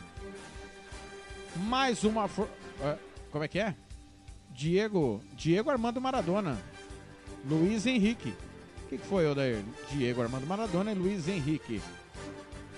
Mais 1.57 2.03
uma. 2.05 2.29
For... 2.29 2.47
Como 3.29 3.43
é 3.43 3.47
que 3.47 3.59
é? 3.59 3.75
Diego. 4.51 5.21
Diego 5.33 5.69
Armando 5.69 5.99
Maradona. 5.99 6.57
Luiz 7.43 7.86
Henrique. 7.86 8.33
O 8.86 8.88
que, 8.88 8.97
que 8.97 9.05
foi, 9.05 9.27
Odair? 9.27 9.61
Diego 9.91 10.21
Armando 10.21 10.47
Maradona 10.47 10.91
e 10.91 10.95
Luiz 10.95 11.27
Henrique. 11.27 11.81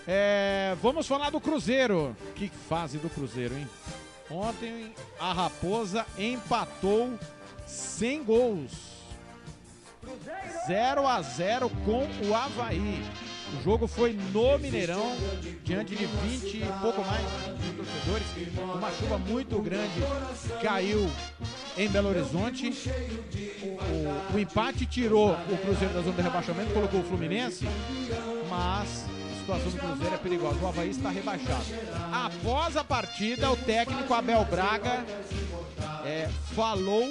É, 0.07 0.75
vamos 0.81 1.07
falar 1.07 1.29
do 1.29 1.39
Cruzeiro. 1.39 2.15
Que 2.33 2.49
fase 2.49 2.97
do 2.97 3.09
Cruzeiro, 3.09 3.55
hein? 3.55 3.67
Ontem 4.29 4.91
a 5.19 5.33
Raposa 5.33 6.05
empatou 6.17 7.17
sem 7.67 8.23
gols. 8.23 8.71
0 10.65 11.07
a 11.07 11.21
0 11.21 11.69
com 11.85 12.07
o 12.27 12.33
Havaí. 12.33 13.03
O 13.53 13.63
jogo 13.63 13.87
foi 13.87 14.13
no 14.33 14.57
Mineirão, 14.57 15.15
diante 15.63 15.95
de 15.95 16.05
20 16.05 16.57
e 16.57 16.65
pouco 16.81 17.01
mais 17.05 17.21
de 17.61 17.71
torcedores. 17.71 18.27
Uma 18.75 18.91
chuva 18.91 19.17
muito 19.17 19.61
grande 19.61 20.01
caiu 20.61 21.09
em 21.77 21.87
Belo 21.87 22.09
Horizonte. 22.09 22.73
O, 23.61 24.35
o, 24.35 24.39
empate 24.39 24.85
tirou 24.85 25.31
o 25.31 25.57
Cruzeiro 25.57 25.93
da 25.93 26.01
zona 26.01 26.15
de 26.15 26.21
rebaixamento, 26.21 26.73
colocou 26.73 26.99
o 26.99 27.03
Fluminense, 27.03 27.65
mas 28.49 29.05
a 29.31 29.39
situação 29.39 29.71
do 29.71 29.77
Cruzeiro 29.79 30.15
é 30.15 30.17
perigosa. 30.17 30.59
O 30.61 30.67
Havaí 30.67 30.89
está 30.89 31.09
rebaixado. 31.09 31.65
Após 32.11 32.75
a 32.75 32.83
partida, 32.83 33.49
o 33.49 33.55
técnico 33.55 34.13
Abel 34.13 34.43
Braga 34.45 35.05
é, 36.05 36.27
falou 36.55 37.03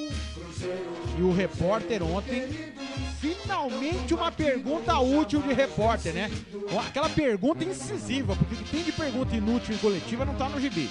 e 1.19 1.23
o 1.23 1.33
repórter 1.33 2.03
ontem 2.03 2.49
finalmente 3.21 4.15
uma 4.15 4.31
pergunta 4.31 4.99
útil 4.99 5.41
de 5.43 5.53
repórter, 5.53 6.13
né? 6.13 6.31
Aquela 6.87 7.09
pergunta 7.09 7.65
incisiva, 7.65 8.37
porque 8.37 8.65
tem 8.71 8.83
de 8.83 8.93
pergunta 8.93 9.35
inútil 9.35 9.75
em 9.75 9.79
coletiva 9.79 10.25
não 10.25 10.35
tá 10.35 10.49
no 10.49 10.61
gibi. 10.61 10.91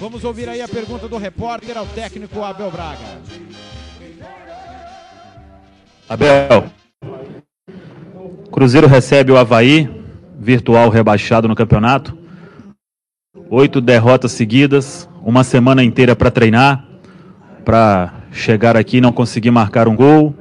Vamos 0.00 0.24
ouvir 0.24 0.48
aí 0.48 0.60
a 0.60 0.68
pergunta 0.68 1.08
do 1.08 1.16
repórter 1.16 1.76
ao 1.76 1.86
técnico 1.86 2.42
Abel 2.42 2.70
Braga. 2.70 3.22
Abel, 6.08 6.70
Cruzeiro 8.50 8.86
recebe 8.86 9.32
o 9.32 9.38
Havaí, 9.38 9.88
virtual 10.38 10.90
rebaixado 10.90 11.48
no 11.48 11.54
campeonato. 11.54 12.16
Oito 13.50 13.80
derrotas 13.80 14.32
seguidas, 14.32 15.08
uma 15.24 15.44
semana 15.44 15.84
inteira 15.84 16.16
para 16.16 16.30
treinar, 16.30 16.84
para 17.64 18.12
chegar 18.32 18.76
aqui 18.76 18.96
e 18.96 19.00
não 19.00 19.12
conseguir 19.12 19.50
marcar 19.50 19.88
um 19.88 19.94
gol. 19.94 20.34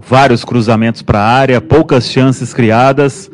Vários 0.00 0.44
cruzamentos 0.44 1.02
para 1.02 1.18
a 1.20 1.26
área, 1.26 1.60
poucas 1.60 2.08
chances 2.08 2.52
criadas. 2.52 3.30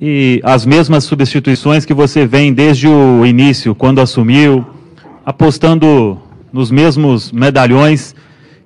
E 0.00 0.40
as 0.44 0.66
mesmas 0.66 1.04
substituições 1.04 1.84
que 1.84 1.94
você 1.94 2.26
vem 2.26 2.52
desde 2.52 2.88
o 2.88 3.24
início, 3.24 3.74
quando 3.74 4.00
assumiu, 4.00 4.66
apostando 5.24 6.20
nos 6.52 6.70
mesmos 6.70 7.32
medalhões 7.32 8.14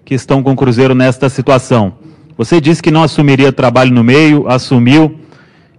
que 0.05 0.15
estão 0.15 0.43
com 0.43 0.53
o 0.53 0.57
Cruzeiro 0.57 0.95
nesta 0.95 1.29
situação. 1.29 1.95
Você 2.37 2.61
disse 2.61 2.83
que 2.83 2.91
não 2.91 3.03
assumiria 3.03 3.53
trabalho 3.53 3.93
no 3.93 4.03
meio, 4.03 4.49
assumiu 4.49 5.21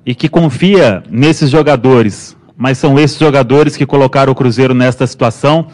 e 0.06 0.16
que 0.16 0.30
confia 0.30 1.04
nesses 1.10 1.50
jogadores, 1.50 2.36
mas 2.58 2.78
são 2.78 2.98
esses 3.00 3.20
jogadores 3.20 3.78
que 3.78 3.86
colocaram 3.86 4.32
o 4.32 4.36
Cruzeiro 4.36 4.74
nesta 4.74 5.06
situação. 5.06 5.68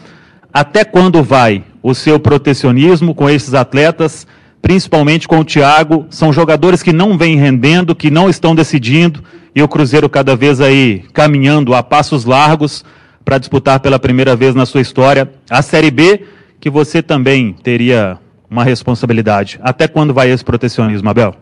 Até 0.52 0.84
quando 0.84 1.22
vai 1.22 1.64
o 1.82 1.94
seu 1.94 2.20
protecionismo 2.20 3.14
com 3.14 3.28
esses 3.28 3.54
atletas? 3.54 4.26
principalmente 4.64 5.28
com 5.28 5.40
o 5.40 5.44
Thiago, 5.44 6.06
são 6.08 6.32
jogadores 6.32 6.82
que 6.82 6.90
não 6.90 7.18
vêm 7.18 7.36
rendendo, 7.36 7.94
que 7.94 8.10
não 8.10 8.30
estão 8.30 8.54
decidindo, 8.54 9.22
e 9.54 9.62
o 9.62 9.68
Cruzeiro 9.68 10.08
cada 10.08 10.34
vez 10.34 10.58
aí 10.58 11.04
caminhando 11.12 11.74
a 11.74 11.82
passos 11.82 12.24
largos 12.24 12.82
para 13.22 13.36
disputar 13.36 13.78
pela 13.80 13.98
primeira 13.98 14.34
vez 14.34 14.54
na 14.54 14.64
sua 14.64 14.80
história 14.80 15.30
a 15.50 15.60
Série 15.60 15.90
B, 15.90 16.24
que 16.58 16.70
você 16.70 17.02
também 17.02 17.52
teria 17.52 18.16
uma 18.48 18.64
responsabilidade. 18.64 19.60
Até 19.62 19.86
quando 19.86 20.14
vai 20.14 20.30
esse 20.30 20.42
protecionismo, 20.42 21.10
Abel? 21.10 21.34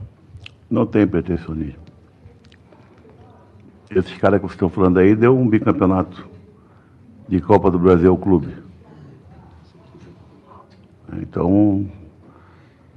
Não 0.68 0.84
tem 0.84 1.07
protecionismo. 1.07 1.76
Esses 3.95 4.16
caras 4.16 4.40
que 4.40 4.47
vocês 4.47 4.55
estão 4.55 4.70
falando 4.70 4.99
aí 4.99 5.14
deu 5.14 5.36
um 5.36 5.47
bicampeonato 5.47 6.26
de 7.28 7.40
Copa 7.40 7.70
do 7.70 7.78
Brasil 7.78 8.11
ao 8.11 8.16
clube. 8.16 8.55
Então, 11.20 11.86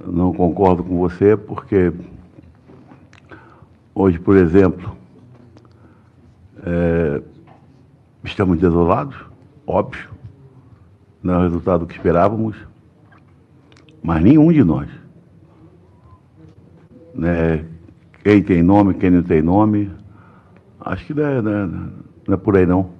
não 0.06 0.32
concordo 0.32 0.82
com 0.82 0.96
você, 0.98 1.36
porque 1.36 1.92
hoje, 3.94 4.18
por 4.18 4.36
exemplo, 4.36 4.96
é, 6.64 7.22
estamos 8.24 8.58
desolados, 8.58 9.16
óbvio, 9.66 10.08
não 11.22 11.34
é 11.34 11.38
o 11.38 11.42
resultado 11.42 11.86
que 11.86 11.94
esperávamos, 11.94 12.56
mas 14.02 14.22
nenhum 14.22 14.50
de 14.50 14.64
nós. 14.64 14.88
Né, 17.14 17.66
quem 18.24 18.42
tem 18.42 18.62
nome, 18.62 18.94
quem 18.94 19.10
não 19.10 19.22
tem 19.22 19.42
nome, 19.42 19.90
acho 20.86 21.04
que 21.04 21.14
não 21.14 21.24
é, 21.24 21.42
não 21.42 21.52
é, 21.52 21.66
não 22.28 22.34
é 22.34 22.36
por 22.36 22.56
aí 22.56 22.64
não. 22.64 22.90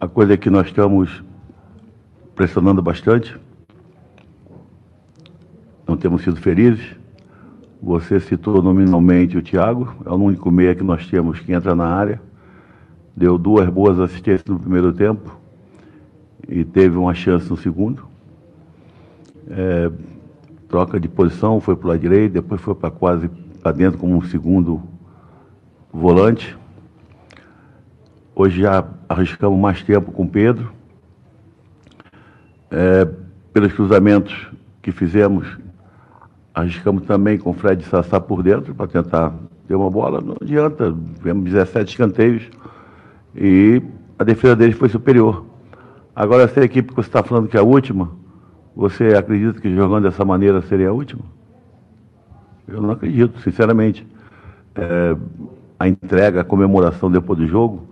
A 0.00 0.06
coisa 0.06 0.34
é 0.34 0.36
que 0.36 0.48
nós 0.48 0.68
estamos 0.68 1.24
pressionando 2.36 2.80
bastante, 2.80 3.36
não 5.86 5.96
temos 5.96 6.22
sido 6.22 6.36
felizes. 6.36 6.96
Você 7.82 8.20
citou 8.20 8.62
nominalmente 8.62 9.36
o 9.36 9.42
Thiago, 9.42 9.92
é 10.04 10.10
o 10.10 10.14
único 10.14 10.50
meia 10.50 10.74
que 10.74 10.84
nós 10.84 11.06
temos 11.08 11.40
que 11.40 11.52
entra 11.52 11.74
na 11.74 11.86
área. 11.86 12.20
Deu 13.16 13.36
duas 13.36 13.68
boas 13.68 13.98
assistências 13.98 14.44
no 14.46 14.58
primeiro 14.58 14.92
tempo 14.92 15.36
e 16.48 16.64
teve 16.64 16.96
uma 16.96 17.14
chance 17.14 17.50
no 17.50 17.56
segundo. 17.56 18.06
É, 19.50 19.90
troca 20.68 21.00
de 21.00 21.08
posição, 21.08 21.60
foi 21.60 21.74
para 21.74 21.86
o 21.86 21.88
lado 21.88 22.00
direito, 22.00 22.32
depois 22.32 22.60
foi 22.60 22.74
para 22.74 22.90
quase 22.90 23.28
para 23.62 23.72
dentro 23.72 23.98
como 23.98 24.16
um 24.16 24.22
segundo 24.22 24.82
volante. 25.92 26.56
Hoje 28.34 28.60
já 28.60 28.86
arriscamos 29.08 29.58
mais 29.58 29.82
tempo 29.82 30.12
com 30.12 30.22
o 30.22 30.28
Pedro. 30.28 30.72
É, 32.70 33.08
pelos 33.52 33.72
cruzamentos 33.72 34.48
que 34.82 34.92
fizemos, 34.92 35.58
arriscamos 36.54 37.04
também 37.04 37.38
com 37.38 37.50
o 37.50 37.54
Fred 37.54 37.82
Sassá 37.84 38.20
por 38.20 38.42
dentro 38.42 38.74
para 38.74 38.86
tentar 38.86 39.34
ter 39.66 39.74
uma 39.74 39.90
bola. 39.90 40.20
Não 40.20 40.36
adianta, 40.40 40.94
tivemos 41.16 41.44
17 41.44 41.90
escanteios 41.90 42.48
e 43.34 43.82
a 44.18 44.24
defesa 44.24 44.54
deles 44.54 44.76
foi 44.76 44.88
superior. 44.88 45.44
Agora, 46.14 46.44
essa 46.44 46.62
equipe 46.64 46.88
que 46.88 46.96
você 46.96 47.08
está 47.08 47.22
falando 47.22 47.48
que 47.48 47.56
é 47.56 47.60
a 47.60 47.64
última, 47.64 48.10
você 48.74 49.14
acredita 49.14 49.60
que 49.60 49.74
jogando 49.74 50.04
dessa 50.04 50.24
maneira 50.24 50.60
seria 50.62 50.90
a 50.90 50.92
última? 50.92 51.22
Eu 52.66 52.82
não 52.82 52.90
acredito, 52.90 53.40
sinceramente. 53.40 54.06
É, 54.74 55.16
a 55.78 55.88
entrega, 55.88 56.40
a 56.40 56.44
comemoração 56.44 57.10
depois 57.10 57.38
do 57.38 57.46
jogo, 57.46 57.88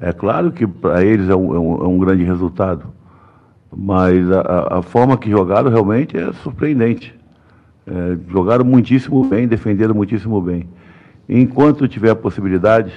é 0.00 0.12
claro 0.12 0.50
que 0.50 0.66
para 0.66 1.04
eles 1.04 1.28
é 1.28 1.36
um, 1.36 1.54
é, 1.54 1.58
um, 1.58 1.84
é 1.84 1.88
um, 1.88 1.98
grande 1.98 2.24
resultado, 2.24 2.86
mas 3.74 4.30
a, 4.30 4.78
a, 4.78 4.82
forma 4.82 5.16
que 5.16 5.30
jogaram 5.30 5.70
realmente 5.70 6.16
é 6.16 6.32
surpreendente. 6.32 7.14
É, 7.86 8.16
jogaram 8.28 8.64
muitíssimo 8.64 9.24
bem, 9.24 9.46
defenderam 9.46 9.94
muitíssimo 9.94 10.40
bem. 10.40 10.68
Enquanto 11.28 11.86
tiver 11.86 12.14
possibilidades, 12.14 12.92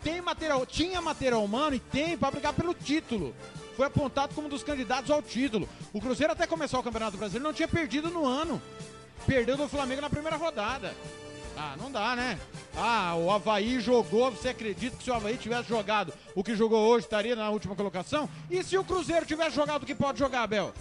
Tem 0.05 0.21
material, 0.21 0.67
tinha 0.67 1.01
material 1.01 1.43
humano 1.43 1.75
e 1.75 1.81
tem 1.81 2.17
para 2.17 2.31
brigar 2.31 2.53
pelo 2.53 2.75
título. 2.75 3.35
Foi 3.75 3.87
apontado 3.87 4.35
como 4.35 4.47
um 4.47 4.51
dos 4.51 4.63
candidatos 4.63 5.11
ao 5.11 5.23
título. 5.23 5.67
O 5.95 6.01
Cruzeiro 6.01 6.35
até 6.35 6.47
começar 6.47 6.79
o 6.79 6.83
Campeonato 6.83 7.17
Brasileiro 7.17 7.45
não 7.45 7.55
tinha 7.55 7.67
perdido 7.67 8.11
no 8.11 8.27
ano. 8.27 8.61
Perdeu 9.27 9.57
do 9.57 9.67
Flamengo 9.67 10.03
na 10.03 10.11
primeira 10.11 10.37
rodada. 10.37 10.95
Ah, 11.57 11.75
não 11.81 11.91
dá, 11.91 12.15
né? 12.15 12.39
Ah, 12.77 13.15
o 13.17 13.31
Havaí 13.31 13.81
jogou. 13.81 14.31
Você 14.31 14.51
acredita 14.51 14.97
que 14.97 15.05
se 15.05 15.11
o 15.11 15.15
Havaí 15.15 15.39
tivesse 15.39 15.71
jogado 15.71 16.13
o 16.35 16.45
que 16.45 16.55
jogou 16.55 16.87
hoje, 16.87 17.07
estaria 17.07 17.35
na 17.35 17.49
última 17.49 17.75
colocação? 17.75 18.29
E 18.51 18.63
se 18.63 18.77
o 18.77 18.85
Cruzeiro 18.85 19.25
tivesse 19.25 19.57
jogado 19.57 19.85
o 19.85 19.87
que 19.87 19.95
pode 19.95 20.19
jogar, 20.19 20.43
Abel? 20.43 20.75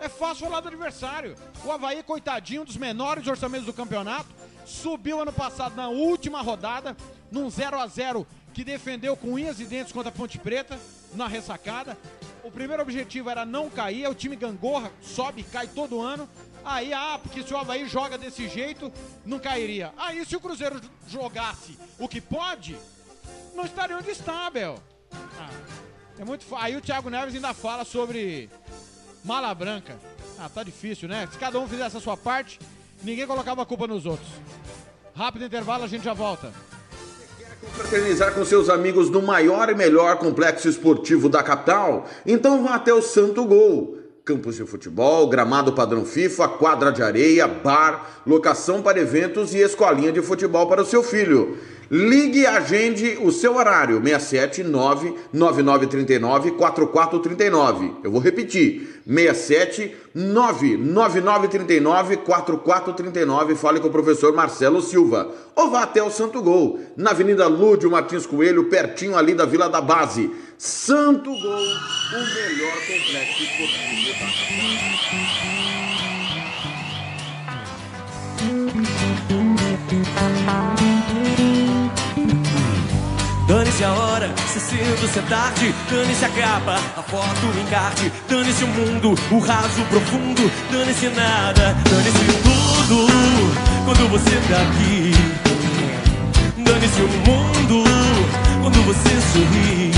É 0.00 0.08
fácil 0.08 0.46
falar 0.46 0.60
do 0.60 0.68
adversário. 0.68 1.36
O 1.64 1.70
Havaí, 1.70 2.02
coitadinho, 2.02 2.62
um 2.62 2.64
dos 2.64 2.76
menores 2.76 3.26
orçamentos 3.26 3.66
do 3.66 3.72
campeonato, 3.72 4.28
subiu 4.64 5.20
ano 5.20 5.32
passado 5.32 5.76
na 5.76 5.88
última 5.88 6.42
rodada, 6.42 6.96
num 7.30 7.48
0 7.48 7.78
a 7.78 7.86
0 7.86 8.26
que 8.52 8.64
defendeu 8.64 9.16
com 9.16 9.34
unhas 9.34 9.60
e 9.60 9.64
dentes 9.64 9.92
contra 9.92 10.10
a 10.10 10.12
Ponte 10.12 10.38
Preta, 10.38 10.78
na 11.14 11.26
ressacada. 11.26 11.96
O 12.42 12.50
primeiro 12.50 12.82
objetivo 12.82 13.30
era 13.30 13.44
não 13.44 13.70
cair, 13.70 14.04
é 14.04 14.08
o 14.08 14.14
time 14.14 14.36
gangorra, 14.36 14.90
sobe, 15.02 15.42
cai 15.42 15.66
todo 15.66 16.00
ano. 16.00 16.28
Aí, 16.64 16.92
ah, 16.92 17.18
porque 17.22 17.42
se 17.42 17.52
o 17.54 17.56
Havaí 17.56 17.88
joga 17.88 18.18
desse 18.18 18.48
jeito, 18.48 18.92
não 19.24 19.38
cairia. 19.38 19.92
Aí, 19.96 20.24
se 20.24 20.36
o 20.36 20.40
Cruzeiro 20.40 20.80
jogasse 21.06 21.78
o 21.98 22.08
que 22.08 22.20
pode, 22.20 22.76
não 23.54 23.64
estaria 23.64 23.96
onde 23.96 24.10
está, 24.10 24.46
Abel. 24.46 24.82
Ah, 25.12 25.50
é 26.18 26.24
muito 26.24 26.44
Aí 26.56 26.76
o 26.76 26.80
Thiago 26.80 27.08
Neves 27.08 27.34
ainda 27.34 27.54
fala 27.54 27.84
sobre 27.84 28.50
mala 29.24 29.54
branca. 29.54 29.98
Ah, 30.38 30.48
tá 30.48 30.62
difícil, 30.62 31.08
né? 31.08 31.28
Se 31.30 31.38
cada 31.38 31.58
um 31.58 31.68
fizesse 31.68 31.96
a 31.96 32.00
sua 32.00 32.16
parte, 32.16 32.58
ninguém 33.02 33.26
colocava 33.26 33.62
a 33.62 33.66
culpa 33.66 33.86
nos 33.86 34.06
outros. 34.06 34.28
Rápido 35.14 35.44
intervalo, 35.44 35.84
a 35.84 35.88
gente 35.88 36.04
já 36.04 36.12
volta. 36.14 36.52
Confraternizar 37.60 38.34
com 38.34 38.44
seus 38.44 38.68
amigos 38.68 39.10
no 39.10 39.20
maior 39.20 39.68
e 39.68 39.74
melhor 39.74 40.16
complexo 40.18 40.68
esportivo 40.68 41.28
da 41.28 41.42
capital? 41.42 42.06
Então 42.24 42.62
vá 42.62 42.76
até 42.76 42.94
o 42.94 43.02
Santo 43.02 43.44
Gol. 43.44 43.98
Campos 44.24 44.54
de 44.54 44.64
futebol, 44.64 45.28
gramado 45.28 45.72
padrão 45.72 46.04
FIFA, 46.04 46.48
quadra 46.50 46.92
de 46.92 47.02
areia, 47.02 47.48
bar, 47.48 48.22
locação 48.24 48.80
para 48.80 49.00
eventos 49.00 49.54
e 49.54 49.58
escolinha 49.58 50.12
de 50.12 50.22
futebol 50.22 50.68
para 50.68 50.82
o 50.82 50.86
seu 50.86 51.02
filho. 51.02 51.58
Ligue 51.90 52.40
e 52.40 52.46
agende 52.46 53.18
o 53.22 53.32
seu 53.32 53.56
horário, 53.56 53.98
679 54.02 55.14
9939 55.32 56.50
4439. 56.50 57.94
Eu 58.04 58.10
vou 58.10 58.20
repetir, 58.20 59.00
67 59.06 59.96
99939 60.14 62.18
4439. 62.18 63.54
Fale 63.54 63.80
com 63.80 63.88
o 63.88 63.92
professor 63.92 64.34
Marcelo 64.34 64.82
Silva. 64.82 65.32
Ou 65.56 65.70
vá 65.70 65.84
até 65.84 66.02
o 66.02 66.10
Santo 66.10 66.42
Gol, 66.42 66.78
na 66.94 67.12
Avenida 67.12 67.46
Lúdio 67.46 67.90
Martins 67.90 68.26
Coelho, 68.26 68.64
pertinho 68.64 69.16
ali 69.16 69.32
da 69.34 69.46
Vila 69.46 69.66
da 69.68 69.80
Base. 69.80 70.30
Santo 70.58 71.30
Gol, 71.30 71.40
o 71.40 72.34
melhor 72.34 72.74
complexo 72.86 73.42
esportivo 73.42 73.88
da 81.40 81.67
Dane-se 83.48 83.82
a 83.82 83.92
hora, 83.92 84.30
se 84.46 84.60
cedo, 84.60 85.08
se 85.08 85.18
é 85.18 85.22
tarde, 85.22 85.74
dane-se 85.90 86.24
a 86.24 86.28
capa, 86.28 86.78
a 86.96 87.02
foto, 87.02 87.46
o 87.46 87.60
encarte, 87.60 88.12
dane-se 88.28 88.62
o 88.62 88.68
mundo, 88.68 89.18
o 89.30 89.38
raso 89.38 89.82
profundo, 89.88 90.48
dane-se 90.70 91.08
nada, 91.08 91.74
dane-se 91.90 92.26
tudo, 92.44 93.08
quando 93.86 94.08
você 94.10 94.36
tá 94.48 94.62
aqui. 94.62 95.12
Dane-se 96.58 97.00
o 97.00 97.08
mundo. 97.08 97.84
Quando 98.60 98.82
você 98.84 99.20
sorri. 99.32 99.90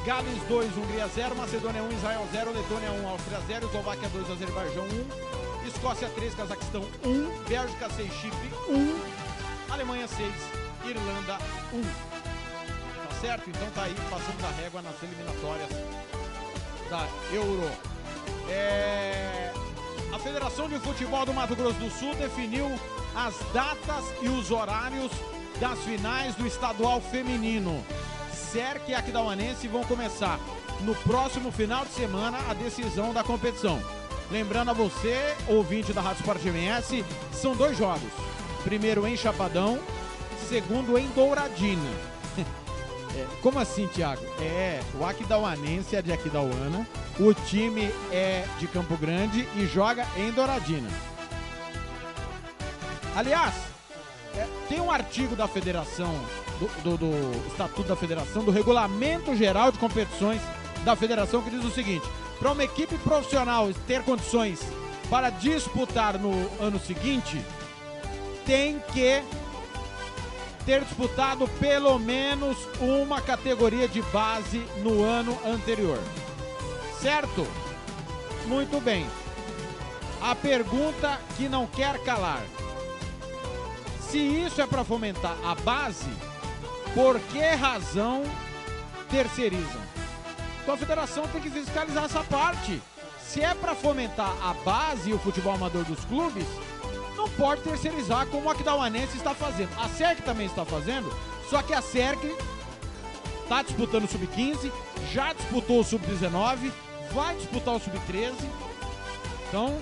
Gales 0.07 0.41
2, 0.49 0.77
Hungria 0.77 1.09
0, 1.09 1.35
Macedônia 1.35 1.83
1, 1.83 1.91
Israel 1.91 2.29
0, 2.31 2.53
Letônia 2.53 2.93
1, 2.93 3.09
Áustria 3.09 3.41
0, 3.49 3.67
Eslováquia 3.67 4.09
2, 4.09 4.31
Azerbaijão 4.31 4.85
1, 5.65 5.67
Escócia 5.67 6.09
3, 6.09 6.33
Cazaquistão 6.33 6.83
1, 7.05 7.49
Bélgica 7.49 7.91
6, 7.91 8.13
Chipre 8.13 8.53
1, 8.69 9.73
Alemanha 9.73 10.07
6, 10.07 10.33
Irlanda 10.85 11.39
1. 11.73 11.83
Tá 11.83 13.15
certo? 13.21 13.51
Então 13.51 13.69
tá 13.75 13.83
aí, 13.83 13.97
passando 14.09 14.41
da 14.41 14.51
régua 14.63 14.81
nas 14.81 14.95
eliminatórias 15.03 15.71
da 16.89 17.09
Euro. 17.33 17.69
É... 18.49 19.53
A 20.13 20.19
Federação 20.21 20.69
de 20.69 20.79
Futebol 20.79 21.27
do 21.27 21.35
Mato 21.35 21.57
Grosso 21.57 21.81
do 21.81 21.91
Sul 21.91 22.15
definiu 22.15 22.71
as 23.13 23.35
datas 23.53 24.05
e 24.23 24.29
os 24.29 24.53
horários 24.53 25.11
das 25.59 25.81
finais 25.81 26.37
do 26.37 26.47
estadual 26.47 27.01
feminino. 27.01 27.85
SERC 28.37 28.91
e 28.91 28.95
Aquidauanense 28.95 29.67
vão 29.67 29.83
começar 29.85 30.39
no 30.83 30.95
próximo 30.95 31.51
final 31.51 31.85
de 31.85 31.93
semana 31.93 32.39
a 32.49 32.55
decisão 32.55 33.13
da 33.13 33.25
competição. 33.25 33.81
Lembrando 34.31 34.71
a 34.71 34.75
você, 34.75 35.35
ouvinte 35.49 35.93
da 35.93 36.01
Rádio 36.01 36.21
Sport 36.21 36.45
MS, 36.45 37.05
são 37.33 37.57
dois 37.57 37.79
jogos. 37.79 38.11
Primeiro 38.65 39.07
em 39.07 39.17
Chapadão, 39.17 39.79
segundo 40.49 40.99
em 40.99 41.09
Douradina. 41.09 41.91
É, 43.17 43.27
como 43.41 43.59
assim, 43.59 43.87
Thiago? 43.87 44.23
É, 44.39 44.83
o 45.01 45.03
Aquidauanense 45.03 45.97
é 45.97 46.03
de 46.03 46.13
Aquidauana, 46.13 46.87
o 47.19 47.33
time 47.33 47.91
é 48.13 48.45
de 48.59 48.67
Campo 48.67 48.95
Grande 48.95 49.49
e 49.57 49.65
joga 49.65 50.07
em 50.19 50.31
Douradina. 50.31 50.91
Aliás, 53.17 53.55
é, 54.35 54.47
tem 54.69 54.83
um 54.83 54.91
artigo 54.91 55.35
da 55.35 55.49
federação, 55.49 56.15
do, 56.59 56.83
do, 56.83 56.97
do, 56.97 57.49
Estatuto 57.49 57.89
da 57.89 57.97
Federação, 57.97 58.45
do 58.45 58.51
Regulamento 58.51 59.35
Geral 59.35 59.71
de 59.71 59.79
Competições 59.79 60.41
da 60.85 60.97
Federação, 60.97 61.43
que 61.43 61.51
diz 61.51 61.65
o 61.65 61.71
seguinte: 61.71 62.07
para 62.39 62.53
uma 62.53 62.65
equipe 62.65 62.97
profissional 62.99 63.69
ter 63.87 64.03
condições 64.03 64.61
para 65.09 65.31
disputar 65.31 66.19
no 66.19 66.33
ano 66.61 66.79
seguinte, 66.79 67.41
tem 68.45 68.81
que 68.93 69.23
ter 70.65 70.83
disputado 70.83 71.47
pelo 71.61 71.99
menos 71.99 72.57
uma 72.81 73.21
categoria 73.21 73.87
de 73.87 74.03
base 74.03 74.59
no 74.83 75.05
ano 75.05 75.39
anterior. 75.47 75.99
Certo? 77.01 77.47
Muito 78.47 78.81
bem. 78.81 79.07
A 80.21 80.35
pergunta 80.35 81.21
que 81.37 81.49
não 81.49 81.67
quer 81.67 81.99
calar. 82.01 82.43
Se 84.11 84.19
isso 84.19 84.61
é 84.61 84.67
para 84.67 84.85
fomentar 84.85 85.37
a 85.45 85.55
base, 85.55 86.09
por 86.97 87.21
que 87.21 87.45
razão 87.51 88.25
terceirizam? 89.11 89.83
Então 90.63 90.75
a 90.75 90.79
federação 90.79 91.29
tem 91.29 91.43
que 91.43 91.51
fiscalizar 91.51 92.07
essa 92.07 92.25
parte. 92.25 92.83
Se 93.21 93.43
é 93.43 93.55
para 93.55 93.75
fomentar 93.75 94.35
a 94.43 94.55
base 94.65 95.11
e 95.11 95.13
o 95.13 95.19
futebol 95.19 95.53
amador 95.53 95.85
dos 95.85 96.03
clubes, 96.07 96.47
não 97.15 97.29
pode 97.29 97.61
terceirizar 97.61 98.27
como 98.29 98.49
a 98.49 98.53
Aquidauanense 98.53 99.19
está 99.19 99.35
fazendo. 99.35 99.69
A 99.79 99.91
SERC 99.91 100.23
também 100.23 100.47
está 100.47 100.65
fazendo, 100.65 101.15
só 101.51 101.61
que 101.61 101.75
a 101.75 101.83
SERC 101.83 102.35
está 103.43 103.63
disputando 103.63 104.05
o 104.05 104.09
Sub-15, 104.09 104.73
já 105.13 105.35
disputou 105.35 105.81
o 105.81 105.85
Sub-19, 105.85 106.73
vai 107.13 107.37
disputar 107.37 107.75
o 107.75 107.79
Sub-13. 107.79 108.33
Então, 109.49 109.79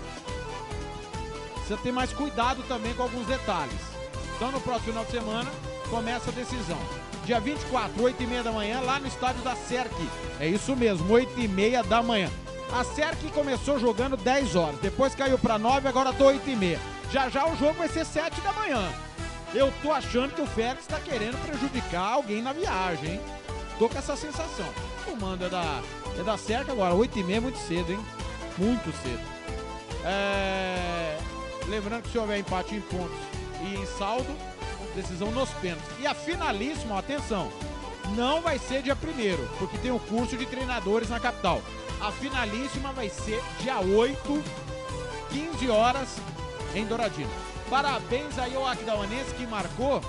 precisa 1.54 1.76
ter 1.76 1.92
mais 1.92 2.12
cuidado 2.12 2.64
também 2.64 2.92
com 2.92 3.04
alguns 3.04 3.26
detalhes. 3.28 3.94
Então 4.34 4.50
no 4.50 4.60
próximo 4.60 4.86
final 4.86 5.04
de 5.04 5.12
semana 5.12 5.73
começa 5.94 6.30
a 6.30 6.32
decisão. 6.32 6.78
Dia 7.24 7.38
24, 7.38 8.02
8 8.02 8.20
e 8.20 8.26
meia 8.26 8.42
da 8.42 8.50
manhã, 8.50 8.80
lá 8.80 8.98
no 8.98 9.06
estádio 9.06 9.40
da 9.42 9.54
SERC. 9.54 9.94
É 10.40 10.48
isso 10.48 10.74
mesmo, 10.74 11.08
8 11.12 11.40
e 11.40 11.46
meia 11.46 11.84
da 11.84 12.02
manhã. 12.02 12.28
A 12.72 12.82
SERC 12.82 13.30
começou 13.32 13.78
jogando 13.78 14.16
10 14.16 14.56
horas, 14.56 14.80
depois 14.80 15.14
caiu 15.14 15.38
para 15.38 15.56
9, 15.56 15.86
agora 15.86 16.12
tô 16.12 16.24
8 16.24 16.50
e 16.50 16.56
meia. 16.56 16.80
Já 17.12 17.28
já 17.28 17.46
o 17.46 17.56
jogo 17.56 17.74
vai 17.74 17.86
ser 17.86 18.04
7 18.04 18.40
da 18.40 18.52
manhã. 18.54 18.92
Eu 19.54 19.72
tô 19.82 19.92
achando 19.92 20.34
que 20.34 20.42
o 20.42 20.46
Félix 20.46 20.80
está 20.80 20.98
querendo 20.98 21.40
prejudicar 21.46 22.14
alguém 22.14 22.42
na 22.42 22.52
viagem, 22.52 23.12
hein? 23.12 23.20
Tô 23.78 23.88
com 23.88 23.96
essa 23.96 24.16
sensação. 24.16 24.66
O 25.06 25.16
mando 25.16 25.44
é 25.44 25.48
da, 25.48 25.80
é 26.18 26.24
da 26.24 26.36
SERC 26.36 26.68
agora, 26.72 26.92
8 26.92 27.20
e 27.20 27.22
meia 27.22 27.36
é 27.36 27.40
muito 27.40 27.58
cedo, 27.58 27.92
hein? 27.92 28.00
Muito 28.58 28.92
cedo. 29.00 29.22
É... 30.04 31.16
Lembrando 31.68 32.02
que 32.02 32.10
se 32.10 32.18
houver 32.18 32.40
empate 32.40 32.74
em 32.74 32.80
pontos 32.80 33.16
e 33.62 33.76
em 33.76 33.86
saldo, 33.86 34.36
decisão 34.94 35.30
nos 35.30 35.50
pênaltis. 35.50 35.88
E 36.00 36.06
a 36.06 36.14
finalíssima, 36.14 36.98
atenção, 36.98 37.50
não 38.16 38.40
vai 38.40 38.58
ser 38.58 38.82
dia 38.82 38.94
1 38.94 39.58
porque 39.58 39.78
tem 39.78 39.90
o 39.90 39.96
um 39.96 39.98
curso 39.98 40.36
de 40.36 40.46
treinadores 40.46 41.08
na 41.08 41.20
capital. 41.20 41.60
A 42.00 42.10
finalíssima 42.12 42.92
vai 42.92 43.08
ser 43.08 43.42
dia 43.60 43.80
8, 43.80 44.44
15 45.30 45.70
horas, 45.70 46.16
em 46.74 46.84
Douradina. 46.84 47.30
Parabéns 47.70 48.38
aí 48.38 48.54
ao 48.54 48.66
Aquidauanense 48.66 49.34
que 49.34 49.46
marcou 49.46 50.02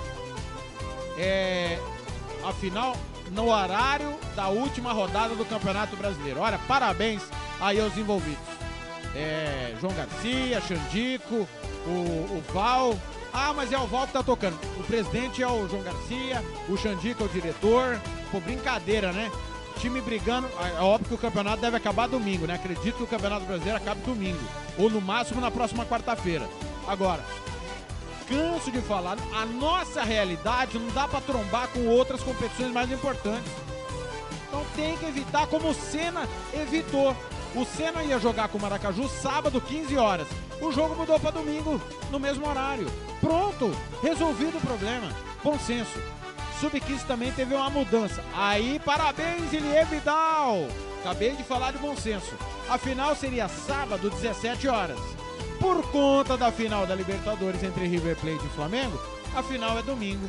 é, 1.16 1.78
a 2.44 2.52
final 2.52 2.94
no 3.30 3.50
horário 3.50 4.14
da 4.34 4.48
última 4.48 4.92
rodada 4.92 5.34
do 5.34 5.44
Campeonato 5.44 5.96
Brasileiro. 5.96 6.40
Olha, 6.40 6.58
parabéns 6.68 7.22
aí 7.60 7.80
aos 7.80 7.96
envolvidos. 7.96 8.38
É, 9.14 9.74
João 9.80 9.94
Garcia, 9.94 10.60
Xandico, 10.60 11.48
o, 11.86 11.90
o 11.90 12.44
Val, 12.52 12.94
ah, 13.36 13.52
mas 13.54 13.70
é 13.70 13.78
o 13.78 13.86
Val 13.86 14.06
que 14.06 14.14
tá 14.14 14.22
tocando. 14.22 14.58
O 14.80 14.84
presidente 14.84 15.42
é 15.42 15.46
o 15.46 15.68
João 15.68 15.82
Garcia, 15.82 16.42
o 16.70 16.76
Xandica 16.76 17.22
é 17.22 17.26
o 17.26 17.28
diretor. 17.28 18.00
Pô, 18.32 18.40
brincadeira, 18.40 19.12
né? 19.12 19.30
Time 19.78 20.00
brigando. 20.00 20.48
É 20.58 20.80
óbvio 20.80 21.08
que 21.08 21.14
o 21.14 21.18
campeonato 21.18 21.60
deve 21.60 21.76
acabar 21.76 22.08
domingo, 22.08 22.46
né? 22.46 22.54
Acredito 22.54 22.96
que 22.96 23.04
o 23.04 23.06
Campeonato 23.06 23.44
Brasileiro 23.44 23.76
acabe 23.76 24.00
domingo. 24.00 24.40
Ou 24.78 24.88
no 24.88 25.02
máximo 25.02 25.38
na 25.38 25.50
próxima 25.50 25.84
quarta-feira. 25.84 26.48
Agora, 26.88 27.22
canso 28.26 28.72
de 28.72 28.80
falar, 28.80 29.18
a 29.34 29.44
nossa 29.44 30.02
realidade 30.02 30.78
não 30.78 30.88
dá 30.88 31.06
para 31.06 31.20
trombar 31.20 31.68
com 31.68 31.86
outras 31.88 32.22
competições 32.22 32.72
mais 32.72 32.90
importantes. 32.90 33.52
Então 34.48 34.64
tem 34.74 34.96
que 34.96 35.04
evitar 35.04 35.46
como 35.48 35.68
o 35.68 35.74
Senna 35.74 36.26
evitou. 36.54 37.14
O 37.54 37.64
Senna 37.64 38.02
ia 38.02 38.18
jogar 38.18 38.48
com 38.48 38.58
o 38.58 38.60
Maracaju 38.60 39.08
sábado, 39.08 39.60
15 39.60 39.96
horas. 39.96 40.28
O 40.60 40.72
jogo 40.72 40.94
mudou 40.94 41.18
para 41.18 41.30
domingo, 41.30 41.80
no 42.10 42.18
mesmo 42.18 42.48
horário. 42.48 42.86
Pronto, 43.20 43.70
resolvido 44.02 44.58
o 44.58 44.60
problema. 44.60 45.08
Bom 45.42 45.58
senso. 45.58 45.98
Sub-15 46.60 47.06
também 47.06 47.32
teve 47.32 47.54
uma 47.54 47.68
mudança. 47.68 48.22
Aí, 48.34 48.80
parabéns, 48.84 49.52
Ilie 49.52 49.84
Vidal! 49.84 50.66
Acabei 51.00 51.36
de 51.36 51.44
falar 51.44 51.72
de 51.72 51.78
bom 51.78 51.94
senso. 51.94 52.34
A 52.68 52.78
final 52.78 53.14
seria 53.14 53.48
sábado, 53.48 54.10
17 54.10 54.66
horas. 54.66 54.98
Por 55.60 55.82
conta 55.90 56.36
da 56.36 56.50
final 56.50 56.86
da 56.86 56.94
Libertadores 56.94 57.62
entre 57.62 57.86
River 57.86 58.16
Plate 58.16 58.44
e 58.44 58.54
Flamengo, 58.56 59.00
a 59.34 59.42
final 59.42 59.78
é 59.78 59.82
domingo, 59.82 60.28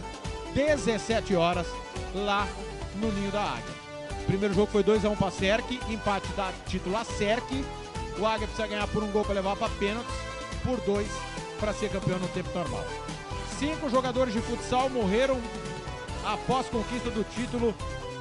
17 0.54 1.36
horas, 1.36 1.68
lá 2.14 2.48
no 2.96 3.12
Ninho 3.12 3.32
da 3.32 3.42
Águia. 3.42 3.77
Primeiro 4.28 4.54
jogo 4.54 4.70
foi 4.70 4.84
2x1 4.84 5.18
para 5.18 5.32
Serk, 5.32 5.80
empate 5.90 6.28
da 6.34 6.52
título 6.68 6.98
a 6.98 7.06
Serk. 7.06 7.66
O 8.20 8.26
Águia 8.26 8.46
precisa 8.46 8.68
ganhar 8.68 8.88
por 8.88 9.02
um 9.02 9.10
gol 9.10 9.24
para 9.24 9.36
levar 9.36 9.56
para 9.56 9.70
pênaltis, 9.70 10.14
por 10.64 10.80
dois 10.82 11.08
para 11.60 11.74
ser 11.74 11.90
campeão 11.90 12.20
no 12.20 12.28
tempo 12.28 12.50
normal. 12.54 12.84
Cinco 13.58 13.90
jogadores 13.90 14.34
de 14.34 14.42
futsal 14.42 14.90
morreram 14.90 15.40
após 16.26 16.68
conquista 16.68 17.10
do 17.10 17.24
título 17.24 17.74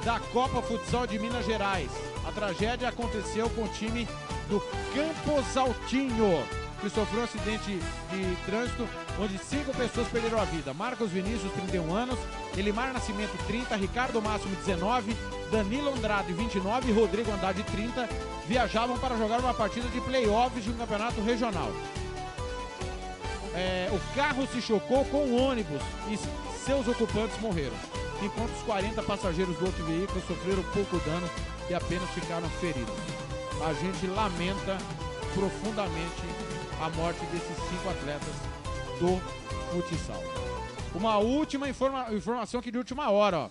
da 0.05 0.19
Copa 0.19 0.61
Futsal 0.61 1.05
de 1.05 1.19
Minas 1.19 1.45
Gerais. 1.45 1.91
A 2.25 2.31
tragédia 2.31 2.87
aconteceu 2.87 3.49
com 3.49 3.63
o 3.63 3.67
time 3.67 4.07
do 4.47 4.61
Campos 4.95 5.57
Altinho. 5.57 6.41
Que 6.81 6.89
sofreu 6.89 7.21
um 7.21 7.23
acidente 7.23 7.79
de 8.11 8.35
trânsito 8.45 8.87
onde 9.19 9.37
cinco 9.37 9.73
pessoas 9.75 10.07
perderam 10.07 10.39
a 10.39 10.45
vida. 10.45 10.73
Marcos 10.73 11.09
Vinícius, 11.09 11.51
31 11.53 11.93
anos, 11.93 12.19
Elimar 12.55 12.93
Nascimento, 12.93 13.37
30, 13.47 13.75
Ricardo 13.75 14.21
Máximo, 14.21 14.55
19, 14.55 15.15
Danilo 15.51 15.93
Andrade, 15.93 16.33
29 16.33 16.89
e 16.89 16.93
Rodrigo 16.93 17.31
Andrade, 17.31 17.63
30, 17.63 18.07
viajavam 18.47 18.97
para 18.99 19.17
jogar 19.17 19.39
uma 19.39 19.53
partida 19.53 19.87
de 19.89 19.99
playoffs 20.01 20.63
de 20.63 20.69
um 20.69 20.77
campeonato 20.77 21.21
regional. 21.21 21.71
É, 23.55 23.89
o 23.91 24.15
carro 24.15 24.47
se 24.47 24.61
chocou 24.61 25.03
com 25.05 25.17
o 25.17 25.41
ônibus 25.41 25.81
e 26.09 26.17
seus 26.63 26.87
ocupantes 26.87 27.39
morreram, 27.39 27.75
enquanto 28.21 28.51
os 28.55 28.61
40 28.63 29.01
passageiros 29.01 29.57
do 29.57 29.65
outro 29.65 29.83
veículo 29.85 30.21
sofreram 30.27 30.63
pouco 30.73 30.99
dano 30.99 31.27
e 31.69 31.73
apenas 31.73 32.09
ficaram 32.11 32.47
feridos. 32.61 32.93
A 33.65 33.73
gente 33.73 34.05
lamenta 34.07 34.77
profundamente 35.33 36.46
a 36.81 36.89
morte 36.89 37.19
desses 37.27 37.57
cinco 37.69 37.89
atletas 37.89 38.33
do 38.99 39.19
futsal. 39.71 40.23
Uma 40.93 41.17
última 41.17 41.67
informa 41.67 42.13
informação 42.13 42.59
aqui 42.59 42.71
de 42.71 42.77
última 42.77 43.09
hora, 43.09 43.37
ó. 43.39 43.49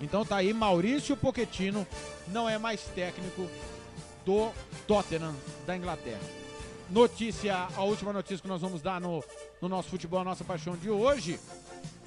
Então 0.01 0.25
tá 0.25 0.37
aí, 0.37 0.51
Maurício 0.51 1.15
Pochettino 1.15 1.85
não 2.27 2.49
é 2.49 2.57
mais 2.57 2.81
técnico 2.95 3.47
do 4.25 4.51
Tottenham 4.87 5.35
da 5.65 5.77
Inglaterra. 5.77 6.19
Notícia, 6.89 7.67
a 7.75 7.83
última 7.83 8.11
notícia 8.11 8.41
que 8.41 8.47
nós 8.47 8.61
vamos 8.61 8.81
dar 8.81 8.99
no, 8.99 9.23
no 9.61 9.69
nosso 9.69 9.89
futebol, 9.89 10.19
a 10.19 10.23
nossa 10.23 10.43
paixão 10.43 10.75
de 10.75 10.89
hoje, 10.89 11.39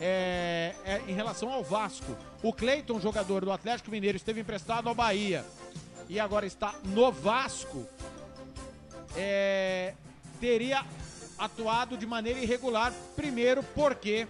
é, 0.01 0.74
é, 0.84 1.03
em 1.07 1.14
relação 1.14 1.51
ao 1.53 1.62
Vasco. 1.62 2.16
O 2.42 2.53
Cleiton, 2.53 3.01
jogador 3.01 3.45
do 3.45 3.53
Atlético 3.53 3.90
Mineiro, 3.90 4.16
esteve 4.16 4.40
emprestado 4.40 4.88
ao 4.88 4.95
Bahia 4.95 5.45
e 6.09 6.18
agora 6.18 6.47
está 6.47 6.74
no 6.84 7.11
Vasco. 7.12 7.86
É, 9.16 9.95
teria 10.40 10.84
atuado 11.38 11.97
de 11.97 12.07
maneira 12.07 12.40
irregular, 12.40 12.92
primeiro 13.14 13.62
porque 13.62 14.26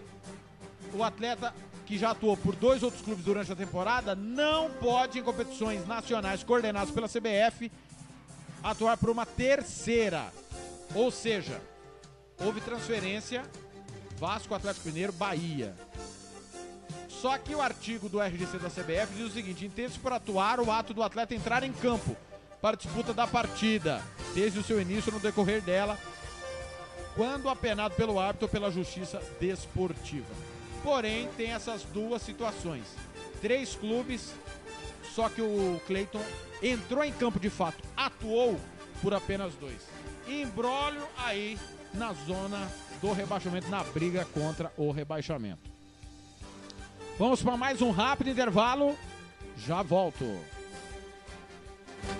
o 0.92 1.02
atleta 1.02 1.52
que 1.86 1.98
já 1.98 2.10
atuou 2.10 2.36
por 2.36 2.56
dois 2.56 2.82
outros 2.82 3.02
clubes 3.02 3.24
durante 3.24 3.52
a 3.52 3.56
temporada 3.56 4.14
não 4.14 4.70
pode, 4.70 5.18
em 5.18 5.22
competições 5.22 5.86
nacionais 5.86 6.42
coordenadas 6.42 6.90
pela 6.90 7.08
CBF, 7.08 7.70
atuar 8.62 8.96
por 8.96 9.10
uma 9.10 9.26
terceira. 9.26 10.32
Ou 10.94 11.10
seja, 11.10 11.60
houve 12.38 12.60
transferência 12.60 13.42
Vasco, 14.18 14.54
Atlético 14.54 14.88
Mineiro, 14.88 15.12
Bahia. 15.12 15.74
Só 17.08 17.36
que 17.38 17.54
o 17.54 17.60
artigo 17.60 18.08
do 18.08 18.20
RGC 18.20 18.58
da 18.58 18.70
CBF 18.70 19.14
diz 19.16 19.26
o 19.26 19.34
seguinte: 19.34 19.64
entende-se 19.64 19.98
atuar 20.04 20.60
o 20.60 20.70
ato 20.70 20.94
do 20.94 21.02
atleta 21.02 21.34
entrar 21.34 21.62
em 21.62 21.72
campo 21.72 22.16
para 22.60 22.76
disputa 22.76 23.12
da 23.12 23.26
partida, 23.26 24.02
desde 24.34 24.58
o 24.58 24.64
seu 24.64 24.80
início 24.80 25.12
no 25.12 25.20
decorrer 25.20 25.60
dela, 25.60 25.98
quando 27.14 27.48
apenado 27.48 27.94
pelo 27.94 28.18
árbitro 28.18 28.46
ou 28.46 28.50
pela 28.50 28.70
justiça 28.70 29.20
desportiva. 29.40 30.53
Porém, 30.84 31.28
tem 31.34 31.50
essas 31.50 31.82
duas 31.82 32.20
situações. 32.20 32.84
Três 33.40 33.74
clubes, 33.74 34.34
só 35.14 35.30
que 35.30 35.40
o 35.40 35.80
Cleiton 35.86 36.22
entrou 36.62 37.02
em 37.02 37.12
campo 37.12 37.40
de 37.40 37.48
fato, 37.48 37.82
atuou 37.96 38.60
por 39.02 39.14
apenas 39.14 39.54
dois. 39.54 39.80
Embrólio 40.28 41.02
aí 41.16 41.58
na 41.94 42.12
zona 42.12 42.70
do 43.00 43.12
rebaixamento, 43.12 43.70
na 43.70 43.82
briga 43.82 44.26
contra 44.26 44.70
o 44.76 44.90
rebaixamento. 44.90 45.70
Vamos 47.18 47.42
para 47.42 47.56
mais 47.56 47.80
um 47.80 47.90
rápido 47.90 48.30
intervalo. 48.30 48.94
Já 49.56 49.82
volto. 49.82 50.24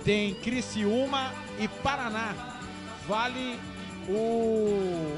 Tem 0.06 0.34
Criciúma 0.36 1.34
e 1.60 1.68
Paraná. 1.68 2.51
Vale 3.07 3.60
o 4.07 5.18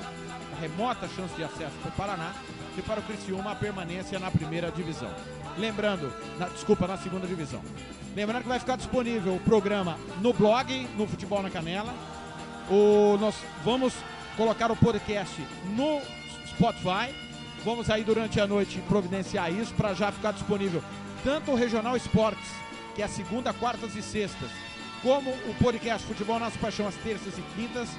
a 0.55 0.61
remota 0.61 1.07
chance 1.07 1.33
de 1.35 1.43
acesso 1.43 1.73
para 1.81 1.89
o 1.89 1.93
Paraná 1.93 2.33
e 2.77 2.81
para 2.81 2.99
o 2.99 3.03
Criciúma 3.03 3.51
a 3.51 3.55
permanência 3.55 4.19
na 4.19 4.29
primeira 4.29 4.71
divisão. 4.71 5.11
Lembrando, 5.57 6.13
na, 6.37 6.47
desculpa, 6.47 6.87
na 6.87 6.97
segunda 6.97 7.27
divisão. 7.27 7.61
Lembrando 8.15 8.43
que 8.43 8.49
vai 8.49 8.59
ficar 8.59 8.75
disponível 8.75 9.35
o 9.35 9.39
programa 9.39 9.97
no 10.21 10.33
blog, 10.33 10.87
no 10.97 11.07
Futebol 11.07 11.41
na 11.41 11.49
Canela. 11.49 11.93
O, 12.69 13.17
nós 13.19 13.35
vamos 13.63 13.93
colocar 14.37 14.71
o 14.71 14.75
podcast 14.75 15.35
no 15.75 16.01
Spotify. 16.47 17.13
Vamos 17.63 17.89
aí 17.89 18.03
durante 18.03 18.39
a 18.39 18.47
noite 18.47 18.81
providenciar 18.87 19.51
isso 19.51 19.73
para 19.73 19.93
já 19.93 20.11
ficar 20.11 20.33
disponível 20.33 20.83
tanto 21.23 21.51
o 21.51 21.55
Regional 21.55 21.95
Esportes, 21.95 22.49
que 22.95 23.01
é 23.01 23.07
segunda, 23.07 23.53
quartas 23.53 23.95
e 23.95 24.01
sextas, 24.01 24.49
como 25.03 25.29
o 25.29 25.53
podcast 25.61 26.07
Futebol 26.07 26.39
Nossa 26.39 26.57
Paixão 26.57 26.87
às 26.87 26.95
terças 26.95 27.37
e 27.37 27.41
quintas, 27.55 27.89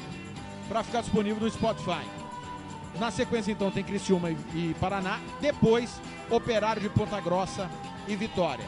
para 0.66 0.82
ficar 0.82 1.02
disponível 1.02 1.40
no 1.40 1.50
Spotify. 1.50 2.04
Na 2.98 3.10
sequência, 3.10 3.52
então, 3.52 3.70
tem 3.70 3.84
Criciúma 3.84 4.30
e, 4.30 4.74
Paraná. 4.80 5.20
Depois, 5.40 6.00
Operário 6.30 6.80
de 6.80 6.88
Ponta 6.88 7.20
Grossa 7.20 7.70
e 8.08 8.16
Vitória. 8.16 8.64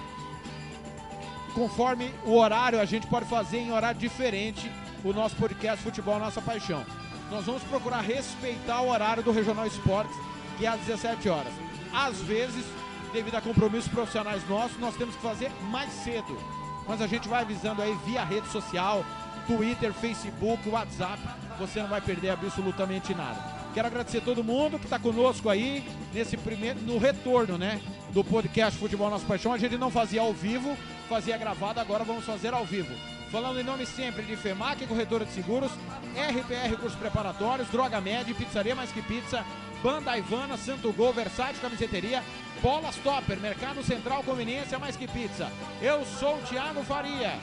conforme 1.54 2.12
o 2.22 2.36
horário, 2.36 2.78
a 2.78 2.84
gente 2.84 3.06
pode 3.06 3.24
fazer 3.24 3.56
em 3.56 3.72
horário 3.72 3.98
diferente 3.98 4.70
o 5.02 5.10
nosso 5.10 5.34
podcast 5.36 5.82
Futebol 5.82 6.18
Nossa 6.18 6.42
Paixão. 6.42 6.84
Nós 7.30 7.46
vamos 7.46 7.62
procurar 7.62 8.02
respeitar 8.02 8.82
o 8.82 8.90
horário 8.90 9.22
do 9.22 9.32
Regional 9.32 9.66
Esportes, 9.66 10.14
que 10.58 10.66
é 10.66 10.68
às 10.68 10.80
17 10.80 11.30
horas. 11.30 11.52
Às 11.94 12.20
vezes, 12.20 12.62
devido 13.10 13.36
a 13.36 13.40
compromissos 13.40 13.88
profissionais 13.88 14.46
nossos, 14.46 14.78
nós 14.78 14.94
temos 14.96 15.14
que 15.14 15.22
fazer 15.22 15.50
mais 15.70 15.90
cedo. 16.04 16.36
Mas 16.86 17.02
a 17.02 17.06
gente 17.06 17.28
vai 17.28 17.42
avisando 17.42 17.82
aí 17.82 17.96
via 18.04 18.24
rede 18.24 18.48
social, 18.48 19.04
Twitter, 19.46 19.92
Facebook, 19.92 20.68
WhatsApp. 20.68 21.20
Você 21.58 21.80
não 21.80 21.88
vai 21.88 22.00
perder 22.00 22.30
absolutamente 22.30 23.14
nada. 23.14 23.56
Quero 23.72 23.88
agradecer 23.88 24.22
todo 24.22 24.42
mundo 24.42 24.78
que 24.78 24.86
está 24.86 24.98
conosco 24.98 25.50
aí 25.50 25.86
nesse 26.12 26.36
primeiro, 26.36 26.80
no 26.80 26.96
retorno, 26.98 27.58
né, 27.58 27.80
do 28.10 28.24
podcast 28.24 28.78
Futebol 28.78 29.10
Nossa 29.10 29.26
Paixão. 29.26 29.52
A 29.52 29.58
gente 29.58 29.76
não 29.76 29.90
fazia 29.90 30.22
ao 30.22 30.32
vivo, 30.32 30.76
fazia 31.08 31.36
gravado, 31.36 31.78
agora 31.78 32.02
vamos 32.02 32.24
fazer 32.24 32.54
ao 32.54 32.64
vivo. 32.64 32.94
Falando 33.30 33.60
em 33.60 33.64
nome 33.64 33.84
sempre 33.84 34.22
de 34.22 34.36
FEMAC, 34.36 34.86
Corretora 34.86 35.24
de 35.24 35.32
Seguros, 35.32 35.70
RPR 36.14 36.76
Cursos 36.80 36.98
Preparatórios, 36.98 37.68
Droga 37.68 38.00
Med, 38.00 38.32
Pizzaria 38.32 38.74
Mais 38.74 38.90
Que 38.92 39.02
Pizza, 39.02 39.44
Banda 39.82 40.16
Ivana, 40.16 40.56
Santo 40.56 40.90
Gol, 40.92 41.12
Versátil 41.12 41.60
Camiseteria, 41.60 42.22
Bolas 42.62 42.96
Topper, 42.96 43.38
Mercado 43.40 43.82
Central, 43.82 44.22
Conveniência 44.22 44.78
Mais 44.78 44.96
Que 44.96 45.06
Pizza. 45.06 45.50
Eu 45.80 46.04
sou 46.18 46.36
o 46.36 46.42
Thiago 46.42 46.82
Faria. 46.82 47.34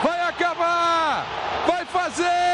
vai 0.00 0.28
acabar, 0.28 1.26
vai 1.66 1.84
fazer, 1.86 2.49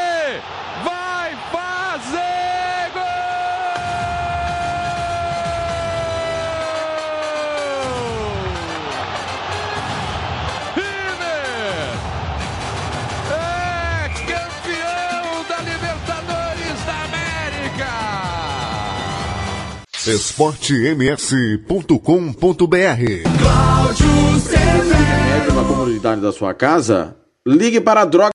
esportems.com.br 20.07 21.97
Remédio 24.97 25.53
na 25.53 25.63
comunidade 25.67 26.21
da 26.21 26.31
sua 26.31 26.53
casa? 26.53 27.17
Ligue 27.45 27.81
para 27.81 28.01
a 28.01 28.05
droga 28.05 28.25